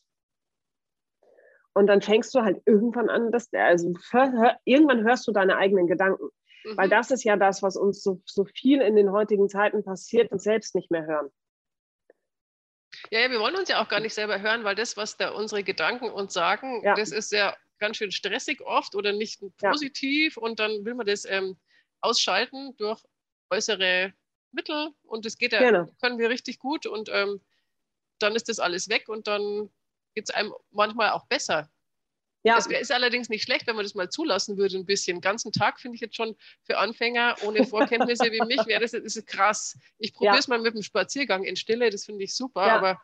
Und 1.73 1.87
dann 1.87 2.01
fängst 2.01 2.33
du 2.33 2.41
halt 2.41 2.61
irgendwann 2.65 3.09
an, 3.09 3.31
dass, 3.31 3.53
also 3.53 3.93
hör, 4.11 4.31
hör, 4.31 4.57
irgendwann 4.63 5.03
hörst 5.03 5.27
du 5.27 5.31
deine 5.31 5.57
eigenen 5.57 5.87
Gedanken. 5.87 6.29
Mhm. 6.63 6.77
Weil 6.77 6.89
das 6.89 7.11
ist 7.11 7.23
ja 7.23 7.35
das, 7.35 7.61
was 7.61 7.75
uns 7.75 8.01
so, 8.01 8.21
so 8.25 8.45
viel 8.45 8.81
in 8.81 8.95
den 8.95 9.11
heutigen 9.11 9.49
Zeiten 9.49 9.83
passiert 9.83 10.31
und 10.31 10.41
selbst 10.41 10.73
nicht 10.73 10.89
mehr 10.89 11.05
hören. 11.05 11.29
Ja, 13.11 13.19
ja, 13.21 13.31
wir 13.31 13.39
wollen 13.39 13.55
uns 13.55 13.69
ja 13.69 13.81
auch 13.81 13.87
gar 13.87 13.99
nicht 13.99 14.13
selber 14.13 14.41
hören, 14.41 14.63
weil 14.63 14.75
das, 14.75 14.97
was 14.97 15.17
da 15.17 15.31
unsere 15.31 15.63
Gedanken 15.63 16.09
uns 16.09 16.33
sagen, 16.33 16.81
ja. 16.83 16.95
das 16.95 17.11
ist 17.11 17.31
ja 17.31 17.55
ganz 17.79 17.97
schön 17.97 18.11
stressig 18.11 18.61
oft 18.61 18.95
oder 18.95 19.13
nicht 19.13 19.41
positiv 19.57 20.35
ja. 20.35 20.41
und 20.41 20.59
dann 20.59 20.83
will 20.85 20.95
man 20.95 21.05
das 21.05 21.25
ähm, 21.25 21.57
ausschalten 22.01 22.75
durch 22.77 23.01
äußere 23.49 24.13
Mittel 24.51 24.91
und 25.03 25.25
das 25.25 25.37
geht 25.37 25.53
ja, 25.53 25.59
genau. 25.59 25.87
können 26.01 26.17
wir 26.17 26.29
richtig 26.29 26.59
gut 26.59 26.85
und 26.85 27.09
ähm, 27.09 27.41
dann 28.19 28.35
ist 28.35 28.49
das 28.49 28.59
alles 28.59 28.89
weg 28.89 29.09
und 29.09 29.27
dann 29.27 29.69
geht 30.15 30.29
es 30.29 30.31
einem 30.31 30.53
manchmal 30.71 31.11
auch 31.11 31.27
besser. 31.27 31.69
Ja. 32.47 32.57
Es 32.57 32.67
ist 32.67 32.91
allerdings 32.91 33.29
nicht 33.29 33.43
schlecht, 33.43 33.67
wenn 33.67 33.75
man 33.75 33.83
das 33.83 33.93
mal 33.93 34.09
zulassen 34.09 34.57
würde, 34.57 34.77
ein 34.77 34.85
bisschen. 34.85 35.17
Den 35.17 35.21
ganzen 35.21 35.51
Tag 35.51 35.79
finde 35.79 35.95
ich 35.95 36.01
jetzt 36.01 36.15
schon 36.15 36.35
für 36.63 36.77
Anfänger 36.77 37.35
ohne 37.45 37.65
Vorkenntnisse 37.65 38.31
wie 38.31 38.45
mich, 38.45 38.65
wäre 38.65 38.81
das, 38.81 38.91
das 38.91 39.01
ist 39.01 39.27
krass. 39.27 39.77
Ich 39.97 40.13
probiere 40.13 40.37
es 40.37 40.47
ja. 40.47 40.55
mal 40.55 40.61
mit 40.61 40.73
dem 40.73 40.81
Spaziergang 40.81 41.43
in 41.43 41.55
Stille, 41.55 41.89
das 41.89 42.05
finde 42.05 42.23
ich 42.23 42.35
super, 42.35 42.65
ja. 42.65 42.77
aber 42.77 43.01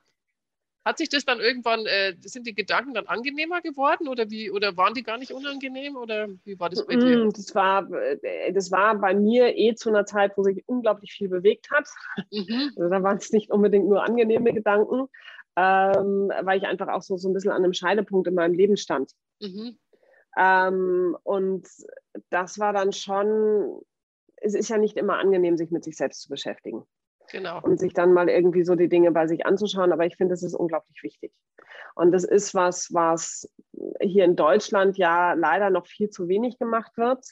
hat 0.86 0.98
sich 0.98 1.10
das 1.10 1.24
dann 1.26 1.40
irgendwann, 1.40 1.86
äh, 1.86 2.16
sind 2.22 2.46
die 2.46 2.56
Gedanken 2.56 2.94
dann 2.94 3.08
angenehmer 3.08 3.62
geworden 3.62 4.08
oder 4.08 4.30
wie, 4.30 4.52
oder 4.52 4.76
waren 4.76 4.94
die 4.94 5.04
gar 5.04 5.18
nicht 5.18 5.32
unangenehm 5.32 5.96
oder 5.96 6.28
wie 6.44 6.60
war 6.60 6.70
das 6.70 6.86
bei 6.86 6.96
dir? 6.96 7.30
Das 7.30 7.56
war, 7.56 7.90
äh, 7.92 8.52
das 8.52 8.72
war 8.72 8.96
bei 8.96 9.14
mir 9.14 9.58
eh 9.58 9.76
zu 9.76 9.90
einer 9.90 10.06
Zeit, 10.06 10.34
wo 10.36 10.44
sich 10.44 10.64
unglaublich 10.68 11.14
viel 11.14 11.30
bewegt 11.30 11.72
hat. 11.72 11.88
Mhm. 12.32 12.74
Also 12.76 12.90
da 12.90 13.02
waren 13.02 13.18
es 13.18 13.32
nicht 13.32 13.50
unbedingt 13.50 13.88
nur 13.88 14.04
angenehme 14.04 14.54
Gedanken, 14.54 15.08
ähm, 15.56 16.32
weil 16.42 16.58
ich 16.58 16.66
einfach 16.66 16.90
auch 16.90 17.02
so, 17.02 17.18
so 17.18 17.30
ein 17.30 17.34
bisschen 17.34 17.52
an 17.52 17.64
einem 17.64 17.74
Scheidepunkt 17.74 18.28
in 18.28 18.34
meinem 18.34 18.54
Leben 18.54 18.76
stand. 18.76 19.12
Mhm. 19.44 19.78
Ähm, 20.38 21.18
und 21.24 21.68
das 22.30 22.60
war 22.60 22.74
dann 22.74 22.92
schon, 22.92 23.82
es 24.38 24.56
ist 24.56 24.70
ja 24.70 24.78
nicht 24.78 24.98
immer 24.98 25.18
angenehm, 25.18 25.58
sich 25.58 25.72
mit 25.72 25.84
sich 25.84 25.98
selbst 25.98 26.22
zu 26.22 26.30
beschäftigen. 26.30 26.84
Genau. 27.32 27.62
Und 27.62 27.80
sich 27.80 27.94
dann 27.94 28.14
mal 28.14 28.30
irgendwie 28.30 28.64
so 28.64 28.76
die 28.76 28.90
Dinge 28.90 29.12
bei 29.12 29.28
sich 29.28 29.46
anzuschauen. 29.46 29.92
Aber 29.92 30.06
ich 30.06 30.18
finde, 30.18 30.34
das 30.34 30.44
ist 30.44 30.56
unglaublich 30.56 31.02
wichtig. 31.04 31.34
Und 31.96 32.12
das 32.12 32.24
ist 32.24 32.54
was, 32.54 32.90
was 32.94 33.50
hier 34.02 34.26
in 34.26 34.36
Deutschland 34.36 34.98
ja 34.98 35.34
leider 35.34 35.70
noch 35.70 35.88
viel 35.88 36.10
zu 36.10 36.28
wenig 36.28 36.58
gemacht 36.58 36.92
wird. 36.98 37.26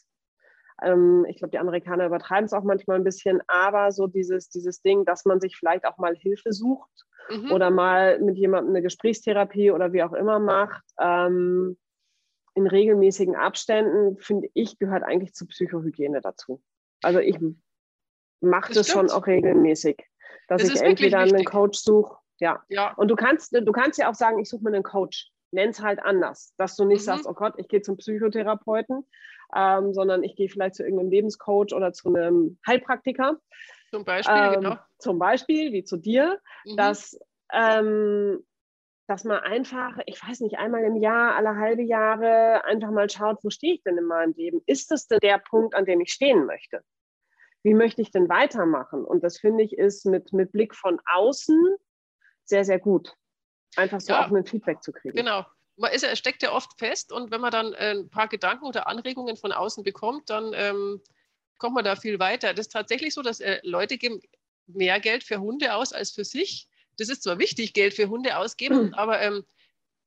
Ähm, 0.82 1.26
ich 1.28 1.38
glaube, 1.38 1.52
die 1.52 1.60
Amerikaner 1.60 2.06
übertreiben 2.06 2.46
es 2.46 2.54
auch 2.54 2.64
manchmal 2.64 2.98
ein 2.98 3.04
bisschen, 3.04 3.42
aber 3.48 3.92
so 3.92 4.08
dieses, 4.08 4.50
dieses 4.50 4.82
Ding, 4.82 5.06
dass 5.06 5.26
man 5.26 5.40
sich 5.40 5.58
vielleicht 5.58 5.86
auch 5.86 5.98
mal 5.98 6.16
Hilfe 6.16 6.54
sucht 6.54 7.06
mhm. 7.30 7.52
oder 7.52 7.70
mal 7.70 8.20
mit 8.20 8.38
jemandem 8.38 8.74
eine 8.74 8.82
Gesprächstherapie 8.82 9.72
oder 9.72 9.94
wie 9.94 10.04
auch 10.04 10.14
immer 10.14 10.40
macht. 10.40 10.84
Ähm, 11.00 11.78
in 12.54 12.68
regelmäßigen 12.68 13.36
Abständen, 13.36 14.18
finde 14.18 14.50
ich, 14.54 14.78
gehört 14.78 15.04
eigentlich 15.04 15.34
zur 15.34 15.48
Psychohygiene 15.48 16.22
dazu. 16.22 16.62
Also 17.02 17.20
ich 17.20 17.38
mache 18.42 18.74
das, 18.74 18.88
das 18.88 18.90
schon 18.90 19.10
auch 19.10 19.26
regelmäßig, 19.28 19.98
dass 20.48 20.62
das 20.62 20.76
ich 20.76 20.82
entweder 20.82 21.20
einen 21.20 21.46
Coach 21.46 21.80
suche. 21.80 22.18
Ja. 22.40 22.64
ja. 22.70 22.94
Und 22.96 23.08
du 23.08 23.16
kannst, 23.16 23.54
du 23.54 23.72
kannst 23.72 24.00
ja 24.00 24.10
auch 24.10 24.16
sagen, 24.16 24.40
ich 24.40 24.50
suche 24.50 24.64
mir 24.64 24.74
einen 24.74 24.84
Coach. 24.84 25.32
Nenn 25.52 25.70
es 25.70 25.82
halt 25.82 26.02
anders, 26.02 26.54
dass 26.58 26.76
du 26.76 26.86
nicht 26.86 27.02
mhm. 27.02 27.06
sagst, 27.06 27.26
oh 27.28 27.34
Gott, 27.34 27.54
ich 27.58 27.68
gehe 27.68 27.82
zum 27.82 27.98
Psychotherapeuten, 27.98 29.06
ähm, 29.56 29.94
sondern 29.94 30.24
ich 30.24 30.36
gehe 30.36 30.50
vielleicht 30.50 30.76
zu 30.76 30.84
irgendeinem 30.84 31.12
Lebenscoach 31.12 31.74
oder 31.74 31.92
zu 31.92 32.14
einem 32.14 32.58
Heilpraktiker. 32.66 33.38
Zum 33.92 34.06
Beispiel, 34.06 34.36
ähm, 34.36 34.54
genau. 34.54 34.78
Zum 34.98 35.20
Beispiel, 35.20 35.74
wie 35.74 35.84
zu 35.84 35.98
dir, 35.98 36.40
mhm. 36.66 36.78
dass, 36.78 37.20
ähm, 37.52 38.44
dass 39.12 39.26
man 39.26 39.40
einfach, 39.40 39.98
ich 40.06 40.26
weiß 40.26 40.40
nicht, 40.40 40.58
einmal 40.58 40.86
im 40.86 40.96
Jahr, 40.96 41.36
alle 41.36 41.58
halbe 41.58 41.82
Jahre 41.82 42.64
einfach 42.64 42.92
mal 42.92 43.10
schaut, 43.10 43.44
wo 43.44 43.50
stehe 43.50 43.74
ich 43.74 43.84
denn 43.84 43.98
in 43.98 44.06
meinem 44.06 44.34
Leben? 44.36 44.62
Ist 44.68 44.90
das 44.90 45.06
denn 45.08 45.20
der 45.20 45.38
Punkt, 45.38 45.76
an 45.76 45.84
dem 45.84 46.00
ich 46.00 46.14
stehen 46.14 46.46
möchte? 46.46 46.82
Wie 47.62 47.74
möchte 47.74 48.02
ich 48.02 48.12
denn 48.12 48.30
weitermachen? 48.30 49.04
Und 49.04 49.22
das 49.22 49.38
finde 49.38 49.66
ich 49.66 49.78
ist 49.78 50.06
mit, 50.06 50.32
mit 50.32 50.54
Blick 50.54 50.74
von 50.74 51.02
außen 51.14 51.76
sehr, 52.46 52.64
sehr 52.64 52.80
gut. 52.80 53.14
Einfach 53.76 54.00
so 54.00 54.14
ja, 54.14 54.26
auch 54.26 54.32
ein 54.32 54.46
Feedback 54.46 54.82
zu 54.82 54.94
kriegen. 54.94 55.18
Genau, 55.18 55.46
man 55.76 55.92
ist, 55.92 56.06
steckt 56.18 56.42
ja 56.42 56.54
oft 56.54 56.80
fest 56.80 57.12
und 57.12 57.32
wenn 57.32 57.42
man 57.42 57.52
dann 57.52 57.74
äh, 57.74 57.92
ein 57.92 58.10
paar 58.10 58.30
Gedanken 58.30 58.66
oder 58.66 58.88
Anregungen 58.88 59.36
von 59.36 59.52
außen 59.52 59.84
bekommt, 59.84 60.30
dann 60.30 60.54
ähm, 60.56 61.02
kommt 61.58 61.76
man 61.76 61.84
da 61.84 61.98
viel 61.98 62.18
weiter. 62.20 62.54
Das 62.54 62.68
ist 62.68 62.72
tatsächlich 62.72 63.14
so, 63.14 63.22
dass 63.22 63.42
äh, 63.42 63.60
Leute 63.64 63.98
geben 63.98 64.22
mehr 64.68 65.02
Geld 65.02 65.26
für 65.26 65.42
Hunde 65.42 65.76
aus 65.76 65.92
als 65.92 66.12
für 66.12 66.24
sich. 66.24 66.70
Das 67.02 67.10
ist 67.10 67.24
zwar 67.24 67.40
wichtig, 67.40 67.74
Geld 67.74 67.96
für 67.96 68.10
Hunde 68.10 68.38
ausgeben, 68.38 68.88
mhm. 68.88 68.94
aber 68.94 69.20
ähm, 69.22 69.44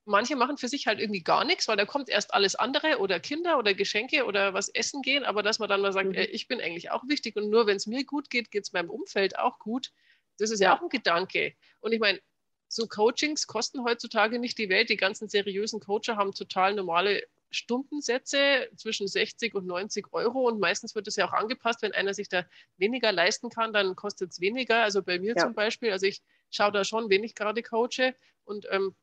manche 0.04 0.36
machen 0.36 0.58
für 0.58 0.68
sich 0.68 0.86
halt 0.86 1.00
irgendwie 1.00 1.22
gar 1.22 1.44
nichts, 1.44 1.66
weil 1.66 1.76
da 1.76 1.84
kommt 1.84 2.08
erst 2.08 2.32
alles 2.32 2.54
andere 2.54 2.98
oder 2.98 3.18
Kinder 3.18 3.58
oder 3.58 3.74
Geschenke 3.74 4.26
oder 4.26 4.54
was 4.54 4.68
essen 4.68 5.02
gehen, 5.02 5.24
aber 5.24 5.42
dass 5.42 5.58
man 5.58 5.68
dann 5.68 5.80
mal 5.80 5.92
sagt, 5.92 6.10
mhm. 6.10 6.14
äh, 6.14 6.26
ich 6.26 6.46
bin 6.46 6.60
eigentlich 6.60 6.92
auch 6.92 7.02
wichtig 7.08 7.34
und 7.34 7.50
nur 7.50 7.66
wenn 7.66 7.76
es 7.76 7.88
mir 7.88 8.04
gut 8.04 8.30
geht, 8.30 8.52
geht 8.52 8.62
es 8.62 8.72
meinem 8.72 8.90
Umfeld 8.90 9.36
auch 9.38 9.58
gut. 9.58 9.92
Das 10.38 10.52
ist 10.52 10.60
ja, 10.60 10.70
ja 10.70 10.78
auch 10.78 10.82
ein 10.82 10.88
Gedanke. 10.88 11.54
Und 11.80 11.92
ich 11.92 11.98
meine, 11.98 12.20
so 12.68 12.86
Coachings 12.86 13.48
kosten 13.48 13.84
heutzutage 13.84 14.38
nicht 14.38 14.58
die 14.58 14.68
Welt. 14.68 14.88
Die 14.88 14.96
ganzen 14.96 15.28
seriösen 15.28 15.80
Coacher 15.80 16.16
haben 16.16 16.32
total 16.32 16.74
normale 16.74 17.24
Stundensätze 17.50 18.68
zwischen 18.76 19.06
60 19.06 19.54
und 19.54 19.66
90 19.66 20.12
Euro 20.12 20.48
und 20.48 20.60
meistens 20.60 20.94
wird 20.94 21.06
es 21.06 21.16
ja 21.16 21.26
auch 21.26 21.32
angepasst, 21.32 21.82
wenn 21.82 21.92
einer 21.92 22.14
sich 22.14 22.28
da 22.28 22.44
weniger 22.76 23.12
leisten 23.12 23.48
kann, 23.48 23.72
dann 23.72 23.96
kostet 23.96 24.32
es 24.32 24.40
weniger. 24.40 24.82
Also 24.82 25.02
bei 25.02 25.18
mir 25.18 25.34
ja. 25.36 25.42
zum 25.42 25.54
Beispiel, 25.54 25.92
also 25.92 26.06
ich 26.06 26.22
schaue 26.54 26.72
da 26.72 26.84
schon, 26.84 27.10
wen 27.10 27.24
ich 27.24 27.34
gerade 27.34 27.62
coache 27.62 28.14
und 28.44 28.66
ähm, 28.70 28.94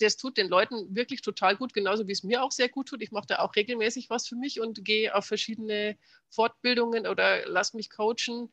das 0.00 0.16
tut 0.16 0.38
den 0.38 0.48
Leuten 0.48 0.94
wirklich 0.94 1.20
total 1.22 1.56
gut, 1.56 1.74
genauso 1.74 2.08
wie 2.08 2.12
es 2.12 2.22
mir 2.22 2.42
auch 2.42 2.52
sehr 2.52 2.68
gut 2.68 2.88
tut. 2.88 3.02
Ich 3.02 3.12
mache 3.12 3.26
da 3.26 3.40
auch 3.40 3.54
regelmäßig 3.54 4.08
was 4.08 4.26
für 4.26 4.36
mich 4.36 4.60
und 4.60 4.84
gehe 4.84 5.14
auf 5.14 5.26
verschiedene 5.26 5.96
Fortbildungen 6.30 7.06
oder 7.06 7.46
lass 7.46 7.74
mich 7.74 7.90
coachen. 7.90 8.50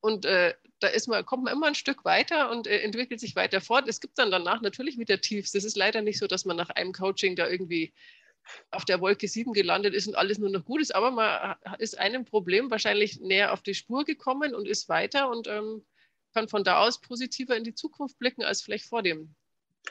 Und 0.00 0.24
äh, 0.24 0.54
da 0.80 0.88
ist 0.88 1.08
man, 1.08 1.24
kommt 1.24 1.44
man 1.44 1.52
immer 1.52 1.66
ein 1.66 1.74
Stück 1.74 2.04
weiter 2.04 2.50
und 2.50 2.66
äh, 2.66 2.78
entwickelt 2.78 3.20
sich 3.20 3.36
weiter 3.36 3.60
fort. 3.60 3.86
Es 3.86 4.00
gibt 4.00 4.18
dann 4.18 4.30
danach 4.30 4.62
natürlich 4.62 4.98
wieder 4.98 5.20
Tiefs. 5.20 5.54
Es 5.54 5.64
ist 5.64 5.76
leider 5.76 6.02
nicht 6.02 6.18
so, 6.18 6.26
dass 6.26 6.44
man 6.44 6.56
nach 6.56 6.70
einem 6.70 6.92
Coaching 6.92 7.36
da 7.36 7.46
irgendwie 7.46 7.92
auf 8.70 8.84
der 8.84 9.00
Wolke 9.00 9.28
7 9.28 9.52
gelandet 9.52 9.94
ist 9.94 10.08
und 10.08 10.16
alles 10.16 10.38
nur 10.38 10.50
noch 10.50 10.64
gut 10.64 10.80
ist, 10.80 10.94
aber 10.94 11.10
man 11.10 11.56
ist 11.78 11.98
einem 11.98 12.24
Problem 12.24 12.70
wahrscheinlich 12.70 13.20
näher 13.20 13.52
auf 13.52 13.62
die 13.62 13.74
Spur 13.74 14.04
gekommen 14.04 14.54
und 14.54 14.66
ist 14.66 14.88
weiter 14.88 15.30
und 15.30 15.46
ähm, 15.46 15.84
kann 16.32 16.48
von 16.48 16.64
da 16.64 16.80
aus 16.80 17.00
positiver 17.00 17.56
in 17.56 17.64
die 17.64 17.74
Zukunft 17.74 18.18
blicken 18.18 18.42
als 18.42 18.62
vielleicht 18.62 18.86
vor 18.86 19.02
dem 19.02 19.34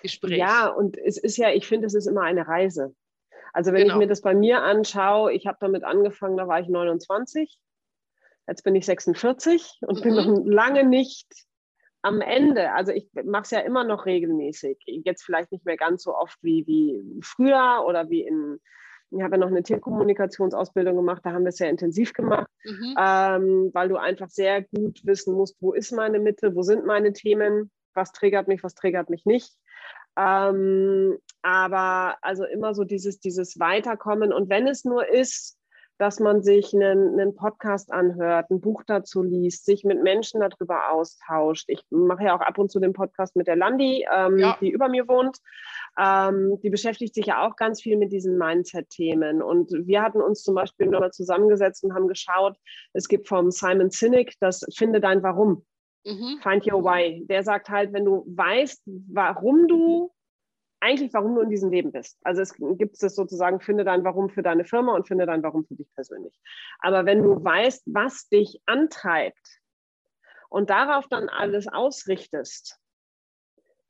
Gespräch. 0.01 0.37
Ja, 0.37 0.67
und 0.67 0.97
es 0.97 1.17
ist 1.17 1.37
ja, 1.37 1.51
ich 1.51 1.67
finde, 1.67 1.87
es 1.87 1.93
ist 1.93 2.07
immer 2.07 2.21
eine 2.21 2.47
Reise. 2.47 2.95
Also 3.53 3.71
wenn 3.73 3.83
genau. 3.83 3.95
ich 3.95 3.99
mir 3.99 4.07
das 4.07 4.21
bei 4.21 4.35
mir 4.35 4.61
anschaue, 4.61 5.33
ich 5.33 5.47
habe 5.47 5.57
damit 5.59 5.83
angefangen, 5.83 6.37
da 6.37 6.47
war 6.47 6.59
ich 6.59 6.67
29, 6.67 7.59
jetzt 8.47 8.63
bin 8.63 8.75
ich 8.75 8.85
46 8.85 9.79
und 9.81 9.99
mhm. 9.99 10.03
bin 10.03 10.15
noch 10.15 10.45
lange 10.45 10.83
nicht 10.83 11.27
am 12.01 12.21
Ende, 12.21 12.71
also 12.71 12.91
ich 12.93 13.09
mache 13.25 13.43
es 13.43 13.51
ja 13.51 13.59
immer 13.59 13.83
noch 13.83 14.05
regelmäßig, 14.05 14.77
jetzt 14.85 15.23
vielleicht 15.23 15.51
nicht 15.51 15.65
mehr 15.65 15.75
ganz 15.75 16.03
so 16.03 16.15
oft 16.15 16.37
wie, 16.41 16.65
wie 16.65 17.21
früher 17.21 17.83
oder 17.85 18.09
wie 18.09 18.21
in, 18.21 18.61
ich 19.11 19.21
habe 19.21 19.35
ja 19.35 19.39
noch 19.39 19.47
eine 19.47 19.63
Tierkommunikationsausbildung 19.63 20.95
gemacht, 20.95 21.21
da 21.23 21.31
haben 21.31 21.43
wir 21.43 21.49
es 21.49 21.57
sehr 21.57 21.69
intensiv 21.69 22.13
gemacht, 22.13 22.49
mhm. 22.63 22.95
ähm, 22.99 23.69
weil 23.73 23.89
du 23.89 23.97
einfach 23.97 24.29
sehr 24.29 24.61
gut 24.63 25.01
wissen 25.03 25.33
musst, 25.33 25.57
wo 25.59 25.73
ist 25.73 25.91
meine 25.91 26.19
Mitte, 26.19 26.55
wo 26.55 26.61
sind 26.61 26.85
meine 26.85 27.13
Themen, 27.13 27.71
was 27.93 28.11
triggert 28.11 28.47
mich, 28.47 28.63
was 28.63 28.75
triggert 28.75 29.09
mich 29.09 29.25
nicht. 29.25 29.53
Ähm, 30.17 31.17
aber 31.41 32.17
also 32.21 32.43
immer 32.43 32.73
so 32.73 32.83
dieses, 32.83 33.19
dieses 33.19 33.59
Weiterkommen 33.59 34.33
und 34.33 34.49
wenn 34.49 34.67
es 34.67 34.83
nur 34.83 35.07
ist, 35.07 35.58
dass 35.99 36.21
man 36.21 36.41
sich 36.41 36.73
einen, 36.73 37.19
einen, 37.19 37.35
Podcast 37.35 37.91
anhört, 37.91 38.49
ein 38.49 38.61
Buch 38.61 38.83
dazu 38.87 39.21
liest, 39.21 39.65
sich 39.65 39.83
mit 39.83 40.01
Menschen 40.01 40.39
darüber 40.39 40.91
austauscht. 40.91 41.65
Ich 41.67 41.83
mache 41.89 42.23
ja 42.23 42.35
auch 42.35 42.41
ab 42.41 42.57
und 42.57 42.71
zu 42.71 42.79
den 42.79 42.93
Podcast 42.93 43.35
mit 43.35 43.47
der 43.47 43.57
Landi, 43.57 44.05
ähm, 44.11 44.37
ja. 44.39 44.57
die 44.61 44.69
über 44.71 44.87
mir 44.87 45.09
wohnt. 45.09 45.39
Ähm, 45.99 46.57
die 46.63 46.69
beschäftigt 46.69 47.13
sich 47.13 47.25
ja 47.25 47.45
auch 47.45 47.57
ganz 47.57 47.81
viel 47.81 47.97
mit 47.97 48.13
diesen 48.13 48.37
Mindset-Themen. 48.37 49.41
Und 49.41 49.71
wir 49.71 50.01
hatten 50.01 50.21
uns 50.21 50.41
zum 50.41 50.55
Beispiel 50.55 50.87
nochmal 50.87 51.11
zusammengesetzt 51.11 51.83
und 51.83 51.93
haben 51.93 52.07
geschaut, 52.07 52.55
es 52.93 53.09
gibt 53.09 53.27
vom 53.27 53.51
Simon 53.51 53.89
Sinek 53.89 54.35
das 54.39 54.65
Finde 54.73 55.01
dein 55.01 55.21
Warum. 55.21 55.65
Mhm. 56.05 56.39
Find 56.41 56.65
your 56.65 56.81
why. 56.81 57.25
Der 57.25 57.43
sagt 57.43 57.67
halt, 57.67 57.91
wenn 57.91 58.05
du 58.05 58.23
weißt, 58.25 58.83
warum 59.11 59.67
du 59.67 60.11
eigentlich, 60.81 61.13
warum 61.13 61.35
du 61.35 61.41
in 61.41 61.49
diesem 61.49 61.71
Leben 61.71 61.91
bist. 61.91 62.17
Also 62.23 62.41
es 62.41 62.53
gibt 62.55 63.01
es 63.01 63.15
sozusagen, 63.15 63.59
finde 63.59 63.83
dein 63.83 64.03
Warum 64.03 64.29
für 64.29 64.43
deine 64.43 64.65
Firma 64.65 64.95
und 64.95 65.07
finde 65.07 65.25
dein 65.25 65.43
Warum 65.43 65.65
für 65.65 65.75
dich 65.75 65.93
persönlich. 65.93 66.39
Aber 66.79 67.05
wenn 67.05 67.21
du 67.21 67.43
weißt, 67.43 67.83
was 67.87 68.29
dich 68.29 68.61
antreibt 68.65 69.59
und 70.49 70.69
darauf 70.69 71.07
dann 71.07 71.29
alles 71.29 71.67
ausrichtest, 71.67 72.79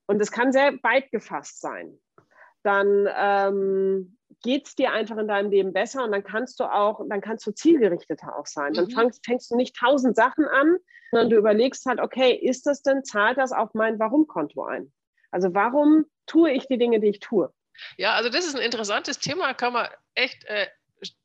und 0.10 0.20
es 0.20 0.32
kann 0.32 0.52
sehr 0.52 0.74
weit 0.82 1.12
gefasst 1.12 1.62
sein, 1.62 2.00
dann 2.64 3.08
ähm, 3.16 4.18
geht 4.42 4.66
es 4.66 4.76
dir 4.76 4.92
einfach 4.92 5.18
in 5.18 5.28
deinem 5.28 5.52
Leben 5.52 5.72
besser 5.72 6.04
und 6.04 6.12
dann 6.12 6.24
kannst 6.24 6.60
du 6.60 6.64
auch, 6.64 7.06
dann 7.08 7.22
kannst 7.22 7.46
du 7.46 7.52
zielgerichteter 7.52 8.36
auch 8.36 8.48
sein. 8.48 8.74
Dann 8.74 8.86
mhm. 8.86 8.92
fängst, 8.92 9.24
fängst 9.24 9.52
du 9.52 9.56
nicht 9.56 9.76
tausend 9.76 10.16
Sachen 10.16 10.46
an, 10.46 10.78
sondern 11.12 11.30
du 11.30 11.38
überlegst 11.38 11.86
halt, 11.86 12.00
okay, 12.00 12.34
ist 12.34 12.66
das 12.66 12.82
denn, 12.82 13.04
zahlt 13.04 13.38
das 13.38 13.52
auf 13.52 13.76
mein 13.76 14.00
Warum-Konto 14.00 14.64
ein? 14.64 14.92
Also 15.32 15.54
warum 15.54 16.06
tue 16.26 16.52
ich 16.52 16.68
die 16.68 16.78
Dinge, 16.78 17.00
die 17.00 17.08
ich 17.08 17.20
tue? 17.20 17.54
Ja, 17.98 18.14
also 18.14 18.30
das 18.30 18.46
ist 18.46 18.56
ein 18.56 18.62
interessantes 18.62 19.20
Thema, 19.20 19.54
kann 19.54 19.74
man 19.74 19.88
echt 20.16 20.44
äh, 20.46 20.68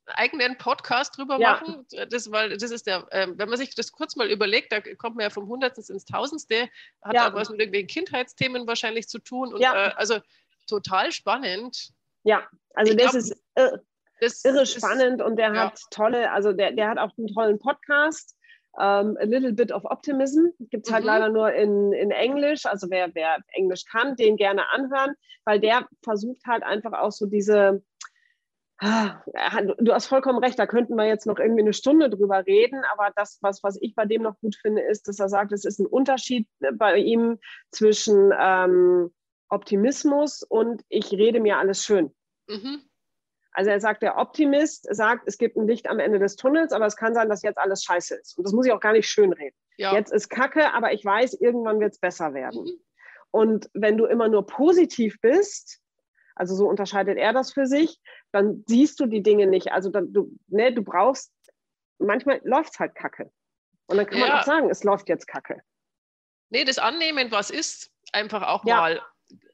eigenen 0.06 0.56
Podcast 0.58 1.16
drüber 1.16 1.38
ja. 1.38 1.52
machen. 1.52 1.86
Das, 2.10 2.30
weil 2.30 2.56
das 2.56 2.70
ist 2.70 2.86
der, 2.86 3.06
äh, 3.10 3.28
wenn 3.34 3.48
man 3.48 3.58
sich 3.58 3.74
das 3.74 3.92
kurz 3.92 4.16
mal 4.16 4.30
überlegt, 4.30 4.72
da 4.72 4.80
kommt 4.80 5.16
man 5.16 5.24
ja 5.24 5.30
vom 5.30 5.48
Hundertsten 5.48 5.94
ins 5.94 6.04
Tausendste, 6.04 6.68
hat 7.02 7.14
ja. 7.14 7.28
auch 7.28 7.34
was 7.34 7.50
mit 7.50 7.60
irgendwelchen 7.60 7.88
Kindheitsthemen 7.88 8.66
wahrscheinlich 8.66 9.08
zu 9.08 9.18
tun. 9.18 9.52
Und 9.52 9.60
ja. 9.60 9.88
äh, 9.88 9.92
also 9.96 10.20
total 10.68 11.12
spannend. 11.12 11.90
Ja, 12.22 12.46
also 12.74 12.92
ich 12.92 12.98
das 12.98 13.10
glaub, 13.10 13.22
ist 13.22 13.42
irre, 13.54 13.84
das 14.20 14.44
irre 14.44 14.62
ist, 14.62 14.74
spannend 14.74 15.22
und 15.22 15.36
der 15.36 15.52
hat 15.52 15.80
tolle, 15.90 16.30
also 16.32 16.52
der, 16.52 16.72
der 16.72 16.88
hat 16.88 16.98
auch 16.98 17.10
einen 17.18 17.28
tollen 17.28 17.58
Podcast. 17.58 18.36
Um, 18.76 19.16
ähm, 19.16 19.16
a 19.20 19.24
Little 19.24 19.52
Bit 19.52 19.70
of 19.70 19.84
Optimism 19.84 20.46
gibt 20.58 20.86
es 20.86 20.92
halt 20.92 21.04
mhm. 21.04 21.08
leider 21.08 21.28
nur 21.28 21.52
in, 21.52 21.92
in 21.92 22.10
Englisch. 22.10 22.66
Also 22.66 22.90
wer, 22.90 23.14
wer 23.14 23.38
Englisch 23.52 23.84
kann, 23.84 24.16
den 24.16 24.36
gerne 24.36 24.68
anhören, 24.70 25.14
weil 25.44 25.60
der 25.60 25.86
versucht 26.02 26.44
halt 26.44 26.64
einfach 26.64 26.92
auch 26.92 27.12
so 27.12 27.26
diese, 27.26 27.84
ah, 28.78 29.20
du 29.78 29.92
hast 29.92 30.06
vollkommen 30.06 30.42
recht, 30.42 30.58
da 30.58 30.66
könnten 30.66 30.96
wir 30.96 31.06
jetzt 31.06 31.26
noch 31.26 31.38
irgendwie 31.38 31.62
eine 31.62 31.72
Stunde 31.72 32.10
drüber 32.10 32.46
reden, 32.46 32.82
aber 32.92 33.12
das, 33.14 33.38
was, 33.42 33.62
was 33.62 33.80
ich 33.80 33.94
bei 33.94 34.06
dem 34.06 34.22
noch 34.22 34.40
gut 34.40 34.56
finde, 34.56 34.82
ist, 34.82 35.06
dass 35.06 35.20
er 35.20 35.28
sagt, 35.28 35.52
es 35.52 35.64
ist 35.64 35.78
ein 35.78 35.86
Unterschied 35.86 36.48
bei 36.74 36.96
ihm 36.96 37.38
zwischen 37.70 38.32
ähm, 38.36 39.12
Optimismus 39.48 40.42
und 40.42 40.82
ich 40.88 41.12
rede 41.12 41.40
mir 41.40 41.58
alles 41.58 41.84
schön. 41.84 42.12
Mhm. 42.48 42.82
Also 43.54 43.70
er 43.70 43.80
sagt, 43.80 44.02
der 44.02 44.18
Optimist 44.18 44.86
sagt, 44.90 45.22
es 45.26 45.38
gibt 45.38 45.56
ein 45.56 45.66
Licht 45.66 45.88
am 45.88 46.00
Ende 46.00 46.18
des 46.18 46.34
Tunnels, 46.34 46.72
aber 46.72 46.86
es 46.86 46.96
kann 46.96 47.14
sein, 47.14 47.28
dass 47.28 47.42
jetzt 47.42 47.58
alles 47.58 47.84
scheiße 47.84 48.16
ist. 48.16 48.36
Und 48.36 48.44
das 48.44 48.52
muss 48.52 48.66
ich 48.66 48.72
auch 48.72 48.80
gar 48.80 48.92
nicht 48.92 49.08
schönreden. 49.08 49.56
Ja. 49.76 49.94
Jetzt 49.94 50.12
ist 50.12 50.28
Kacke, 50.28 50.72
aber 50.74 50.92
ich 50.92 51.04
weiß, 51.04 51.34
irgendwann 51.34 51.78
wird 51.78 51.92
es 51.92 52.00
besser 52.00 52.34
werden. 52.34 52.64
Mhm. 52.64 52.80
Und 53.30 53.70
wenn 53.72 53.96
du 53.96 54.06
immer 54.06 54.28
nur 54.28 54.46
positiv 54.46 55.20
bist, 55.20 55.80
also 56.34 56.56
so 56.56 56.68
unterscheidet 56.68 57.16
er 57.16 57.32
das 57.32 57.52
für 57.52 57.66
sich, 57.66 58.00
dann 58.32 58.64
siehst 58.66 58.98
du 58.98 59.06
die 59.06 59.22
Dinge 59.22 59.46
nicht. 59.46 59.72
Also 59.72 59.90
dann, 59.90 60.12
du, 60.12 60.36
ne, 60.48 60.72
du 60.72 60.82
brauchst, 60.82 61.32
manchmal 61.98 62.40
läuft 62.44 62.74
es 62.74 62.80
halt 62.80 62.96
Kacke. 62.96 63.30
Und 63.86 63.98
dann 63.98 64.06
kann 64.06 64.18
ja. 64.18 64.26
man 64.26 64.38
auch 64.38 64.44
sagen, 64.44 64.68
es 64.68 64.82
läuft 64.82 65.08
jetzt 65.08 65.28
Kacke. 65.28 65.62
Nee, 66.50 66.64
das 66.64 66.78
Annehmen, 66.78 67.30
was 67.30 67.50
ist, 67.50 67.92
einfach 68.12 68.42
auch 68.42 68.64
ja. 68.64 68.76
mal 68.76 69.02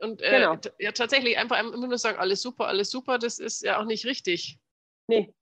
und 0.01 0.23
äh, 0.23 0.41
genau. 0.41 0.57
ja, 0.79 0.93
tatsächlich 0.93 1.39
einfach 1.39 1.59
immer 1.61 1.77
nur 1.77 1.99
sagen, 1.99 2.19
alles 2.19 2.41
super, 2.41 2.67
alles 2.67 2.91
super, 2.91 3.19
das 3.19 3.39
ist 3.39 3.63
ja 3.63 3.81
auch 3.81 3.85
nicht 3.85 4.07
richtig. 4.07 4.59
Nee, 5.07 5.33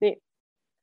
nee. 0.00 0.20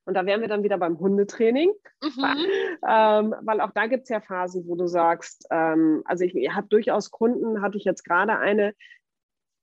Und 0.05 0.13
da 0.13 0.25
wären 0.25 0.41
wir 0.41 0.47
dann 0.47 0.63
wieder 0.63 0.77
beim 0.77 0.99
Hundetraining, 0.99 1.71
mhm. 2.01 2.11
ähm, 2.87 3.35
weil 3.41 3.61
auch 3.61 3.71
da 3.71 3.87
gibt 3.87 4.03
es 4.03 4.09
ja 4.09 4.21
Phasen, 4.21 4.67
wo 4.67 4.75
du 4.75 4.87
sagst, 4.87 5.45
ähm, 5.51 6.01
also 6.05 6.23
ich, 6.23 6.35
ich 6.35 6.49
habe 6.53 6.67
durchaus 6.67 7.11
Kunden, 7.11 7.61
hatte 7.61 7.77
ich 7.77 7.83
jetzt 7.83 8.03
gerade 8.03 8.37
eine, 8.37 8.73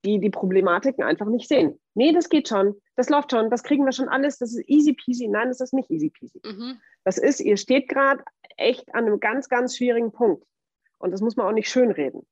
die 0.04 0.20
die 0.20 0.30
Problematiken 0.30 1.02
einfach 1.02 1.26
nicht 1.26 1.48
sehen. 1.48 1.80
Nee, 1.94 2.12
das 2.12 2.28
geht 2.28 2.48
schon, 2.48 2.74
das 2.96 3.08
läuft 3.08 3.30
schon, 3.30 3.50
das 3.50 3.62
kriegen 3.62 3.84
wir 3.84 3.92
schon 3.92 4.08
alles, 4.08 4.38
das 4.38 4.54
ist 4.54 4.68
easy 4.68 4.92
peasy. 4.92 5.28
Nein, 5.28 5.48
das 5.48 5.60
ist 5.60 5.72
nicht 5.72 5.90
easy 5.90 6.10
peasy. 6.10 6.40
Mhm. 6.44 6.78
Das 7.04 7.18
ist, 7.18 7.40
ihr 7.40 7.56
steht 7.56 7.88
gerade 7.88 8.22
echt 8.56 8.94
an 8.94 9.06
einem 9.06 9.20
ganz, 9.20 9.48
ganz 9.48 9.76
schwierigen 9.76 10.12
Punkt. 10.12 10.44
Und 10.98 11.10
das 11.10 11.20
muss 11.20 11.36
man 11.36 11.46
auch 11.46 11.52
nicht 11.52 11.68
schönreden. 11.68 12.26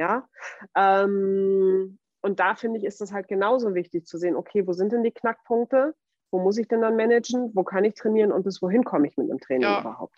Ja. 0.00 0.26
Ähm, 0.74 1.98
und 2.22 2.40
da 2.40 2.54
finde 2.54 2.78
ich, 2.78 2.84
ist 2.84 3.02
das 3.02 3.12
halt 3.12 3.28
genauso 3.28 3.74
wichtig 3.74 4.06
zu 4.06 4.16
sehen, 4.16 4.34
okay, 4.34 4.66
wo 4.66 4.72
sind 4.72 4.92
denn 4.92 5.02
die 5.02 5.10
Knackpunkte? 5.10 5.94
Wo 6.30 6.40
muss 6.40 6.56
ich 6.56 6.68
denn 6.68 6.80
dann 6.80 6.96
managen? 6.96 7.50
Wo 7.54 7.64
kann 7.64 7.84
ich 7.84 7.94
trainieren 7.94 8.32
und 8.32 8.44
bis 8.44 8.62
wohin 8.62 8.82
komme 8.82 9.08
ich 9.08 9.18
mit 9.18 9.28
dem 9.28 9.40
Training 9.40 9.68
ja. 9.68 9.80
überhaupt? 9.80 10.16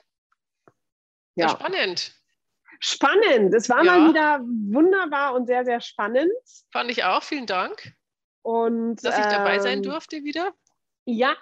Ja. 1.35 1.47
ja. 1.47 1.49
spannend. 1.49 2.15
Spannend. 2.79 3.55
Es 3.55 3.69
war 3.69 3.85
ja. 3.85 3.99
mal 3.99 4.09
wieder 4.09 4.41
wunderbar 4.41 5.35
und 5.35 5.47
sehr, 5.47 5.65
sehr 5.65 5.81
spannend. 5.81 6.33
Fand 6.71 6.89
ich 6.89 7.03
auch. 7.03 7.25
Vielen 7.25 7.47
Dank. 7.47 7.93
Und, 8.43 9.05
Dass 9.05 9.19
ich 9.19 9.25
dabei 9.25 9.59
sein 9.59 9.79
ähm, 9.79 9.83
durfte 9.83 10.23
wieder. 10.23 10.53
Ja, 11.07 11.35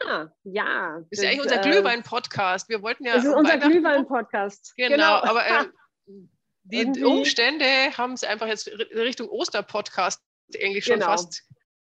ja. 0.45 0.99
Das 0.99 1.07
ist 1.11 1.23
ja 1.23 1.31
eigentlich 1.31 1.43
unser 1.43 1.61
äh, 1.61 1.71
Glühwein-Podcast. 1.71 2.71
Wir 2.71 2.81
wollten 2.81 3.05
ja. 3.05 3.17
Das 3.17 3.25
ist 3.25 3.35
unser 3.35 3.59
Glühwein-Podcast. 3.59 4.75
Genau, 4.77 4.95
genau, 4.95 5.31
aber 5.31 5.47
äh, 5.47 5.65
die 6.71 7.05
Umstände 7.05 7.65
haben 7.97 8.13
es 8.13 8.25
einfach 8.25 8.47
jetzt 8.47 8.69
Richtung 8.95 9.29
Oster-Podcast 9.29 10.23
eigentlich 10.57 10.85
schon 10.85 10.95
genau. 10.95 11.07
fast. 11.07 11.45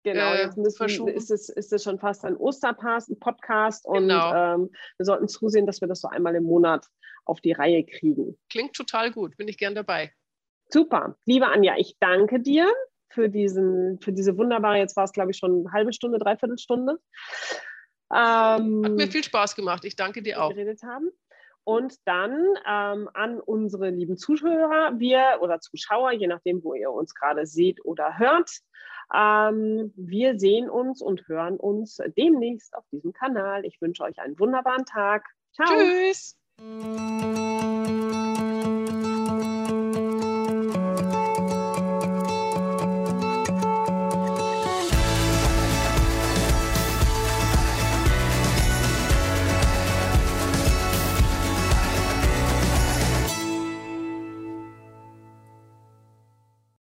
Genau, 0.04 0.34
äh, 0.34 0.44
jetzt 0.44 0.58
müssen, 0.58 1.08
ist, 1.10 1.32
es, 1.32 1.50
ist 1.50 1.74
es 1.74 1.84
schon 1.84 2.00
fast 2.00 2.24
ein 2.24 2.38
Osterpass-Podcast 2.38 3.86
und 3.86 4.08
genau. 4.08 4.34
ähm, 4.34 4.70
wir 4.98 5.06
sollten 5.06 5.28
zusehen, 5.28 5.66
dass 5.66 5.82
wir 5.82 5.88
das 5.88 6.00
so 6.00 6.08
einmal 6.08 6.36
im 6.36 6.44
Monat 6.44 6.86
auf 7.26 7.42
die 7.42 7.52
Reihe 7.52 7.84
kriegen. 7.84 8.38
Klingt 8.50 8.74
total 8.74 9.12
gut, 9.12 9.36
bin 9.36 9.50
ich 9.50 9.58
gern 9.58 9.76
dabei. 9.76 10.14
Super. 10.70 11.18
Liebe 11.26 11.48
Anja, 11.48 11.76
ich 11.78 11.98
danke 12.00 12.40
dir 12.40 12.72
für, 13.10 13.28
diesen, 13.28 14.00
für 14.00 14.14
diese 14.14 14.38
wunderbare, 14.38 14.78
jetzt 14.78 14.96
war 14.96 15.04
es 15.04 15.12
glaube 15.12 15.32
ich 15.32 15.38
schon 15.38 15.66
eine 15.66 15.72
halbe 15.74 15.92
Stunde, 15.92 16.20
dreiviertel 16.20 16.58
Stunde. 16.58 17.00
Ähm, 18.14 18.84
Hat 18.86 18.92
mir 18.94 19.08
viel 19.10 19.24
Spaß 19.24 19.56
gemacht, 19.56 19.84
ich 19.84 19.98
danke 19.98 20.22
dir 20.22 20.42
auch. 20.42 20.50
Geredet 20.50 20.84
haben. 20.84 21.10
Und 21.68 21.96
dann 22.06 22.46
ähm, 22.66 23.10
an 23.14 23.42
unsere 23.42 23.90
lieben 23.90 24.16
Zuhörer, 24.16 24.98
wir 25.00 25.40
oder 25.42 25.60
Zuschauer, 25.60 26.14
je 26.14 26.28
nachdem, 26.28 26.64
wo 26.64 26.74
ihr 26.74 26.90
uns 26.90 27.14
gerade 27.14 27.46
seht 27.46 27.84
oder 27.84 28.18
hört. 28.18 28.50
Ähm, 29.14 29.92
wir 29.98 30.40
sehen 30.40 30.70
uns 30.70 31.02
und 31.02 31.28
hören 31.28 31.58
uns 31.58 32.00
demnächst 32.16 32.74
auf 32.74 32.86
diesem 32.94 33.12
Kanal. 33.12 33.66
Ich 33.66 33.82
wünsche 33.82 34.04
euch 34.04 34.18
einen 34.20 34.40
wunderbaren 34.40 34.86
Tag. 34.86 35.26
Ciao. 35.54 35.68
Tschüss. 35.68 36.38